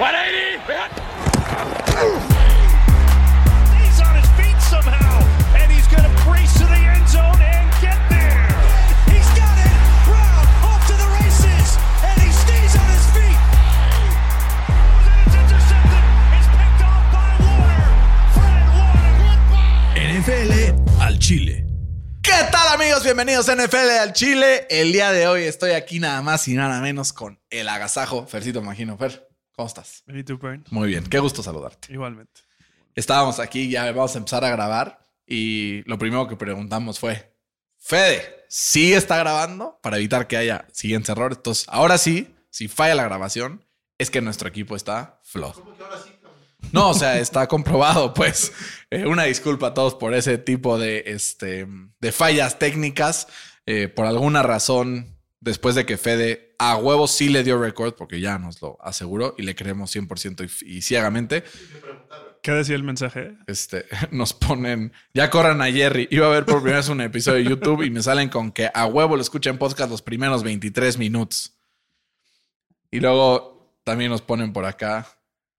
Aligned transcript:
He's 0.00 0.08
on 4.00 4.16
his 4.16 4.30
feet 4.32 4.56
somehow, 4.62 5.20
and 5.54 5.70
he's 5.70 5.86
going 5.88 6.04
to 6.04 6.24
brace 6.24 6.54
to 6.54 6.64
the 6.64 6.72
end 6.72 7.06
zone 7.06 7.36
and 7.36 7.68
get 7.82 8.00
there. 8.08 8.48
He's 9.12 9.28
got 9.36 9.58
it. 9.60 9.76
Brown 10.08 10.46
off 10.64 10.80
to 10.86 10.94
the 10.94 11.06
races, 11.20 11.76
and 12.02 12.16
he 12.18 12.32
stays 12.32 12.76
on 12.80 12.88
his 12.96 13.04
feet. 13.12 13.40
And 15.04 15.20
it's 15.20 15.36
intercepted. 15.36 16.04
It's 16.32 16.48
picked 16.48 16.80
off 16.80 17.04
by 17.12 17.36
Warner. 17.44 17.84
Fred 18.32 18.72
Warner. 18.72 20.00
NFL 20.16 21.02
al 21.02 21.18
Chile. 21.18 21.66
¿Qué 22.22 22.32
tal 22.50 22.68
amigos? 22.72 23.04
Bienvenidos 23.04 23.50
a 23.50 23.54
NFL 23.54 23.90
al 24.00 24.14
Chile. 24.14 24.66
El 24.70 24.92
día 24.92 25.12
de 25.12 25.26
hoy 25.26 25.42
estoy 25.42 25.72
aquí 25.72 26.00
nada 26.00 26.22
más 26.22 26.48
y 26.48 26.54
nada 26.54 26.80
menos 26.80 27.12
con 27.12 27.38
el 27.50 27.68
agasajo. 27.68 28.26
Fercito, 28.26 28.60
imagino. 28.60 28.96
Fer, 28.96 29.29
¿cómo 29.60 29.68
estás? 29.68 30.04
Tú. 30.24 30.40
Muy 30.70 30.88
bien, 30.88 31.04
qué 31.04 31.18
gusto 31.18 31.42
saludarte. 31.42 31.92
Igualmente. 31.92 32.40
Estábamos 32.94 33.38
aquí, 33.40 33.68
ya 33.68 33.92
vamos 33.92 34.14
a 34.14 34.18
empezar 34.18 34.42
a 34.42 34.48
grabar 34.48 35.06
y 35.26 35.82
lo 35.82 35.98
primero 35.98 36.26
que 36.26 36.36
preguntamos 36.36 36.98
fue, 36.98 37.36
Fede, 37.76 38.46
¿sí 38.48 38.94
está 38.94 39.18
grabando? 39.18 39.78
Para 39.82 39.98
evitar 39.98 40.26
que 40.26 40.38
haya 40.38 40.66
siguientes 40.72 41.10
errores. 41.10 41.36
Entonces, 41.36 41.66
ahora 41.68 41.98
sí, 41.98 42.34
si 42.48 42.68
falla 42.68 42.94
la 42.94 43.04
grabación, 43.04 43.62
es 43.98 44.10
que 44.10 44.22
nuestro 44.22 44.48
equipo 44.48 44.76
está 44.76 45.20
flojo. 45.24 45.62
No, 46.72 46.90
o 46.90 46.94
sea, 46.94 47.18
está 47.18 47.46
comprobado, 47.46 48.14
pues. 48.14 48.52
Eh, 48.90 49.04
una 49.04 49.24
disculpa 49.24 49.68
a 49.68 49.74
todos 49.74 49.94
por 49.94 50.14
ese 50.14 50.38
tipo 50.38 50.78
de, 50.78 51.04
este, 51.06 51.66
de 52.00 52.12
fallas 52.12 52.58
técnicas. 52.58 53.28
Eh, 53.66 53.88
por 53.88 54.06
alguna 54.06 54.42
razón, 54.42 55.19
después 55.40 55.74
de 55.74 55.86
que 55.86 55.96
Fede 55.96 56.54
a 56.58 56.76
huevos 56.76 57.10
sí 57.10 57.28
le 57.28 57.42
dio 57.42 57.60
récord, 57.60 57.94
porque 57.94 58.20
ya 58.20 58.38
nos 58.38 58.60
lo 58.60 58.78
aseguró 58.80 59.34
y 59.38 59.42
le 59.42 59.54
creemos 59.54 59.94
100% 59.94 60.48
y, 60.64 60.76
y 60.76 60.82
ciegamente, 60.82 61.44
¿Qué 62.42 62.52
decía 62.52 62.74
el 62.74 62.82
mensaje? 62.82 63.36
este, 63.46 63.86
nos 64.10 64.32
ponen, 64.32 64.92
ya 65.12 65.28
corran 65.30 65.60
a 65.60 65.70
Jerry. 65.70 66.08
Iba 66.10 66.26
a 66.26 66.30
ver 66.30 66.44
por 66.44 66.56
primera 66.56 66.78
vez 66.78 66.88
un 66.88 67.00
episodio 67.00 67.38
de 67.38 67.44
YouTube 67.50 67.82
y 67.82 67.90
me 67.90 68.02
salen 68.02 68.28
con 68.28 68.50
que 68.52 68.70
a 68.72 68.86
huevo 68.86 69.16
lo 69.16 69.22
escuchan 69.22 69.58
podcast 69.58 69.90
los 69.90 70.02
primeros 70.02 70.42
23 70.42 70.98
minutos. 70.98 71.54
Y 72.90 73.00
luego 73.00 73.78
también 73.84 74.10
nos 74.10 74.22
ponen 74.22 74.52
por 74.52 74.64
acá, 74.64 75.06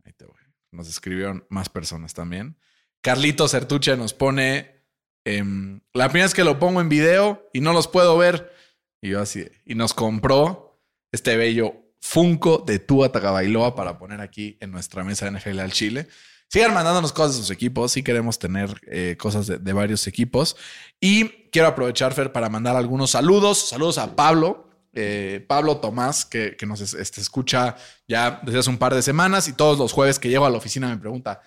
ahí 0.04 0.12
te 0.14 0.26
voy, 0.26 0.42
nos 0.72 0.90
escribieron 0.90 1.46
más 1.50 1.70
personas 1.70 2.14
también. 2.14 2.58
Carlito 3.02 3.48
Certuche 3.48 3.96
nos 3.96 4.14
pone, 4.14 4.84
em, 5.24 5.82
la 5.94 6.10
primera 6.10 6.26
vez 6.26 6.34
que 6.34 6.44
lo 6.44 6.60
pongo 6.60 6.82
en 6.82 6.90
video 6.90 7.50
y 7.54 7.62
no 7.62 7.74
los 7.74 7.88
puedo 7.88 8.18
ver. 8.18 8.54
Y 9.02 9.10
yo 9.10 9.22
así, 9.22 9.48
y 9.66 9.76
nos 9.76 9.94
compró 9.94 10.80
este 11.12 11.36
bello 11.38 11.74
Funko 12.00 12.64
de 12.66 12.80
Tua 12.80 13.12
Tagovailoa 13.12 13.76
para 13.76 13.98
poner 13.98 14.22
aquí 14.22 14.58
en 14.60 14.72
nuestra 14.72 15.04
mesa 15.04 15.26
de 15.30 15.38
NFL 15.40 15.60
al 15.60 15.72
Chile. 15.72 16.08
Sigan 16.48 16.74
mandándonos 16.74 17.14
cosas 17.14 17.36
de 17.36 17.42
sus 17.42 17.52
equipos. 17.52 17.92
Sí 17.94 18.04
queremos 18.04 18.38
tener 18.38 18.80
eh, 18.88 19.16
cosas 19.18 19.48
de, 19.48 19.74
varios 19.74 20.06
equipos. 20.08 20.58
Y 21.00 21.26
quiero 21.52 21.68
aprovechar, 21.70 22.14
Fer, 22.14 22.32
para 22.32 22.50
mandar 22.50 22.76
algunos 22.76 23.12
saludos. 23.12 23.70
Saludos 23.70 23.98
a 23.98 24.16
Pablo. 24.16 24.68
eh, 24.94 25.46
Pablo 25.48 25.78
Tomás, 25.78 26.26
que, 26.26 26.58
que 26.58 26.66
nos 26.66 26.82
es- 26.82 26.94
este, 26.94 27.22
escucha 27.22 27.78
ya 28.10 28.42
desde 28.44 28.60
hace 28.60 28.70
un 28.70 28.78
par 28.78 28.94
de 28.94 29.02
semanas 29.02 29.48
y 29.48 29.54
todos 29.54 29.78
los 29.80 29.94
jueves 29.94 30.20
que 30.20 30.28
llego 30.28 30.46
a 30.46 30.50
la 30.50 30.58
oficina 30.58 30.90
me 30.90 30.98
pregunta, 30.98 31.40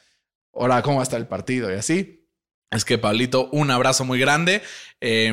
ahora, 0.54 0.80
¿cómo 0.80 0.96
va 0.96 1.02
a 1.02 1.04
estar 1.04 1.20
el 1.20 1.26
partido? 1.28 1.70
Y 1.70 1.74
así. 1.74 2.23
Es 2.74 2.84
que, 2.84 2.98
Pablito, 2.98 3.48
un 3.52 3.70
abrazo 3.70 4.04
muy 4.04 4.18
grande. 4.18 4.62
Eh, 5.00 5.32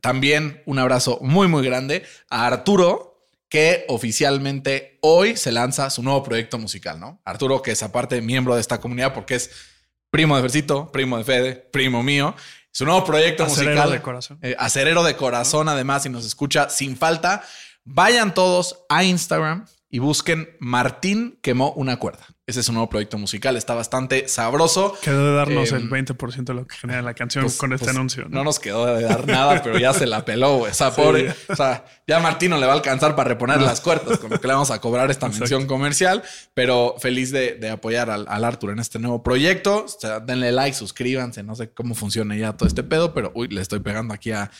también 0.00 0.62
un 0.66 0.78
abrazo 0.78 1.18
muy, 1.20 1.48
muy 1.48 1.64
grande 1.64 2.04
a 2.30 2.46
Arturo, 2.46 3.26
que 3.48 3.84
oficialmente 3.88 4.98
hoy 5.02 5.36
se 5.36 5.52
lanza 5.52 5.90
su 5.90 6.02
nuevo 6.02 6.22
proyecto 6.22 6.58
musical, 6.58 7.00
¿no? 7.00 7.20
Arturo, 7.24 7.62
que 7.62 7.72
es 7.72 7.82
aparte 7.82 8.20
miembro 8.20 8.54
de 8.54 8.60
esta 8.60 8.80
comunidad 8.80 9.14
porque 9.14 9.36
es 9.36 9.50
primo 10.10 10.36
de 10.36 10.42
Versito, 10.42 10.90
primo 10.92 11.18
de 11.18 11.24
Fede, 11.24 11.54
primo 11.54 12.02
mío. 12.02 12.34
Su 12.70 12.84
nuevo 12.84 13.04
proyecto 13.04 13.44
Acerero 13.44 13.72
musical. 13.72 13.90
de 13.90 14.02
corazón. 14.02 14.38
Eh, 14.42 14.54
acerero 14.58 15.02
de 15.02 15.16
corazón, 15.16 15.68
además, 15.68 16.04
y 16.06 16.10
nos 16.10 16.26
escucha 16.26 16.68
sin 16.68 16.96
falta. 16.96 17.42
Vayan 17.84 18.34
todos 18.34 18.84
a 18.88 19.02
Instagram 19.04 19.66
y 19.88 19.98
busquen 19.98 20.56
Martín 20.60 21.38
quemó 21.42 21.72
una 21.72 21.98
cuerda. 21.98 22.26
Ese 22.48 22.60
es 22.60 22.66
su 22.66 22.72
nuevo 22.72 22.88
proyecto 22.88 23.18
musical. 23.18 23.58
Está 23.58 23.74
bastante 23.74 24.26
sabroso. 24.26 24.96
Quedó 25.02 25.32
de 25.32 25.36
darnos 25.36 25.70
Eh, 25.70 25.76
el 25.76 25.90
20% 25.90 26.44
de 26.44 26.54
lo 26.54 26.66
que 26.66 26.76
genera 26.76 27.02
la 27.02 27.12
canción 27.12 27.44
Pues- 27.44 27.58
con 27.58 27.74
este 27.74 27.84
pues, 27.84 27.94
anuncio. 27.94 28.24
No 28.30 28.42
nos 28.42 28.58
quedó 28.58 28.86
de 28.86 29.02
dar 29.02 29.26
nada, 29.26 29.62
pero 29.62 29.78
ya 29.78 29.92
se 29.92 30.06
la 30.06 30.24
peló, 30.24 30.56
güey. 30.56 30.70
O 30.70 30.74
sea, 30.74 30.90
pobre. 30.94 31.34
O 31.50 31.54
sea, 31.54 31.84
ya 32.06 32.20
Martín 32.20 32.48
no 32.48 32.56
le 32.58 32.64
va 32.64 32.72
a 32.72 32.76
alcanzar 32.76 33.14
para 33.14 33.28
reponer 33.28 33.60
las 33.60 33.82
cuerdas 33.82 34.18
con 34.18 34.30
lo 34.30 34.40
que 34.40 34.48
le 34.48 34.54
vamos 34.54 34.70
a 34.70 34.80
cobrar 34.80 35.10
esta 35.10 35.26
Exacto. 35.26 35.40
mención 35.42 35.66
comercial. 35.66 36.22
Pero 36.54 36.94
feliz 36.98 37.30
de, 37.32 37.56
de 37.56 37.68
apoyar 37.68 38.08
al, 38.08 38.24
al 38.26 38.44
Arthur 38.44 38.70
en 38.70 38.78
este 38.78 38.98
nuevo 38.98 39.22
proyecto. 39.22 39.84
O 39.84 39.88
sea, 39.88 40.18
denle 40.20 40.50
like, 40.50 40.74
suscríbanse. 40.74 41.42
No 41.42 41.54
sé 41.54 41.70
cómo 41.72 41.94
funciona 41.94 42.34
ya 42.34 42.54
todo 42.56 42.66
este 42.66 42.82
pedo, 42.82 43.12
pero 43.12 43.30
uy, 43.34 43.48
le 43.48 43.60
estoy 43.60 43.80
pegando 43.80 44.14
aquí 44.14 44.32
a 44.32 44.50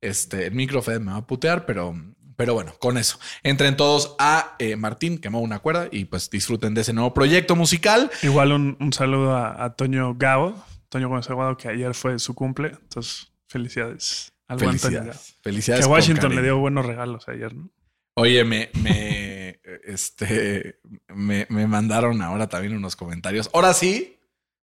este 0.00 0.46
el 0.46 0.52
micro. 0.54 0.80
Fede 0.80 1.00
me 1.00 1.10
va 1.10 1.18
a 1.18 1.26
putear, 1.26 1.66
pero. 1.66 1.92
Pero 2.36 2.54
bueno, 2.54 2.74
con 2.78 2.98
eso. 2.98 3.18
Entren 3.42 3.76
todos 3.76 4.14
a 4.18 4.56
eh, 4.58 4.76
Martín, 4.76 5.18
quemó 5.18 5.40
una 5.40 5.58
cuerda, 5.58 5.88
y 5.90 6.06
pues 6.06 6.30
disfruten 6.30 6.74
de 6.74 6.80
ese 6.82 6.92
nuevo 6.92 7.14
proyecto 7.14 7.56
musical. 7.56 8.10
Igual 8.22 8.52
un, 8.52 8.76
un 8.80 8.92
saludo 8.92 9.36
a, 9.36 9.64
a 9.64 9.74
Toño 9.74 10.14
Gao, 10.14 10.64
Toño 10.88 11.14
Aguado, 11.14 11.56
que 11.56 11.68
ayer 11.68 11.94
fue 11.94 12.18
su 12.18 12.34
cumple. 12.34 12.68
Entonces, 12.68 13.32
felicidades 13.48 14.32
al. 14.46 14.58
Felicidades. 14.58 15.36
Felicidades. 15.42 15.86
Que 15.86 15.90
Washington 15.90 16.34
le 16.34 16.42
dio 16.42 16.58
buenos 16.58 16.84
regalos 16.84 17.28
ayer, 17.28 17.54
¿no? 17.54 17.70
Oye, 18.14 18.44
me, 18.44 18.70
me, 18.74 19.60
este, 19.84 20.80
me, 21.08 21.46
me 21.48 21.66
mandaron 21.66 22.20
ahora 22.20 22.48
también 22.48 22.76
unos 22.76 22.94
comentarios. 22.94 23.48
Ahora 23.54 23.72
sí, 23.72 24.20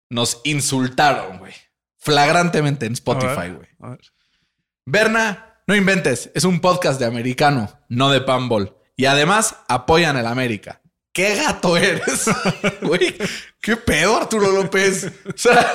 nos 0.09 0.41
insultaron, 0.43 1.39
güey. 1.39 1.53
Flagrantemente 1.97 2.85
en 2.85 2.93
Spotify, 2.93 3.49
güey. 3.49 3.67
a 3.79 3.89
ver. 3.91 4.01
Berna, 4.85 5.52
no 5.67 5.75
inventes. 5.75 6.31
Es 6.33 6.43
un 6.43 6.59
podcast 6.59 6.99
de 6.99 7.05
americano, 7.05 7.69
no 7.89 8.09
de 8.09 8.21
panball. 8.21 8.75
Y 8.95 9.05
además 9.05 9.55
apoyan 9.67 10.17
el 10.17 10.25
América. 10.27 10.81
¿Qué 11.11 11.35
gato 11.35 11.77
eres? 11.77 12.25
Güey, 12.81 13.15
¿qué 13.61 13.77
pedo, 13.77 14.17
Arturo 14.17 14.51
López? 14.51 15.11
O 15.27 15.37
sea, 15.37 15.71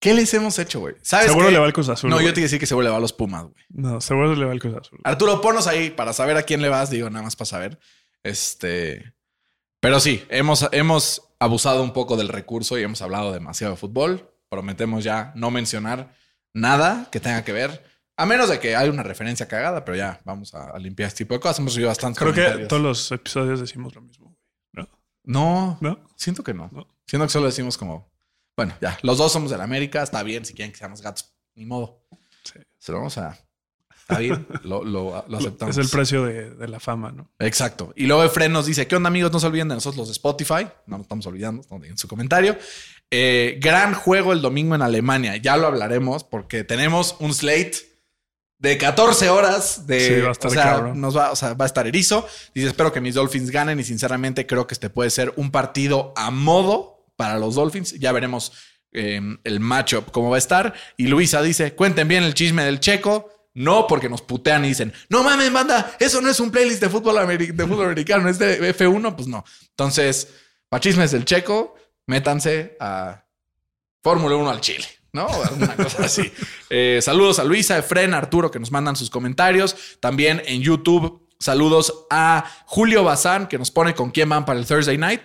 ¿qué 0.00 0.14
les 0.14 0.32
hemos 0.34 0.58
hecho, 0.58 0.80
güey? 0.80 0.96
¿Sabes 1.02 1.28
Seguro 1.28 1.46
qué? 1.46 1.52
le 1.52 1.58
va 1.58 1.66
al 1.66 1.72
Cruz 1.72 1.88
Azul. 1.88 2.10
No, 2.10 2.20
yo 2.20 2.34
te 2.34 2.40
iba 2.40 2.44
a 2.44 2.48
decir 2.48 2.58
que 2.58 2.66
seguro 2.66 2.84
le 2.84 2.90
va 2.90 2.96
a 2.96 3.00
los 3.00 3.12
Pumas, 3.12 3.44
güey. 3.44 3.64
No, 3.68 4.00
seguro 4.00 4.34
le 4.34 4.44
va 4.44 4.52
al 4.52 4.60
Cruz 4.60 4.76
Azul. 4.76 4.98
Arturo, 5.04 5.40
ponos 5.40 5.66
ahí 5.66 5.90
para 5.90 6.12
saber 6.12 6.36
a 6.36 6.42
quién 6.42 6.60
le 6.60 6.68
vas, 6.68 6.90
digo, 6.90 7.08
nada 7.08 7.22
más 7.24 7.36
para 7.36 7.46
saber. 7.46 7.78
Este. 8.22 9.14
Pero 9.80 10.00
sí, 10.00 10.24
hemos, 10.28 10.68
hemos 10.72 11.22
abusado 11.38 11.82
un 11.82 11.92
poco 11.92 12.16
del 12.16 12.28
recurso 12.28 12.78
y 12.78 12.82
hemos 12.82 13.00
hablado 13.02 13.32
demasiado 13.32 13.74
de 13.74 13.78
fútbol. 13.80 14.30
Prometemos 14.48 15.04
ya 15.04 15.32
no 15.36 15.50
mencionar 15.50 16.14
nada 16.52 17.08
que 17.12 17.20
tenga 17.20 17.44
que 17.44 17.52
ver. 17.52 17.89
A 18.20 18.26
menos 18.26 18.50
de 18.50 18.60
que 18.60 18.76
haya 18.76 18.90
una 18.90 19.02
referencia 19.02 19.48
cagada, 19.48 19.82
pero 19.82 19.96
ya 19.96 20.20
vamos 20.26 20.52
a, 20.54 20.72
a 20.72 20.78
limpiar 20.78 21.08
este 21.08 21.24
tipo 21.24 21.32
de 21.32 21.40
cosas. 21.40 21.58
Hemos 21.58 21.72
recibido 21.72 21.88
bastantes 21.88 22.22
Creo 22.22 22.34
que 22.34 22.66
todos 22.66 22.82
los 22.82 23.10
episodios 23.12 23.60
decimos 23.60 23.94
lo 23.94 24.02
mismo. 24.02 24.36
No, 25.24 25.78
¿No? 25.80 26.06
siento 26.16 26.44
que 26.44 26.52
no. 26.52 26.68
No. 26.70 26.86
Siento 27.06 27.26
que 27.26 27.32
solo 27.32 27.46
decimos 27.46 27.78
como, 27.78 28.12
bueno, 28.54 28.74
ya, 28.78 28.98
los 29.02 29.16
dos 29.16 29.32
somos 29.32 29.50
del 29.50 29.62
América, 29.62 30.02
está 30.02 30.22
bien, 30.22 30.44
si 30.44 30.52
quieren 30.52 30.70
que 30.70 30.78
seamos 30.78 31.00
gatos, 31.00 31.32
ni 31.54 31.64
modo. 31.64 32.04
Sí. 32.44 32.58
Se 32.78 32.92
lo 32.92 32.98
vamos 32.98 33.16
a... 33.16 33.38
Está 34.00 34.18
bien, 34.18 34.46
lo, 34.64 34.84
lo, 34.84 35.24
lo 35.26 35.38
aceptamos. 35.38 35.78
Es 35.78 35.84
el 35.86 35.90
precio 35.90 36.24
de, 36.24 36.50
de 36.50 36.68
la 36.68 36.78
fama, 36.78 37.12
¿no? 37.12 37.30
Exacto. 37.38 37.94
Y 37.96 38.04
luego 38.04 38.22
Efren 38.22 38.52
nos 38.52 38.66
dice, 38.66 38.86
¿qué 38.86 38.96
onda 38.96 39.08
amigos? 39.08 39.32
No 39.32 39.40
se 39.40 39.46
olviden 39.46 39.68
de 39.68 39.76
nosotros 39.76 39.96
los 39.96 40.08
de 40.08 40.12
Spotify. 40.12 40.66
No 40.86 40.98
nos 40.98 41.02
estamos 41.02 41.24
olvidando 41.26 41.62
no 41.70 41.82
en 41.82 41.96
su 41.96 42.06
comentario. 42.06 42.58
Eh, 43.10 43.58
gran 43.62 43.94
juego 43.94 44.34
el 44.34 44.42
domingo 44.42 44.74
en 44.74 44.82
Alemania. 44.82 45.36
Ya 45.38 45.56
lo 45.56 45.68
hablaremos 45.68 46.24
porque 46.24 46.64
tenemos 46.64 47.16
un 47.20 47.32
slate 47.32 47.89
de 48.60 48.76
14 48.76 49.30
horas 49.30 49.86
de... 49.86 50.00
Sí, 50.00 50.20
va 50.20 50.28
a 50.28 50.32
estar 50.32 50.50
o 50.50 50.54
sea, 50.54 50.62
cabrón. 50.62 51.00
nos 51.00 51.16
va, 51.16 51.32
o 51.32 51.36
sea, 51.36 51.54
va 51.54 51.64
a 51.64 51.66
estar 51.66 51.86
erizo. 51.86 52.28
Dice, 52.54 52.68
espero 52.68 52.92
que 52.92 53.00
mis 53.00 53.14
Dolphins 53.14 53.50
ganen 53.50 53.80
y 53.80 53.84
sinceramente 53.84 54.46
creo 54.46 54.66
que 54.66 54.74
este 54.74 54.90
puede 54.90 55.10
ser 55.10 55.32
un 55.36 55.50
partido 55.50 56.12
a 56.14 56.30
modo 56.30 57.06
para 57.16 57.38
los 57.38 57.54
Dolphins. 57.54 57.98
Ya 57.98 58.12
veremos 58.12 58.52
eh, 58.92 59.20
el 59.44 59.60
matchup 59.60 60.10
cómo 60.10 60.28
va 60.30 60.36
a 60.36 60.38
estar. 60.38 60.74
Y 60.98 61.06
Luisa 61.06 61.42
dice, 61.42 61.74
cuenten 61.74 62.06
bien 62.06 62.22
el 62.22 62.34
chisme 62.34 62.62
del 62.62 62.80
checo. 62.80 63.32
No, 63.54 63.86
porque 63.88 64.08
nos 64.08 64.22
putean 64.22 64.64
y 64.64 64.68
dicen, 64.68 64.92
no 65.08 65.24
mames, 65.24 65.52
banda, 65.52 65.96
eso 65.98 66.20
no 66.20 66.30
es 66.30 66.38
un 66.38 66.52
playlist 66.52 66.80
de 66.80 66.88
fútbol, 66.88 67.26
de 67.36 67.66
fútbol 67.66 67.86
americano, 67.86 68.28
es 68.28 68.38
de 68.38 68.74
F1, 68.76 69.16
pues 69.16 69.26
no. 69.26 69.44
Entonces, 69.70 70.28
para 70.68 70.80
chismes 70.80 71.10
del 71.10 71.24
checo, 71.24 71.74
métanse 72.06 72.76
a 72.78 73.26
Fórmula 74.04 74.36
1 74.36 74.50
al 74.50 74.60
Chile, 74.60 74.86
¿no? 75.12 75.26
Alguna 75.26 75.76
cosa 75.76 76.04
así. 76.04 76.32
Eh, 76.68 77.00
saludos 77.02 77.38
a 77.38 77.44
Luisa, 77.44 77.78
Efren, 77.78 78.14
Arturo, 78.14 78.50
que 78.50 78.58
nos 78.58 78.70
mandan 78.70 78.96
sus 78.96 79.10
comentarios. 79.10 79.76
También 80.00 80.42
en 80.46 80.62
YouTube, 80.62 81.26
saludos 81.38 82.06
a 82.10 82.44
Julio 82.66 83.04
Bazán, 83.04 83.48
que 83.48 83.58
nos 83.58 83.70
pone 83.70 83.94
con 83.94 84.10
quién 84.10 84.28
van 84.28 84.44
para 84.44 84.58
el 84.58 84.66
Thursday 84.66 84.98
night. 84.98 85.22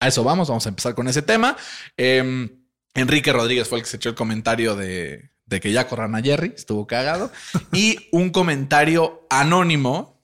A 0.00 0.08
eso 0.08 0.24
vamos, 0.24 0.48
vamos 0.48 0.66
a 0.66 0.68
empezar 0.68 0.94
con 0.94 1.08
ese 1.08 1.22
tema. 1.22 1.56
Eh, 1.96 2.48
Enrique 2.94 3.32
Rodríguez 3.32 3.68
fue 3.68 3.78
el 3.78 3.84
que 3.84 3.90
se 3.90 3.96
echó 3.96 4.10
el 4.10 4.14
comentario 4.14 4.76
de, 4.76 5.30
de 5.46 5.60
que 5.60 5.72
ya 5.72 5.88
corran 5.88 6.14
a 6.14 6.22
Jerry, 6.22 6.52
estuvo 6.56 6.86
cagado. 6.86 7.30
y 7.72 8.08
un 8.10 8.30
comentario 8.30 9.26
anónimo, 9.30 10.20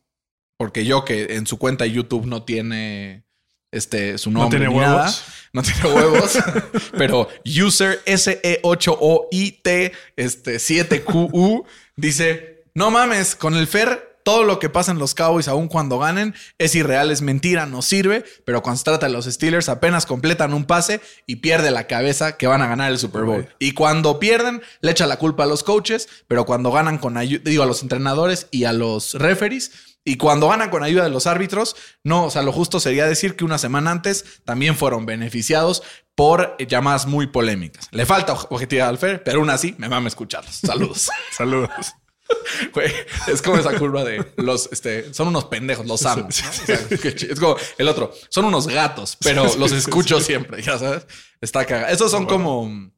porque 0.57 0.85
yo 0.85 1.05
que 1.05 1.37
en 1.37 1.47
su 1.47 1.59
cuenta 1.59 1.85
de 1.85 1.93
YouTube 1.93 2.27
no 2.27 2.43
tiene 2.43 3.25
este, 3.71 4.17
su 4.19 4.31
nombre 4.31 4.59
tiene 4.59 4.73
ni 4.73 4.81
nada. 4.81 5.13
No 5.53 5.63
tiene 5.63 5.83
huevos. 5.85 6.39
pero 6.99 7.29
user 7.45 8.01
E 8.05 8.15
SE8OIT 8.15 9.93
este, 10.17 10.57
7QU 10.57 11.65
dice: 11.97 12.65
No 12.75 12.91
mames, 12.91 13.35
con 13.35 13.55
el 13.55 13.67
Fer, 13.67 14.09
todo 14.29 14.45
lo 14.45 14.59
que 14.59 14.69
pasa 14.69 14.93
en 14.93 14.99
los 14.99 15.15
Cowboys, 15.15 15.49
aun 15.49 15.69
cuando 15.69 15.99
ganen, 15.99 16.35
es 16.59 16.75
irreal, 16.75 17.11
es 17.11 17.23
mentira, 17.23 17.65
no 17.65 17.81
sirve. 17.81 18.27
Pero 18.45 18.63
cuando 18.63 18.77
se 18.77 18.85
trata 18.85 19.07
de 19.07 19.13
los 19.15 19.25
Steelers, 19.25 19.71
apenas 19.71 20.05
completan 20.05 20.53
un 20.53 20.67
pase 20.67 21.01
y 21.27 21.37
pierde 21.37 21.71
la 21.71 21.87
cabeza 21.87 22.37
que 22.37 22.47
van 22.47 22.61
a 22.61 22.67
ganar 22.67 22.93
el 22.93 22.99
Super 22.99 23.23
Bowl. 23.23 23.49
Y 23.59 23.73
cuando 23.73 24.21
pierden, 24.21 24.61
le 24.83 24.91
echa 24.91 25.07
la 25.07 25.17
culpa 25.17 25.45
a 25.45 25.47
los 25.47 25.63
coaches, 25.63 26.11
pero 26.27 26.45
cuando 26.45 26.71
ganan 26.71 26.99
con 26.99 27.17
ayuda, 27.17 27.41
digo, 27.43 27.63
a 27.63 27.67
los 27.67 27.83
entrenadores 27.83 28.49
y 28.51 28.65
a 28.65 28.75
los 28.75 29.15
referees. 29.15 29.73
Y 30.09 30.17
cuando 30.17 30.49
ganan 30.49 30.71
con 30.71 30.83
ayuda 30.83 31.05
de 31.05 31.11
los 31.11 31.27
árbitros, 31.27 31.77
no, 32.03 32.25
o 32.25 32.31
sea, 32.31 32.43
lo 32.43 32.53
justo 32.53 32.81
sería 32.81 33.07
decir 33.07 33.37
que 33.37 33.45
una 33.45 33.59
semana 33.59 33.91
antes 33.91 34.41
también 34.45 34.77
fueron 34.77 35.05
beneficiados 35.07 35.83
por 36.15 36.57
llamadas 36.67 37.07
muy 37.07 37.27
polémicas. 37.29 37.89
Le 37.91 38.07
falta 38.07 38.33
objetividad 38.33 38.89
al 38.89 38.99
Fer, 38.99 39.23
pero 39.23 39.41
aún 39.41 39.51
así 39.51 39.75
me 39.79 39.89
mama 39.89 40.09
escucharlos. 40.09 40.55
Saludos. 40.57 41.09
Saludos. 41.37 41.71
Güey, 42.75 42.93
es 43.29 43.41
como 43.41 43.57
esa 43.57 43.79
curva 43.79 44.05
de 44.05 44.33
los, 44.37 44.69
este, 44.71 45.15
son 45.15 45.29
unos 45.29 45.47
pendejos, 45.47 45.87
los 45.87 46.05
amo. 46.05 46.23
¿no? 46.25 46.29
O 46.29 46.33
sea, 46.33 46.77
qué 46.89 47.17
ch- 47.17 47.31
es 47.33 47.41
como 47.41 47.57
el 47.79 47.89
otro, 47.89 48.13
son 48.29 48.45
unos 48.45 48.67
gatos, 48.67 49.17
pero 49.23 49.55
los 49.57 49.73
escucho 49.73 50.21
siempre, 50.21 50.63
ya 50.63 50.79
sabes. 50.79 51.07
Está 51.41 51.65
cagado. 51.65 51.93
Esos 51.93 52.11
son 52.11 52.27
como 52.27 52.91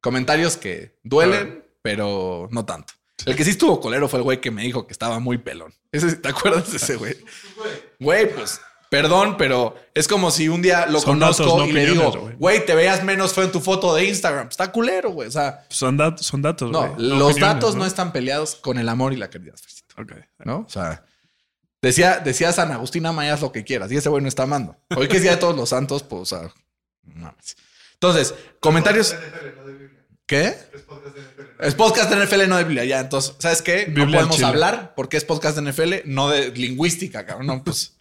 comentarios 0.00 0.56
que 0.56 0.98
duelen, 1.02 1.64
pero 1.82 2.48
no 2.50 2.64
tanto. 2.64 2.94
El 3.26 3.36
que 3.36 3.44
sí 3.44 3.50
estuvo 3.50 3.80
colero 3.80 4.08
fue 4.08 4.18
el 4.20 4.22
güey 4.22 4.40
que 4.40 4.50
me 4.50 4.62
dijo 4.62 4.86
que 4.86 4.92
estaba 4.92 5.18
muy 5.18 5.38
pelón. 5.38 5.74
Ese, 5.92 6.16
¿Te 6.16 6.28
acuerdas 6.28 6.70
de 6.70 6.76
ese 6.76 6.96
güey? 6.96 7.16
Güey, 7.98 8.32
pues, 8.34 8.60
perdón, 8.90 9.36
pero 9.36 9.74
es 9.94 10.06
como 10.08 10.30
si 10.30 10.48
un 10.48 10.62
día 10.62 10.86
lo 10.86 11.00
Son 11.00 11.18
conozco 11.18 11.42
datos, 11.44 11.58
no 11.58 11.66
y 11.66 11.72
le 11.72 11.86
digo, 11.86 12.10
güey. 12.12 12.36
güey, 12.36 12.66
te 12.66 12.74
veas 12.74 13.02
menos 13.04 13.32
fue 13.34 13.44
en 13.44 13.52
tu 13.52 13.60
foto 13.60 13.94
de 13.94 14.04
Instagram. 14.04 14.48
Está 14.48 14.70
culero, 14.70 15.10
güey. 15.10 15.28
O 15.28 15.32
sea, 15.32 15.66
Son, 15.68 15.98
dat- 15.98 16.18
son 16.18 16.42
datos, 16.42 16.70
no, 16.70 16.80
güey. 16.80 16.92
los 17.08 17.32
opiniones, 17.32 17.36
datos 17.40 17.74
no 17.74 17.84
están 17.86 18.12
peleados 18.12 18.54
con 18.54 18.78
el 18.78 18.88
amor 18.88 19.12
y 19.12 19.16
la 19.16 19.28
caridad. 19.30 19.56
Fercito. 19.56 19.94
Ok. 20.00 20.12
¿no? 20.44 20.58
O 20.60 20.68
sea, 20.70 21.04
decía, 21.82 22.18
decía 22.24 22.52
San 22.52 22.70
Agustín, 22.70 23.04
ama 23.06 23.26
y 23.26 23.30
haz 23.30 23.40
lo 23.40 23.50
que 23.52 23.64
quieras. 23.64 23.90
Y 23.90 23.96
ese 23.96 24.08
güey 24.08 24.22
no 24.22 24.28
está 24.28 24.44
amando. 24.44 24.76
Hoy 24.96 25.08
que 25.08 25.16
es 25.16 25.22
día 25.22 25.32
de 25.32 25.38
todos 25.38 25.56
los 25.56 25.68
santos, 25.70 26.02
pues, 26.04 26.22
o 26.22 26.26
sea, 26.26 26.42
no 27.02 27.14
mames. 27.16 27.56
Entonces, 27.94 28.32
comentarios. 28.60 29.16
¿Qué? 30.28 30.54
Es 31.58 31.74
podcast 31.74 32.10
de 32.10 32.22
NFL, 32.22 32.48
no 32.48 32.58
de 32.58 32.64
Biblia. 32.64 32.84
Ya, 32.84 33.00
entonces, 33.00 33.34
¿sabes 33.38 33.62
qué? 33.62 33.86
No 33.88 33.94
Biblia 33.94 34.18
podemos 34.18 34.36
chile. 34.36 34.46
hablar 34.46 34.92
porque 34.94 35.16
es 35.16 35.24
podcast 35.24 35.56
de 35.56 35.72
NFL, 35.72 35.94
no 36.04 36.28
de 36.28 36.50
lingüística, 36.50 37.24
cabrón. 37.24 37.46
No, 37.46 37.64
pues. 37.64 37.96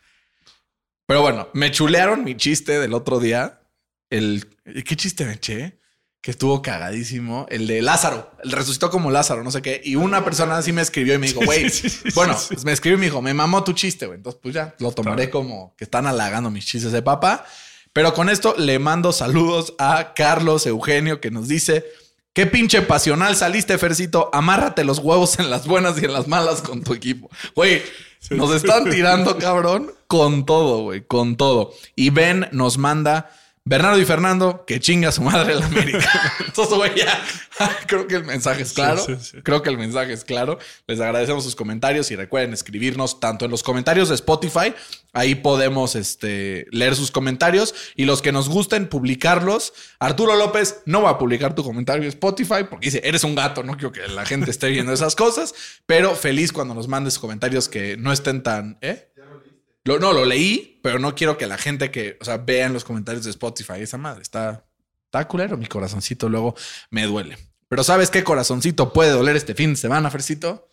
Pero 1.06 1.22
bueno, 1.22 1.48
me 1.54 1.72
chulearon 1.72 2.26
mi 2.26 2.36
chiste 2.36 2.80
del 2.80 2.94
otro 2.94 3.22
día. 3.22 3.62
El. 4.10 4.46
¿Qué 4.66 4.98
chiste 4.98 5.24
me 5.24 5.34
eché? 5.36 5.80
Que 6.20 6.32
estuvo 6.32 6.62
cagadísimo. 6.62 7.46
El 7.50 7.66
de 7.66 7.82
Lázaro. 7.82 8.30
El 8.44 8.52
resucitó 8.52 8.90
como 8.90 9.10
Lázaro, 9.10 9.42
no 9.42 9.50
sé 9.52 9.62
qué. 9.62 9.80
Y 9.82 9.96
una 9.96 10.26
persona 10.26 10.58
así 10.58 10.74
me 10.74 10.82
escribió 10.82 11.14
y 11.14 11.20
me 11.20 11.28
dijo, 11.28 11.40
güey. 11.46 11.70
Sí, 11.70 11.90
sí, 11.90 12.02
sí, 12.04 12.10
bueno, 12.14 12.38
sí. 12.38 12.56
pues 12.56 12.66
me 12.66 12.74
escribió 12.74 12.98
y 12.98 13.00
me 13.00 13.06
dijo, 13.06 13.22
me 13.22 13.34
mamó 13.34 13.64
tu 13.64 13.72
chiste, 13.72 14.06
güey. 14.06 14.18
Entonces, 14.18 14.42
pues 14.44 14.54
ya 14.54 14.76
lo 14.80 14.92
tomaré 14.92 15.30
como 15.30 15.74
que 15.78 15.86
están 15.86 16.06
halagando 16.08 16.52
mis 16.52 16.66
chistes 16.66 16.92
de 16.92 17.02
papá. 17.02 17.46
Pero 17.94 18.14
con 18.14 18.28
esto 18.28 18.54
le 18.58 18.80
mando 18.80 19.14
saludos 19.14 19.76
a 19.80 20.14
Carlos 20.14 20.66
Eugenio 20.68 21.22
que 21.22 21.32
nos 21.32 21.48
dice. 21.48 21.86
Qué 22.38 22.46
pinche 22.46 22.84
pasional 22.84 23.36
saliste, 23.36 23.80
Fercito. 23.80 24.30
Amárrate 24.32 24.84
los 24.84 25.00
huevos 25.00 25.40
en 25.40 25.50
las 25.50 25.66
buenas 25.66 26.00
y 26.00 26.06
en 26.06 26.14
las 26.14 26.28
malas 26.28 26.62
con 26.62 26.84
tu 26.84 26.94
equipo. 26.94 27.32
Güey, 27.56 27.82
nos 28.30 28.54
están 28.54 28.92
tirando, 28.92 29.40
cabrón, 29.40 29.92
con 30.06 30.46
todo, 30.46 30.84
güey, 30.84 31.02
con 31.02 31.36
todo. 31.36 31.74
Y 31.96 32.12
Ben 32.12 32.48
nos 32.52 32.78
manda 32.78 33.32
Bernardo 33.66 34.00
y 34.00 34.06
Fernando, 34.06 34.66
que 34.68 34.80
chinga 34.80 35.12
su 35.12 35.24
madre 35.24 35.54
el 35.54 35.64
América. 35.64 36.34
Entonces, 36.46 36.76
güey, 36.76 36.92
ya 36.96 37.20
creo 37.88 38.06
que 38.06 38.16
el 38.16 38.24
mensaje 38.24 38.62
es 38.62 38.74
claro. 38.74 39.04
Sí, 39.04 39.16
sí, 39.20 39.32
sí. 39.32 39.38
Creo 39.42 39.64
que 39.64 39.70
el 39.70 39.78
mensaje 39.80 40.14
es 40.14 40.24
claro. 40.24 40.60
Les 40.86 41.00
agradecemos 41.02 41.44
sus 41.44 41.56
comentarios 41.56 42.12
y 42.12 42.16
recuerden 42.16 42.54
escribirnos 42.54 43.20
tanto 43.20 43.46
en 43.46 43.52
los 43.52 43.64
comentarios 43.64 44.10
de 44.10 44.16
Spotify. 44.16 44.76
Ahí 45.14 45.36
podemos 45.36 45.96
este, 45.96 46.68
leer 46.72 46.96
sus 46.96 47.12
comentarios 47.12 47.74
y 47.96 48.06
los 48.06 48.22
que 48.22 48.32
nos 48.32 48.50
gusten 48.50 48.88
publicarlos. 48.88 49.74
Arturo 50.00 50.36
López 50.36 50.82
no 50.86 51.02
va 51.02 51.12
a 51.12 51.18
publicar 51.18 51.56
tu 51.56 51.64
comentario 51.64 52.04
en 52.04 52.10
Spotify 52.10 52.66
porque 52.70 52.88
dice, 52.88 53.02
eres 53.04 53.24
un 53.24 53.36
gato, 53.36 53.64
no 53.64 53.74
quiero 53.74 53.92
que 53.92 54.08
la 54.08 54.26
gente 54.26 54.52
esté 54.52 54.70
viendo 54.70 54.94
esas 54.94 55.16
cosas, 55.16 55.54
pero 55.86 56.16
feliz 56.16 56.52
cuando 56.52 56.74
nos 56.74 56.88
mandes 56.88 57.20
comentarios 57.20 57.70
que 57.70 57.98
no 57.98 58.12
estén 58.12 58.44
tan... 58.44 58.78
¿Eh? 58.82 59.12
Lo, 59.86 60.00
no, 60.00 60.12
lo 60.12 60.26
leí, 60.26 60.82
pero 60.84 61.00
no 61.00 61.16
quiero 61.16 61.38
que 61.38 61.48
la 61.48 61.58
gente 61.58 61.92
que, 61.92 62.18
o 62.20 62.26
sea, 62.26 62.38
vean 62.38 62.74
los 62.74 62.84
comentarios 62.84 63.24
de 63.24 63.32
Spotify. 63.32 63.80
Esa 63.80 63.98
madre 63.98 64.22
está, 64.22 64.66
está 65.06 65.26
culero. 65.30 65.56
Mi 65.56 65.66
corazoncito 65.66 66.28
luego 66.28 66.56
me 66.90 67.06
duele. 67.06 67.38
Pero 67.70 67.84
¿sabes 67.84 68.10
qué 68.10 68.24
corazoncito 68.24 68.92
puede 68.92 69.12
doler 69.12 69.38
este 69.38 69.56
fin 69.56 69.72
de 69.72 69.76
semana, 69.78 70.12
Fercito? 70.12 70.67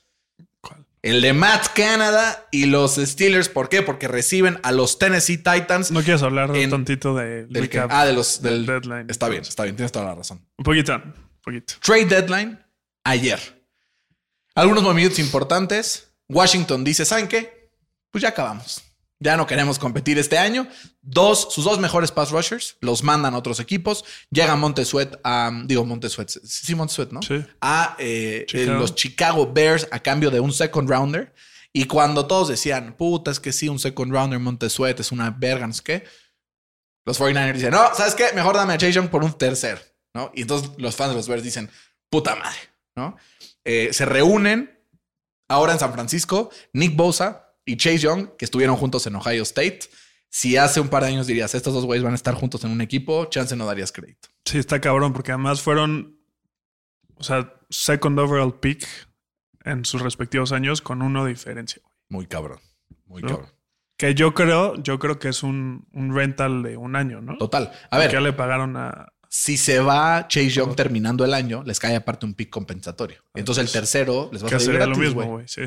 El 1.04 1.20
de 1.20 1.34
Matt 1.34 1.66
Canada 1.74 2.48
y 2.50 2.64
los 2.64 2.94
Steelers. 2.96 3.50
¿Por 3.50 3.68
qué? 3.68 3.82
Porque 3.82 4.08
reciben 4.08 4.58
a 4.62 4.72
los 4.72 4.98
Tennessee 4.98 5.36
Titans. 5.36 5.90
No 5.90 6.02
quieres 6.02 6.22
hablar 6.22 6.56
En- 6.56 6.70
tantito 6.70 7.14
de 7.14 7.44
del 7.44 7.68
que- 7.68 7.78
ah, 7.90 8.06
de 8.06 8.14
los 8.14 8.40
del 8.40 8.64
deadline. 8.64 9.10
Está 9.10 9.28
bien, 9.28 9.42
está 9.42 9.64
bien, 9.64 9.76
tienes 9.76 9.92
toda 9.92 10.06
la 10.06 10.14
razón. 10.14 10.40
Un 10.56 10.64
poquito, 10.64 10.94
un 10.94 11.12
poquito. 11.42 11.74
Trade 11.82 12.06
deadline 12.06 12.58
ayer. 13.04 13.38
Algunos 14.54 14.82
movimientos 14.82 15.18
importantes. 15.18 16.10
Washington 16.26 16.82
dice, 16.84 17.04
¿saben 17.04 17.28
qué? 17.28 17.68
Pues 18.10 18.22
ya 18.22 18.30
acabamos. 18.30 18.82
Ya 19.25 19.38
no 19.38 19.47
queremos 19.47 19.79
competir 19.79 20.19
este 20.19 20.37
año. 20.37 20.69
Dos, 21.00 21.49
sus 21.50 21.65
dos 21.65 21.79
mejores 21.79 22.12
pass 22.12 22.31
rushers 22.31 22.76
los 22.82 23.03
mandan 23.03 23.32
a 23.32 23.38
otros 23.38 23.59
equipos. 23.59 24.05
Llega 24.31 24.55
Montesuet 24.55 25.19
a, 25.25 25.50
digo 25.65 25.87
Montesuet, 25.87 26.29
sí 26.29 26.75
Montesuet, 26.75 27.11
¿no? 27.11 27.23
Sí. 27.23 27.43
A 27.62 27.97
eh, 27.99 28.44
Chicago. 28.47 28.73
eh, 28.73 28.79
los 28.79 28.94
Chicago 28.94 29.50
Bears 29.50 29.88
a 29.91 30.00
cambio 30.00 30.31
de 30.31 30.41
un 30.41 30.53
second 30.53 30.91
rounder. 30.91 31.35
Y 31.73 31.87
cuando 31.87 32.26
todos 32.26 32.49
decían, 32.49 32.99
puta, 32.99 33.31
es 33.31 33.41
que 33.41 33.55
sí, 33.55 33.71
un 33.71 33.79
second 33.79 34.12
rounder 34.12 34.38
Montesuet 34.38 35.00
es 35.00 35.11
una 35.11 35.31
verga, 35.31 35.67
no 35.67 35.73
sé 35.73 35.82
qué. 35.82 36.05
Los 37.06 37.19
49ers 37.19 37.55
dicen, 37.55 37.71
no, 37.71 37.94
¿sabes 37.94 38.15
qué? 38.15 38.26
Mejor 38.35 38.56
dame 38.56 38.75
a 38.75 38.79
Chase 38.79 38.93
Young 38.93 39.09
por 39.09 39.25
un 39.25 39.32
tercer, 39.32 39.97
¿no? 40.12 40.32
Y 40.35 40.43
entonces 40.43 40.71
los 40.76 40.97
fans 40.97 41.12
de 41.12 41.17
los 41.17 41.29
Bears 41.29 41.43
dicen, 41.43 41.71
puta 42.11 42.37
madre, 42.37 42.59
¿no? 42.94 43.17
Eh, 43.65 43.88
se 43.94 44.05
reúnen 44.05 44.79
ahora 45.49 45.73
en 45.73 45.79
San 45.79 45.94
Francisco, 45.94 46.50
Nick 46.75 46.94
Bosa 46.94 47.44
y 47.64 47.76
Chase 47.76 47.99
Young, 47.99 48.37
que 48.37 48.44
estuvieron 48.44 48.76
juntos 48.76 49.06
en 49.06 49.16
Ohio 49.16 49.43
State. 49.43 49.81
Si 50.28 50.56
hace 50.56 50.81
un 50.81 50.88
par 50.88 51.05
de 51.05 51.11
años 51.11 51.26
dirías, 51.26 51.55
estos 51.55 51.72
dos 51.72 51.84
güeyes 51.84 52.02
van 52.02 52.12
a 52.12 52.16
estar 52.16 52.34
juntos 52.34 52.64
en 52.64 52.70
un 52.70 52.81
equipo, 52.81 53.26
chance 53.26 53.54
no 53.54 53.66
darías 53.66 53.92
crédito. 53.92 54.28
Sí, 54.44 54.59
está 54.59 54.80
cabrón, 54.80 55.12
porque 55.12 55.33
además 55.33 55.62
fueron, 55.62 56.18
o 57.14 57.23
sea, 57.23 57.54
second 57.71 58.18
overall 58.18 58.59
pick 58.59 58.87
en 59.64 59.85
sus 59.85 60.02
respectivos 60.02 60.52
años 60.52 60.83
con 60.83 61.02
uno 61.02 61.25
de 61.25 61.30
diferencia. 61.30 61.83
Muy 62.09 62.26
cabrón, 62.26 62.59
muy 63.06 63.23
¿No? 63.23 63.28
cabrón. 63.28 63.49
Que 63.97 64.14
yo 64.14 64.35
creo, 64.35 64.75
yo 64.83 64.99
creo 64.99 65.21
que 65.21 65.28
es 65.28 65.44
un, 65.44 65.87
un 65.92 66.14
rental 66.14 66.64
de 66.64 66.76
un 66.76 66.97
año, 66.97 67.21
¿no? 67.21 67.38
Total. 67.38 67.71
A 67.90 67.99
ver, 67.99 68.11
ya 68.11 68.21
le 68.21 68.33
pagaron 68.33 68.76
a. 68.76 69.12
si 69.28 69.56
se 69.56 69.78
va 69.78 70.26
Chase 70.26 70.50
Young 70.50 70.75
terminando 70.75 71.25
el 71.25 71.33
año, 71.33 71.62
les 71.64 71.78
cae 71.78 71.94
aparte 71.94 72.26
un 72.26 72.35
pick 72.35 72.50
compensatorio. 72.50 73.23
Entonces 73.35 73.64
el 73.64 73.71
tercero 73.71 74.30
les 74.33 74.42
va 74.42 74.49
a 74.49 74.50
salir 74.50 74.66
sería 74.66 74.87
lo 74.87 74.97
gratis, 74.97 75.14
mismo, 75.14 75.30
güey, 75.30 75.47
sí. 75.47 75.62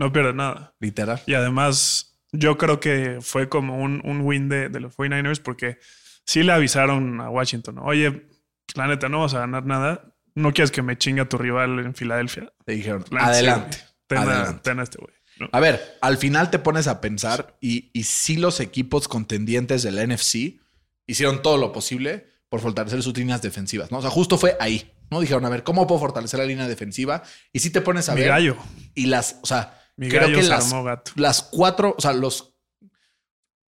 No 0.00 0.12
pierde 0.12 0.32
nada. 0.32 0.74
Literal. 0.80 1.22
Y 1.26 1.34
además, 1.34 2.18
yo 2.32 2.58
creo 2.58 2.80
que 2.80 3.18
fue 3.20 3.48
como 3.48 3.76
un, 3.80 4.00
un 4.04 4.22
win 4.22 4.48
de, 4.48 4.68
de 4.68 4.80
los 4.80 4.96
49ers 4.96 5.40
porque 5.40 5.78
sí 6.24 6.42
le 6.42 6.52
avisaron 6.52 7.20
a 7.20 7.30
Washington, 7.30 7.78
Oye, 7.78 8.26
la 8.74 8.88
neta, 8.88 9.08
no 9.08 9.20
vas 9.20 9.34
a 9.34 9.40
ganar 9.40 9.66
nada. 9.66 10.14
No 10.34 10.52
quieres 10.52 10.70
que 10.70 10.82
me 10.82 10.96
chinga 10.96 11.28
tu 11.28 11.38
rival 11.38 11.78
en 11.80 11.94
Filadelfia. 11.94 12.52
Te 12.64 12.72
dijeron, 12.72 13.04
sí, 13.08 13.14
adelante. 13.18 13.78
Ten 14.06 14.18
a- 14.18 14.22
adelante. 14.22 14.60
ten 14.62 14.80
a 14.80 14.82
este 14.84 14.98
güey. 14.98 15.12
¿no? 15.38 15.48
A 15.52 15.60
ver, 15.60 15.98
al 16.00 16.16
final 16.18 16.50
te 16.50 16.58
pones 16.58 16.86
a 16.86 17.00
pensar 17.00 17.56
y, 17.60 17.90
y 17.92 18.04
si 18.04 18.36
los 18.36 18.60
equipos 18.60 19.08
contendientes 19.08 19.82
del 19.82 19.96
NFC 20.08 20.60
hicieron 21.06 21.42
todo 21.42 21.56
lo 21.56 21.72
posible 21.72 22.26
por 22.48 22.60
fortalecer 22.60 23.02
sus 23.02 23.16
líneas 23.16 23.42
defensivas, 23.42 23.90
¿no? 23.90 23.98
O 23.98 24.02
sea, 24.02 24.10
justo 24.10 24.38
fue 24.38 24.56
ahí, 24.60 24.92
¿no? 25.10 25.20
Dijeron, 25.20 25.44
a 25.44 25.48
ver, 25.48 25.62
¿cómo 25.64 25.86
puedo 25.86 26.00
fortalecer 26.00 26.38
la 26.40 26.46
línea 26.46 26.68
defensiva? 26.68 27.22
Y 27.52 27.58
si 27.60 27.70
te 27.70 27.80
pones 27.80 28.08
a 28.08 28.14
Mi 28.14 28.20
ver 28.20 28.28
gallo. 28.30 28.56
y 28.94 29.06
las, 29.06 29.38
o 29.42 29.46
sea, 29.46 29.79
Mi 30.00 30.08
creo 30.08 30.22
gallo 30.22 30.36
que 30.36 30.42
se 30.42 30.48
las, 30.48 30.66
armó 30.72 30.84
gato. 30.84 31.12
las 31.16 31.42
cuatro, 31.42 31.94
o 31.96 32.00
sea, 32.00 32.12
los, 32.12 32.54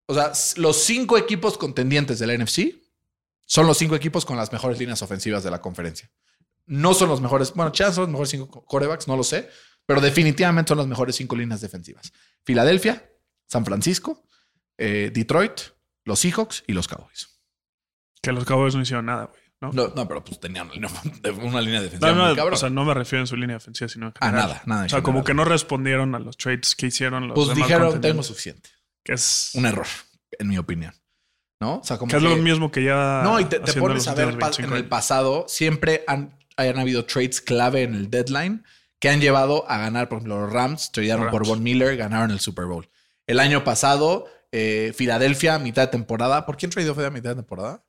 o 0.06 0.14
sea, 0.14 0.32
los 0.56 0.76
cinco 0.82 1.18
equipos 1.18 1.58
contendientes 1.58 2.18
del 2.18 2.38
NFC 2.42 2.74
son 3.46 3.66
los 3.66 3.76
cinco 3.78 3.96
equipos 3.96 4.24
con 4.24 4.36
las 4.36 4.52
mejores 4.52 4.78
líneas 4.78 5.02
ofensivas 5.02 5.42
de 5.42 5.50
la 5.50 5.60
conferencia. 5.60 6.10
No 6.66 6.94
son 6.94 7.08
los 7.08 7.20
mejores, 7.20 7.52
bueno, 7.54 7.72
chance 7.72 7.94
son 7.96 8.02
los 8.02 8.10
mejores 8.10 8.30
cinco 8.30 8.48
co- 8.48 8.64
corebacks, 8.64 9.08
no 9.08 9.16
lo 9.16 9.24
sé, 9.24 9.48
pero 9.86 10.00
definitivamente 10.00 10.68
son 10.68 10.78
las 10.78 10.86
mejores 10.86 11.16
cinco 11.16 11.34
líneas 11.34 11.60
defensivas. 11.60 12.12
Filadelfia, 12.44 13.10
San 13.46 13.64
Francisco, 13.64 14.24
eh, 14.78 15.10
Detroit, 15.12 15.60
los 16.04 16.20
Seahawks 16.20 16.62
y 16.68 16.72
los 16.74 16.86
Cowboys. 16.86 17.40
Que 18.22 18.30
los 18.32 18.44
Cowboys 18.44 18.74
no 18.76 18.82
hicieron 18.82 19.06
nada, 19.06 19.24
güey. 19.24 19.40
¿No? 19.60 19.70
No, 19.72 19.88
no, 19.94 20.08
pero 20.08 20.24
pues 20.24 20.40
tenían 20.40 20.70
una 20.70 21.60
línea, 21.60 21.80
defensiva 21.82 22.12
No, 22.12 22.16
no, 22.18 22.26
muy 22.28 22.36
cabrón. 22.36 22.54
o 22.54 22.56
sea, 22.56 22.70
no 22.70 22.84
me 22.84 22.94
refiero 22.94 23.22
en 23.22 23.26
su 23.26 23.36
línea 23.36 23.56
defensiva, 23.56 23.88
sino 23.88 24.06
en 24.06 24.12
Ah, 24.20 24.26
general. 24.26 24.48
nada, 24.48 24.62
nada 24.66 24.80
en 24.82 24.86
O 24.86 24.88
sea, 24.88 25.02
como 25.02 25.22
que 25.24 25.34
no 25.34 25.44
respondieron 25.44 26.14
a 26.14 26.18
los 26.18 26.36
trades 26.36 26.74
que 26.74 26.86
hicieron 26.86 27.28
los 27.28 27.34
pues 27.34 27.54
dijeron, 27.54 28.00
tengo 28.00 28.22
suficiente. 28.22 28.70
Que 29.04 29.14
es 29.14 29.50
Un 29.54 29.66
error, 29.66 29.86
en 30.38 30.48
mi 30.48 30.58
opinión. 30.58 30.94
¿no? 31.60 31.76
O 31.76 31.84
sea, 31.84 31.98
como 31.98 32.10
Que 32.10 32.16
es 32.16 32.22
lo 32.22 32.36
mismo 32.36 32.70
que 32.72 32.84
ya. 32.84 33.20
No, 33.22 33.38
y 33.38 33.44
te, 33.44 33.60
pones 33.60 34.08
a 34.08 34.14
ver 34.14 34.28
últimos 34.28 34.40
pa- 34.40 34.46
25 34.48 34.70
en 34.74 34.76
el 34.82 34.88
pasado, 34.88 35.44
siempre 35.46 36.04
han, 36.06 36.38
hayan 36.56 36.78
habido 36.78 37.04
trades 37.04 37.42
clave 37.42 37.82
en 37.82 37.94
el 37.94 38.08
deadline 38.10 38.64
que 38.98 39.10
han 39.10 39.20
llevado 39.20 39.70
a 39.70 39.76
ganar. 39.76 40.08
Por 40.08 40.18
ejemplo, 40.18 40.40
los 40.40 40.50
Rams 40.52 40.90
tradearon 40.90 41.26
Rams. 41.26 41.32
por 41.32 41.46
Von 41.46 41.62
Miller, 41.62 41.96
ganaron 41.98 42.30
el 42.30 42.40
Super 42.40 42.64
Bowl. 42.64 42.88
El 43.26 43.40
año 43.40 43.62
pasado, 43.62 44.26
eh, 44.52 44.94
Filadelfia, 44.96 45.58
mitad 45.58 45.82
de 45.82 45.88
temporada. 45.88 46.46
¿Por 46.46 46.56
quién 46.56 46.70
tradeó 46.70 46.94
fue 46.94 47.04
a 47.04 47.10
mitad 47.10 47.30
de 47.30 47.36
temporada? 47.36 47.84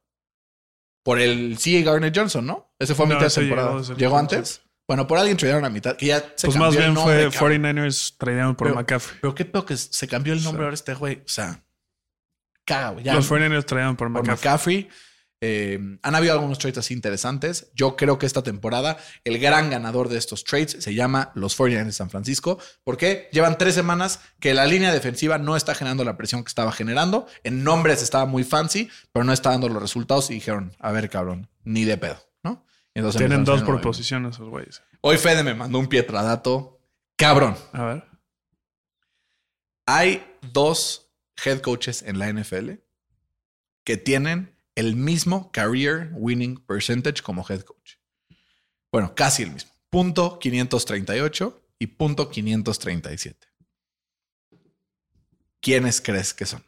Por 1.03 1.20
el 1.20 1.58
C.A. 1.58 1.84
Garner 1.84 2.12
Johnson, 2.15 2.46
¿no? 2.46 2.74
Ese 2.79 2.93
fue 2.96 3.05
a 3.05 3.10
No, 3.10 3.15
mitad 3.15 3.27
de 3.27 3.34
temporada. 3.41 3.81
llegó 3.81 3.93
¿Llegó, 3.96 4.17
antes? 4.17 4.62
Bueno, 4.88 5.08
por 5.08 5.17
alguien 5.17 5.38
tradearon 5.38 5.65
a 5.65 5.70
mitad, 5.70 5.96
que 5.96 6.08
ya 6.08 6.20
se 6.36 6.48
Pues 6.48 6.58
cambió 6.58 6.60
más 6.67 6.74
el 6.75 6.79
bien 6.81 6.93
nombre, 6.93 7.31
fue 7.31 7.39
cabrón. 7.39 7.62
49ers 7.63 8.15
tradearon 8.17 8.55
por 8.55 8.67
Pero- 8.67 8.75
McCaffrey. 8.75 9.17
Pero 9.22 9.36
qué 9.36 9.46
pedo 9.46 9.65
que 9.65 9.77
se 9.77 10.08
cambió 10.08 10.34
el 10.34 10.43
nombre 10.43 10.63
ahora 10.65 10.74
este 10.75 10.93
güey. 10.93 11.15
O 11.25 11.29
sea, 11.29 11.63
caga, 12.65 12.89
güey. 12.91 13.05
Ya, 13.05 13.13
Los 13.15 13.29
49ers 13.31 13.65
tradearon 13.65 13.96
por 13.96 14.12
por 14.12 14.22
McCaffrey. 14.27 14.84
McCaffrey. 14.84 14.89
Eh, 15.43 15.98
han 16.03 16.15
habido 16.15 16.33
algunos 16.33 16.60
trades 16.60 16.77
así 16.77 16.93
interesantes. 16.93 17.71
Yo 17.74 17.95
creo 17.95 18.19
que 18.19 18.27
esta 18.27 18.43
temporada 18.43 18.98
el 19.24 19.39
gran 19.39 19.71
ganador 19.71 20.07
de 20.07 20.19
estos 20.19 20.43
trades 20.43 20.77
se 20.79 20.93
llama 20.93 21.31
los 21.33 21.57
49ers 21.57 21.86
de 21.86 21.91
San 21.91 22.12
Francisco. 22.12 22.60
porque 22.83 23.27
Llevan 23.31 23.57
tres 23.57 23.74
semanas 23.74 24.19
que 24.39 24.53
la 24.53 24.67
línea 24.67 24.93
defensiva 24.93 25.39
no 25.39 25.55
está 25.55 25.74
generando 25.74 26.03
la 26.03 26.15
presión 26.15 26.43
que 26.43 26.50
estaba 26.50 26.71
generando. 26.71 27.27
En 27.43 27.63
nombres 27.63 28.03
estaba 28.03 28.25
muy 28.25 28.43
fancy, 28.43 28.89
pero 29.12 29.24
no 29.24 29.33
está 29.33 29.50
dando 29.50 29.67
los 29.67 29.81
resultados 29.81 30.29
y 30.29 30.36
dijeron, 30.36 30.74
a 30.79 30.91
ver, 30.91 31.10
cabrón, 31.10 31.50
ni 31.63 31.86
de 31.86 31.98
pedo, 31.98 32.17
¿no? 32.43 32.63
Entonces 32.93 33.17
Tienen 33.17 33.43
dos 33.43 33.63
posición 33.81 34.27
esos 34.27 34.48
güeyes. 34.48 34.83
Hoy 35.01 35.17
Fede 35.17 35.43
me 35.43 35.55
mandó 35.55 35.79
un 35.79 35.88
pietradato. 35.88 36.79
Cabrón. 37.15 37.57
A 37.74 37.86
ver. 37.86 38.03
Hay 39.88 40.24
dos 40.53 41.12
head 41.43 41.62
coaches 41.62 42.03
en 42.03 42.19
la 42.19 42.31
NFL 42.31 42.74
que 43.83 43.98
tienen 43.98 44.50
el 44.75 44.95
mismo 44.95 45.51
career 45.51 46.09
winning 46.13 46.57
percentage 46.65 47.21
como 47.21 47.45
head 47.47 47.61
coach. 47.61 47.95
Bueno, 48.91 49.13
casi 49.15 49.43
el 49.43 49.51
mismo. 49.51 49.71
Punto 49.89 50.39
538 50.39 51.67
y 51.79 51.87
punto 51.87 52.29
537. 52.29 53.47
¿Quiénes 55.61 56.01
crees 56.01 56.33
que 56.33 56.45
son? 56.45 56.63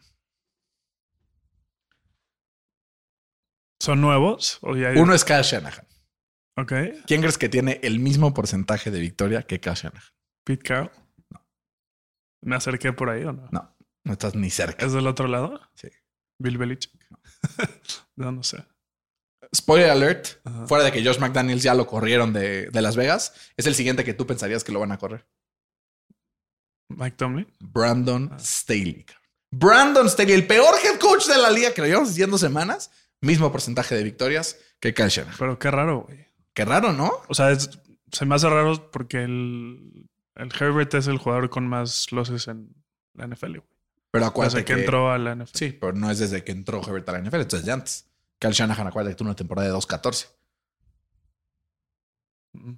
¿Son 3.80 4.00
nuevos? 4.00 4.60
¿O 4.62 4.76
ya 4.76 4.90
hay- 4.90 4.98
Uno 4.98 5.14
es 5.14 5.26
Kyle 5.26 5.42
Shanahan. 5.44 5.86
Ok. 6.58 6.72
¿Quién 7.08 7.22
crees 7.22 7.38
que 7.38 7.50
tiene 7.50 7.80
el 7.84 8.00
mismo 8.00 8.34
porcentaje 8.34 8.92
de 8.92 9.00
victoria 9.00 9.44
que 9.44 9.60
Kyle 9.60 9.74
Shanahan? 9.74 10.04
Pete 10.44 10.64
Carroll. 10.64 10.92
¿Me 12.42 12.56
acerqué 12.56 12.94
por 12.94 13.10
ahí 13.10 13.24
o 13.24 13.34
no? 13.34 13.48
No, 13.52 13.76
no 14.04 14.14
estás 14.14 14.36
ni 14.36 14.50
cerca. 14.50 14.86
¿Es 14.86 14.94
del 14.94 15.08
otro 15.08 15.28
lado? 15.28 15.60
Sí. 15.76 15.88
Bill 16.40 16.58
Belichick. 16.58 16.94
no, 17.10 17.18
no 18.16 18.44
sé. 18.44 18.64
Spoiler 19.56 19.92
alert, 19.92 20.28
Ajá. 20.46 20.66
fuera 20.68 20.84
de 20.84 20.92
que 20.92 21.04
Josh 21.06 21.20
McDaniels 21.20 21.62
ya 21.64 21.76
lo 21.76 21.86
corrieron 21.86 22.34
de, 22.34 22.68
de 22.72 22.82
Las 22.82 22.96
Vegas, 22.96 23.34
es 23.56 23.68
el 23.68 23.76
siguiente 23.76 24.04
que 24.04 24.14
tú 24.16 24.26
pensarías 24.26 24.64
que 24.64 24.72
lo 24.72 24.80
van 24.80 24.92
a 24.92 24.98
correr. 24.98 25.28
Mike 26.90 27.18
Tomlin. 27.18 27.48
Brandon 27.60 28.32
Staley. 28.40 29.04
cabrón. 29.04 29.24
Brandon 29.52 30.10
Staley, 30.10 30.34
el 30.34 30.48
peor 30.48 30.74
head 30.84 31.00
coach 31.00 31.28
de 31.28 31.38
la 31.38 31.52
liga 31.52 31.74
que 31.74 31.82
lo 31.82 31.88
llevamos 31.88 32.10
diciendo 32.10 32.38
semanas, 32.38 32.92
mismo 33.22 33.52
porcentaje 33.52 33.96
de 33.96 34.04
victorias 34.04 34.58
que 34.80 34.94
Kyle 34.94 35.10
Shanahan. 35.10 35.36
Pero 35.38 35.60
qué 35.60 35.72
raro, 35.72 36.02
güey. 36.02 36.28
Qué 36.54 36.66
raro, 36.66 36.92
¿no? 36.94 37.12
O 37.28 37.34
sea, 37.34 37.52
es- 37.52 37.70
se 38.12 38.26
me 38.26 38.36
hace 38.36 38.48
raro 38.50 38.92
porque 38.92 39.24
el, 39.24 40.10
el 40.36 40.50
Herbert 40.60 40.94
es 40.96 41.08
el 41.08 41.18
jugador 41.18 41.50
con 41.50 41.68
más 41.68 42.12
losses 42.12 42.48
en 42.48 42.70
la 43.16 43.28
NFL, 43.28 43.58
güey. 43.58 43.73
Pero 44.14 44.28
acuérdate 44.28 44.58
Desde 44.58 44.66
que 44.66 44.76
que, 44.76 44.80
entró 44.82 45.12
a 45.12 45.18
la 45.18 45.34
NFL. 45.34 45.58
Sí, 45.58 45.72
pero 45.72 45.94
no 45.94 46.12
es 46.12 46.20
desde 46.20 46.44
que 46.44 46.52
entró 46.52 46.84
Herbert 46.88 47.10
a 47.10 47.14
la 47.14 47.22
NFL, 47.22 47.42
entonces 47.42 47.66
de 47.66 47.72
antes. 47.72 48.06
Kyle 48.38 48.52
Shanahan, 48.52 48.86
acuérdate 48.86 49.16
que 49.16 49.18
tuvo 49.18 49.30
una 49.30 49.36
temporada 49.36 49.68
de 49.70 49.74
2-14. 49.74 50.28
Mm. 52.54 52.74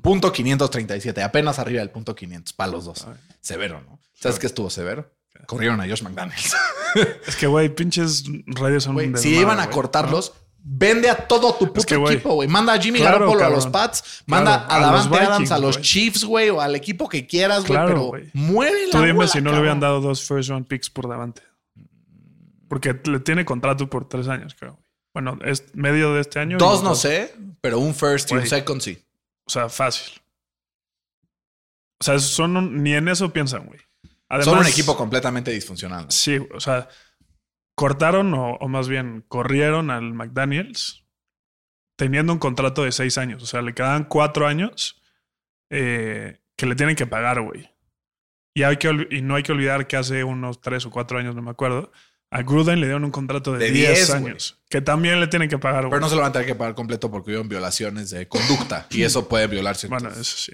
Punto 0.00 0.32
537, 0.32 1.24
apenas 1.24 1.58
arriba 1.58 1.80
del 1.80 1.90
punto 1.90 2.14
500, 2.14 2.52
para 2.52 2.70
los 2.70 2.84
dos. 2.84 3.04
Severo, 3.40 3.80
¿no? 3.80 3.98
¿Sabes 4.12 4.38
qué 4.38 4.46
estuvo 4.46 4.70
severo? 4.70 5.12
Corrieron 5.46 5.80
a 5.80 5.88
Josh 5.88 6.02
McDaniels. 6.02 6.54
Es 7.26 7.34
que, 7.34 7.48
güey, 7.48 7.74
pinches 7.74 8.22
radios 8.46 8.84
son 8.84 8.94
un 8.94 9.18
si 9.18 9.36
iban 9.36 9.58
a 9.58 9.70
cortarlos, 9.70 10.34
vende 10.66 11.10
a 11.10 11.16
todo 11.28 11.54
tu 11.54 11.66
puto 11.72 11.84
que, 11.86 11.96
güey, 11.96 12.14
equipo, 12.14 12.34
güey. 12.34 12.48
Manda 12.48 12.72
a 12.72 12.80
Jimmy 12.80 12.98
claro, 13.00 13.18
Garoppolo 13.18 13.44
a 13.44 13.50
los 13.50 13.64
cabrón. 13.66 13.72
Pats, 13.72 14.22
manda 14.26 14.66
Claro, 14.66 14.72
a 14.84 14.86
Davante 14.86 15.18
Adams 15.18 15.50
a 15.50 15.58
los 15.58 15.76
güey. 15.76 15.84
Chiefs, 15.84 16.24
güey, 16.24 16.48
o 16.50 16.60
al 16.60 16.74
equipo 16.74 17.08
que 17.08 17.26
quieras, 17.26 17.60
güey, 17.60 17.72
Claro, 17.72 17.86
pero 17.88 18.00
güey. 18.06 18.30
mueve 18.32 18.86
la 18.86 18.92
Tú 18.92 18.98
dime 19.00 19.12
bola, 19.12 19.28
si 19.28 19.38
no 19.38 19.42
le 19.42 19.44
cabrón. 19.50 19.60
hubieran 19.60 19.80
dado 19.80 20.00
dos 20.00 20.26
first 20.26 20.48
round 20.48 20.66
picks 20.66 20.88
por 20.88 21.06
Davante. 21.08 21.42
Porque 22.68 22.98
le 23.04 23.20
tiene 23.20 23.44
contrato 23.44 23.88
por 23.90 24.08
tres 24.08 24.26
años, 24.28 24.54
creo. 24.58 24.78
Bueno, 25.12 25.38
es 25.44 25.64
medio 25.74 26.14
de 26.14 26.22
este 26.22 26.40
año. 26.40 26.56
Dos 26.58 26.82
no 26.82 26.94
sé, 26.94 27.34
pero 27.60 27.78
un 27.78 27.94
first 27.94 28.32
y 28.32 28.34
un 28.34 28.46
second 28.46 28.80
sí. 28.80 28.98
O 29.46 29.50
sea, 29.50 29.68
fácil. 29.68 30.14
O 32.00 32.04
sea, 32.04 32.18
son 32.18 32.56
un- 32.56 32.82
ni 32.82 32.94
en 32.94 33.06
eso 33.08 33.32
piensan, 33.32 33.66
güey. 33.66 33.78
Además, 34.28 34.44
Son 34.46 34.58
un 34.58 34.66
equipo 34.66 34.96
completamente 34.96 35.50
disfuncional. 35.52 36.06
Sí, 36.10 36.38
o 36.54 36.58
sea, 36.58 36.88
cortaron 37.74 38.34
o, 38.34 38.54
o 38.54 38.68
más 38.68 38.88
bien 38.88 39.24
corrieron 39.28 39.90
al 39.90 40.14
McDaniels 40.14 41.04
teniendo 41.96 42.32
un 42.32 42.38
contrato 42.38 42.84
de 42.84 42.92
seis 42.92 43.18
años. 43.18 43.42
O 43.42 43.46
sea, 43.46 43.62
le 43.62 43.74
quedan 43.74 44.04
cuatro 44.04 44.46
años 44.46 45.00
eh, 45.70 46.40
que 46.56 46.66
le 46.66 46.74
tienen 46.74 46.96
que 46.96 47.06
pagar, 47.06 47.40
güey. 47.40 47.70
Y, 48.54 48.62
hay 48.62 48.76
que, 48.76 49.08
y 49.10 49.22
no 49.22 49.34
hay 49.34 49.42
que 49.42 49.52
olvidar 49.52 49.86
que 49.86 49.96
hace 49.96 50.22
unos 50.22 50.60
tres 50.60 50.86
o 50.86 50.90
cuatro 50.90 51.18
años, 51.18 51.34
no 51.34 51.42
me 51.42 51.50
acuerdo, 51.50 51.90
a 52.30 52.42
Gruden 52.42 52.80
le 52.80 52.86
dieron 52.86 53.04
un 53.04 53.10
contrato 53.10 53.52
de, 53.52 53.58
De 53.58 53.70
10, 53.70 53.88
10, 53.88 54.08
güey. 54.08 54.30
años. 54.30 54.62
Que 54.68 54.80
también 54.80 55.20
le 55.20 55.26
tienen 55.26 55.48
que 55.48 55.58
pagar. 55.58 55.88
Pero 55.88 56.00
no 56.00 56.08
se 56.08 56.14
lo 56.14 56.20
van 56.20 56.30
a 56.30 56.32
tener 56.32 56.46
que 56.46 56.54
pagar 56.54 56.74
completo 56.74 57.10
porque 57.10 57.30
hubieron 57.30 57.48
violaciones 57.48 58.10
de 58.10 58.28
conducta 58.28 58.86
y 58.90 59.02
eso 59.02 59.28
puede 59.28 59.46
violar 59.46 59.76
ciertos 59.76 60.02
Bueno, 60.02 60.16
eso 60.20 60.36
sí. 60.36 60.52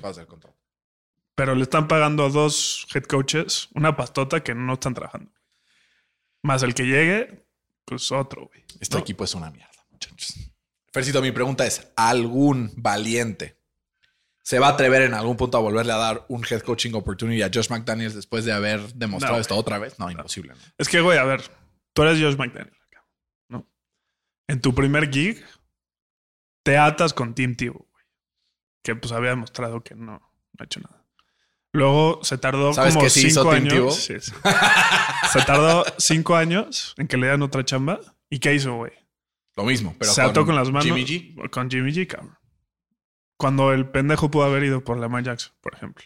Pero 1.34 1.54
le 1.54 1.62
están 1.62 1.88
pagando 1.88 2.24
a 2.24 2.28
dos 2.28 2.86
head 2.94 3.04
coaches 3.04 3.68
una 3.74 3.96
pastota 3.96 4.42
que 4.42 4.54
no 4.54 4.74
están 4.74 4.94
trabajando. 4.94 5.30
Más 6.42 6.62
el 6.62 6.74
que 6.74 6.84
llegue, 6.84 7.44
pues 7.84 8.10
otro, 8.12 8.46
güey. 8.46 8.64
Este 8.80 8.96
¿no? 8.96 9.00
equipo 9.00 9.24
es 9.24 9.34
una 9.34 9.50
mierda, 9.50 9.84
muchachos. 9.90 10.34
Fercito, 10.92 11.20
mi 11.20 11.32
pregunta 11.32 11.66
es: 11.66 11.92
¿algún 11.96 12.72
valiente 12.76 13.60
se 14.42 14.58
va 14.58 14.68
a 14.68 14.70
atrever 14.70 15.02
en 15.02 15.14
algún 15.14 15.36
punto 15.36 15.58
a 15.58 15.60
volverle 15.60 15.92
a 15.92 15.96
dar 15.96 16.24
un 16.28 16.44
head 16.48 16.62
coaching 16.62 16.94
opportunity 16.94 17.42
a 17.42 17.50
Josh 17.52 17.70
McDaniels 17.70 18.14
después 18.14 18.44
de 18.44 18.52
haber 18.52 18.80
demostrado 18.94 19.36
No, 19.36 19.40
esto 19.40 19.56
otra 19.56 19.78
vez? 19.78 19.98
No, 19.98 20.10
imposible. 20.10 20.54
¿no? 20.54 20.60
Es 20.78 20.88
que, 20.88 21.00
güey, 21.00 21.18
a 21.18 21.24
ver, 21.24 21.42
tú 21.92 22.02
eres 22.02 22.20
Josh 22.20 22.36
McDaniel, 22.36 22.74
acá, 22.86 23.04
¿no? 23.48 23.68
En 24.48 24.60
tu 24.60 24.74
primer 24.74 25.10
gig, 25.12 25.44
te 26.62 26.78
atas 26.78 27.12
con 27.12 27.34
Team 27.34 27.54
Tebow, 27.54 27.86
güey. 27.92 28.04
Que 28.82 28.96
pues 28.96 29.12
había 29.12 29.30
demostrado 29.30 29.82
que 29.82 29.94
no, 29.94 30.12
no 30.12 30.20
ha 30.58 30.64
hecho 30.64 30.80
nada. 30.80 30.99
Luego 31.72 32.20
se 32.24 32.36
tardó 32.36 32.72
¿Sabes 32.72 32.94
como 32.94 33.04
qué 33.04 33.10
sí 33.10 33.28
hizo 33.28 33.42
cinco 33.42 33.54
Tebow? 33.54 33.88
años. 33.88 33.94
Sí, 33.94 34.14
sí. 34.20 34.32
se 35.32 35.42
tardó 35.42 35.84
cinco 35.98 36.36
años 36.36 36.94
en 36.98 37.06
que 37.06 37.16
le 37.16 37.28
dan 37.28 37.42
otra 37.42 37.64
chamba. 37.64 38.00
¿Y 38.28 38.38
qué 38.40 38.54
hizo, 38.54 38.74
güey? 38.74 38.92
Lo 39.56 39.64
mismo, 39.64 39.94
pero 39.98 40.12
se 40.12 40.22
ató 40.22 40.44
con 40.46 40.56
las 40.56 40.70
manos. 40.70 40.84
Jimmy 40.84 41.04
G. 41.04 41.50
Con 41.50 41.70
Jimmy 41.70 41.92
G, 41.92 42.06
cabrón. 42.06 42.36
Cuando 43.36 43.72
el 43.72 43.88
pendejo 43.88 44.30
pudo 44.30 44.44
haber 44.44 44.64
ido 44.64 44.82
por 44.84 44.98
Lamar 44.98 45.22
Jackson, 45.22 45.52
por 45.60 45.74
ejemplo. 45.74 46.04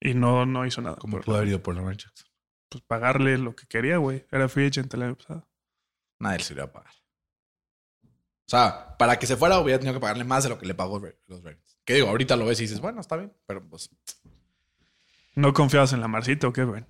Y 0.00 0.14
no, 0.14 0.46
no 0.46 0.66
hizo 0.66 0.80
nada. 0.80 0.96
¿Cómo 0.96 1.20
pudo 1.20 1.36
haber 1.36 1.48
ido 1.48 1.62
por 1.62 1.74
Lamar 1.74 1.96
Jackson? 1.96 2.28
Pues 2.68 2.82
pagarle 2.84 3.38
lo 3.38 3.54
que 3.54 3.66
quería, 3.66 3.98
güey. 3.98 4.26
Era 4.30 4.48
free 4.48 4.66
agent 4.66 4.92
el 4.94 5.02
año 5.02 5.16
pasado. 5.16 5.48
Nadie 6.18 6.38
le 6.48 6.54
iba 6.54 6.64
a 6.64 6.72
pagar. 6.72 6.92
O 8.04 8.48
sea, 8.48 8.96
para 8.98 9.18
que 9.18 9.26
se 9.26 9.36
fuera 9.36 9.58
hubiera 9.58 9.78
tenido 9.78 9.94
que 9.94 10.00
pagarle 10.00 10.24
más 10.24 10.44
de 10.44 10.50
lo 10.50 10.58
que 10.58 10.66
le 10.66 10.74
pagó 10.74 11.00
los 11.26 11.42
Ravens. 11.42 11.71
Que 11.84 11.94
digo, 11.94 12.08
ahorita 12.08 12.36
lo 12.36 12.46
ves 12.46 12.60
y 12.60 12.62
dices, 12.64 12.80
bueno, 12.80 13.00
está 13.00 13.16
bien, 13.16 13.32
pero 13.46 13.62
pues 13.68 13.90
¿No 15.34 15.52
confiabas 15.52 15.92
en 15.92 16.00
la 16.00 16.08
Marcito 16.08 16.48
o 16.48 16.52
qué, 16.52 16.64
güey? 16.64 16.84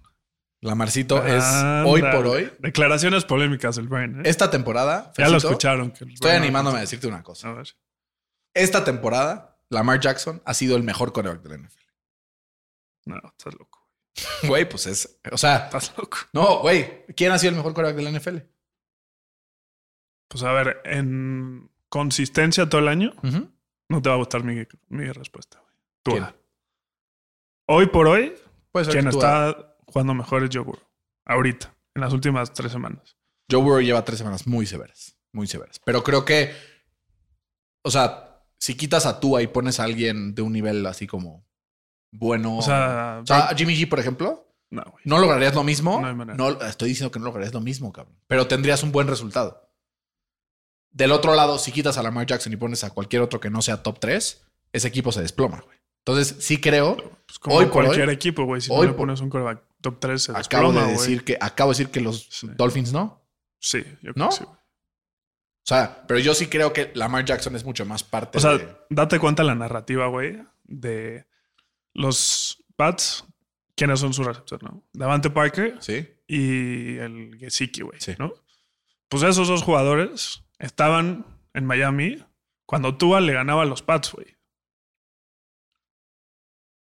Lamarcito 0.60 1.24
es 1.26 1.44
hoy 1.84 2.02
por 2.02 2.26
hoy. 2.26 2.52
Declaraciones 2.60 3.24
polémicas 3.24 3.74
del 3.76 3.88
Brian. 3.88 4.20
¿eh? 4.20 4.22
Esta 4.28 4.48
temporada, 4.50 5.12
ya 5.18 5.28
lo 5.28 5.36
escucharon. 5.38 5.90
que 5.90 6.04
el 6.04 6.12
Estoy 6.12 6.30
Brian- 6.30 6.42
animándome 6.44 6.78
a 6.78 6.80
decirte 6.82 7.08
una 7.08 7.22
cosa. 7.22 7.48
A 7.50 7.54
ver. 7.54 7.68
Esta 8.54 8.84
temporada, 8.84 9.58
Lamar 9.70 9.98
Jackson 9.98 10.40
ha 10.44 10.54
sido 10.54 10.76
el 10.76 10.82
mejor 10.84 11.12
coreback 11.12 11.42
de 11.42 11.48
la 11.48 11.54
NFL. 11.56 11.82
No, 13.06 13.16
estás 13.24 13.54
loco. 13.54 13.88
Güey, 14.46 14.68
pues 14.68 14.86
es. 14.86 15.18
O 15.32 15.38
sea, 15.38 15.56
Estás 15.64 15.94
loco. 15.96 16.18
no, 16.32 16.60
güey. 16.60 17.06
¿Quién 17.16 17.32
ha 17.32 17.38
sido 17.38 17.50
el 17.50 17.56
mejor 17.56 17.74
coreback 17.74 17.96
de 17.96 18.02
la 18.02 18.10
NFL? 18.18 18.36
Pues 20.28 20.44
a 20.44 20.52
ver, 20.52 20.80
en 20.84 21.70
consistencia 21.88 22.68
todo 22.68 22.80
el 22.80 22.88
año, 22.88 23.14
no 23.92 24.02
te 24.02 24.08
va 24.08 24.16
a 24.16 24.18
gustar 24.18 24.42
mi, 24.42 24.66
mi 24.88 25.04
respuesta, 25.12 25.60
güey. 25.60 25.74
Tua. 26.02 26.14
¿Quién? 26.14 26.42
Hoy 27.68 27.86
por 27.86 28.08
hoy, 28.08 28.34
Puede 28.72 28.86
ser 28.86 28.94
quien 28.94 29.04
que 29.04 29.10
está 29.10 29.76
jugando 29.86 30.14
mejor 30.14 30.42
es 30.42 30.50
Joe 30.52 30.64
Burrow. 30.64 30.88
Ahorita, 31.26 31.74
en 31.94 32.02
las 32.02 32.12
últimas 32.12 32.52
tres 32.52 32.72
semanas. 32.72 33.16
Joe 33.50 33.60
Burrow 33.62 33.80
lleva 33.80 34.04
tres 34.04 34.18
semanas 34.18 34.46
muy 34.46 34.66
severas. 34.66 35.16
Muy 35.32 35.46
severas. 35.46 35.80
Pero 35.84 36.02
creo 36.02 36.24
que. 36.24 36.52
O 37.84 37.90
sea, 37.90 38.44
si 38.58 38.76
quitas 38.76 39.06
a 39.06 39.20
Tua 39.20 39.42
y 39.42 39.46
pones 39.46 39.78
a 39.78 39.84
alguien 39.84 40.34
de 40.34 40.42
un 40.42 40.52
nivel 40.52 40.84
así 40.86 41.06
como 41.06 41.46
bueno. 42.12 42.58
O 42.58 42.62
sea, 42.62 43.20
O 43.22 43.26
sea, 43.26 43.48
Jimmy 43.56 43.74
G, 43.74 43.88
por 43.88 43.98
ejemplo, 44.00 44.48
No, 44.70 44.82
güey. 44.90 45.02
¿No 45.04 45.18
lograrías 45.18 45.54
lo 45.54 45.64
mismo? 45.64 46.00
No 46.00 46.06
hay 46.08 46.14
manera. 46.14 46.36
No, 46.36 46.50
estoy 46.62 46.90
diciendo 46.90 47.10
que 47.10 47.18
no 47.18 47.26
lograrías 47.26 47.54
lo 47.54 47.60
mismo, 47.60 47.92
cabrón. 47.92 48.16
Pero 48.26 48.46
tendrías 48.46 48.82
un 48.82 48.92
buen 48.92 49.06
resultado. 49.06 49.68
Del 50.92 51.12
otro 51.12 51.34
lado, 51.34 51.58
si 51.58 51.72
quitas 51.72 51.96
a 51.98 52.02
Lamar 52.02 52.26
Jackson 52.26 52.52
y 52.52 52.56
pones 52.56 52.84
a 52.84 52.90
cualquier 52.90 53.22
otro 53.22 53.40
que 53.40 53.50
no 53.50 53.62
sea 53.62 53.82
top 53.82 53.98
3, 53.98 54.42
ese 54.72 54.88
equipo 54.88 55.10
se 55.12 55.22
desploma, 55.22 55.60
güey. 55.64 55.78
Entonces, 56.04 56.36
sí 56.44 56.58
creo. 56.60 56.96
Pues 57.26 57.38
como 57.38 57.56
hoy 57.56 57.66
cualquier 57.66 58.08
hoy- 58.08 58.14
equipo, 58.14 58.44
güey. 58.44 58.60
Si 58.60 58.70
hoy 58.70 58.86
no 58.86 58.92
le 58.92 58.98
pones 58.98 59.20
un 59.20 59.30
quarterback 59.30 59.62
top 59.80 59.98
3, 60.00 60.22
se 60.22 60.32
Acabo 60.32 60.68
desploma, 60.72 60.86
de 60.86 60.92
decir 60.92 61.24
que 61.24 61.38
acabo 61.40 61.70
de 61.72 61.78
decir 61.78 61.90
que 61.92 62.00
los 62.00 62.26
Sí. 62.30 62.48
Dolphins 62.56 62.92
no. 62.92 63.22
Sí, 63.58 63.78
yo 64.02 64.12
creo 64.12 64.26
¿No? 64.26 64.28
que 64.30 64.36
sí. 64.36 64.44
O 64.44 65.64
sea, 65.64 66.04
pero 66.08 66.18
yo 66.18 66.34
sí 66.34 66.48
creo 66.48 66.72
que 66.72 66.90
Lamar 66.94 67.24
Jackson 67.24 67.54
es 67.54 67.64
mucho 67.64 67.86
más 67.86 68.02
parte 68.02 68.36
O 68.38 68.40
sea, 68.40 68.58
de. 68.58 68.68
date 68.90 69.20
cuenta 69.20 69.44
la 69.44 69.54
narrativa, 69.54 70.08
güey, 70.08 70.42
de 70.64 71.24
los 71.94 72.62
Pats. 72.76 73.24
¿Quiénes 73.76 74.00
son 74.00 74.12
su 74.12 74.22
receptor, 74.24 74.62
no? 74.62 74.82
Davante 74.92 75.30
Parker 75.30 75.76
Sí. 75.80 76.06
y 76.26 76.96
el 76.98 77.36
Gesicki, 77.38 77.82
güey, 77.82 77.98
Sí. 78.00 78.14
¿no? 78.18 78.34
Pues 79.08 79.22
esos 79.22 79.48
dos 79.48 79.62
jugadores 79.62 80.41
estaban 80.62 81.26
en 81.52 81.66
Miami 81.66 82.24
cuando 82.66 82.96
Tua 82.96 83.20
le 83.20 83.34
ganaba 83.34 83.62
a 83.62 83.66
los 83.66 83.82
Pats, 83.82 84.12
güey. 84.12 84.38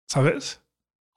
¿Sabes? 0.08 0.60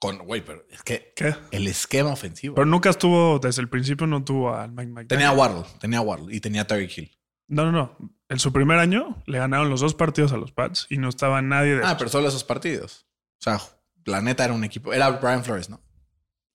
Con, 0.00 0.18
güey, 0.18 0.44
pero 0.44 0.64
es 0.70 0.82
que 0.82 1.12
¿Qué? 1.14 1.34
el 1.50 1.66
esquema 1.66 2.10
ofensivo. 2.10 2.54
Pero 2.54 2.66
nunca 2.66 2.90
estuvo, 2.90 3.38
desde 3.38 3.62
el 3.62 3.68
principio 3.68 4.06
no 4.06 4.24
tuvo 4.24 4.54
al 4.54 4.70
Mike 4.70 4.88
McDaniel. 4.88 5.08
tenía 5.08 5.28
a 5.28 5.32
Waddle, 5.32 5.64
tenía 5.78 5.98
a 5.98 6.02
Waddle 6.02 6.34
y 6.34 6.40
tenía 6.40 6.62
a 6.62 6.66
Terry 6.66 6.90
Hill. 6.94 7.10
No, 7.48 7.64
no, 7.64 7.72
no. 7.72 7.96
En 8.28 8.38
su 8.38 8.52
primer 8.52 8.78
año 8.78 9.22
le 9.26 9.38
ganaron 9.38 9.70
los 9.70 9.80
dos 9.80 9.94
partidos 9.94 10.32
a 10.32 10.36
los 10.36 10.52
Pats 10.52 10.86
y 10.90 10.98
no 10.98 11.08
estaba 11.08 11.40
nadie 11.42 11.76
de... 11.76 11.84
Ah, 11.84 11.96
pero 11.96 12.10
solo 12.10 12.28
esos 12.28 12.44
partidos. 12.44 13.06
O 13.40 13.42
sea, 13.42 13.60
la 14.04 14.20
neta 14.20 14.44
era 14.44 14.54
un 14.54 14.64
equipo. 14.64 14.92
Era 14.92 15.10
Brian 15.10 15.44
Flores, 15.44 15.70
¿no? 15.70 15.80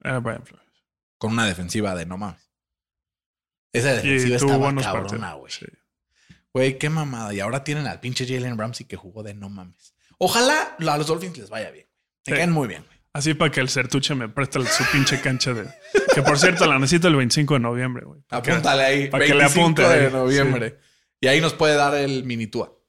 Era 0.02 0.20
Brian 0.20 0.46
Flores. 0.46 0.68
Con 1.18 1.34
una 1.34 1.46
defensiva 1.46 1.96
de 1.96 2.06
no 2.06 2.18
mames. 2.18 2.52
Esa 3.74 3.94
Y 3.94 3.96
defensiva 4.10 4.38
tuvo 4.38 4.70
estaba 4.70 4.82
cabrona, 4.82 5.34
güey. 5.34 5.52
Sí. 5.52 5.66
Güey, 6.54 6.78
qué 6.78 6.90
mamada. 6.90 7.34
Y 7.34 7.40
ahora 7.40 7.64
tienen 7.64 7.88
al 7.88 8.00
pinche 8.00 8.26
Jalen 8.28 8.58
Ramsey 8.58 8.86
que 8.86 8.96
jugó 8.96 9.24
de 9.24 9.34
no 9.34 9.50
mames. 9.50 9.96
Ojalá 10.20 10.76
a 10.80 10.98
los 10.98 11.08
Dolphins 11.08 11.38
les 11.38 11.50
vaya 11.50 11.72
bien. 11.72 11.88
Me 12.28 12.34
Sí. 12.34 12.38
caen 12.38 12.52
muy 12.52 12.68
bien. 12.68 12.84
güey. 12.86 12.94
Así 13.14 13.34
para 13.34 13.52
que 13.52 13.60
el 13.60 13.70
Certuche 13.70 14.16
me 14.16 14.28
preste 14.30 14.60
su 14.66 14.84
pinche 14.92 15.20
cancha 15.22 15.54
de... 15.54 15.68
Que 16.16 16.22
por 16.24 16.40
cierto 16.40 16.66
la 16.66 16.80
necesito 16.80 17.08
el 17.08 17.16
25 17.16 17.56
de 17.56 17.60
noviembre, 17.60 18.06
güey. 18.06 18.22
Apúntale 18.30 18.84
ahí. 18.84 19.08
para 19.08 19.26
que 19.26 19.34
le 19.34 19.40
25 19.40 19.62
apunte 19.62 19.82
de 19.88 20.10
noviembre. 20.12 20.80
Y 21.22 21.28
ahí 21.28 21.40
nos 21.42 21.54
puede 21.54 21.76
dar 21.76 21.94
el 21.96 22.24
mini 22.24 22.48
tour. 22.48 22.82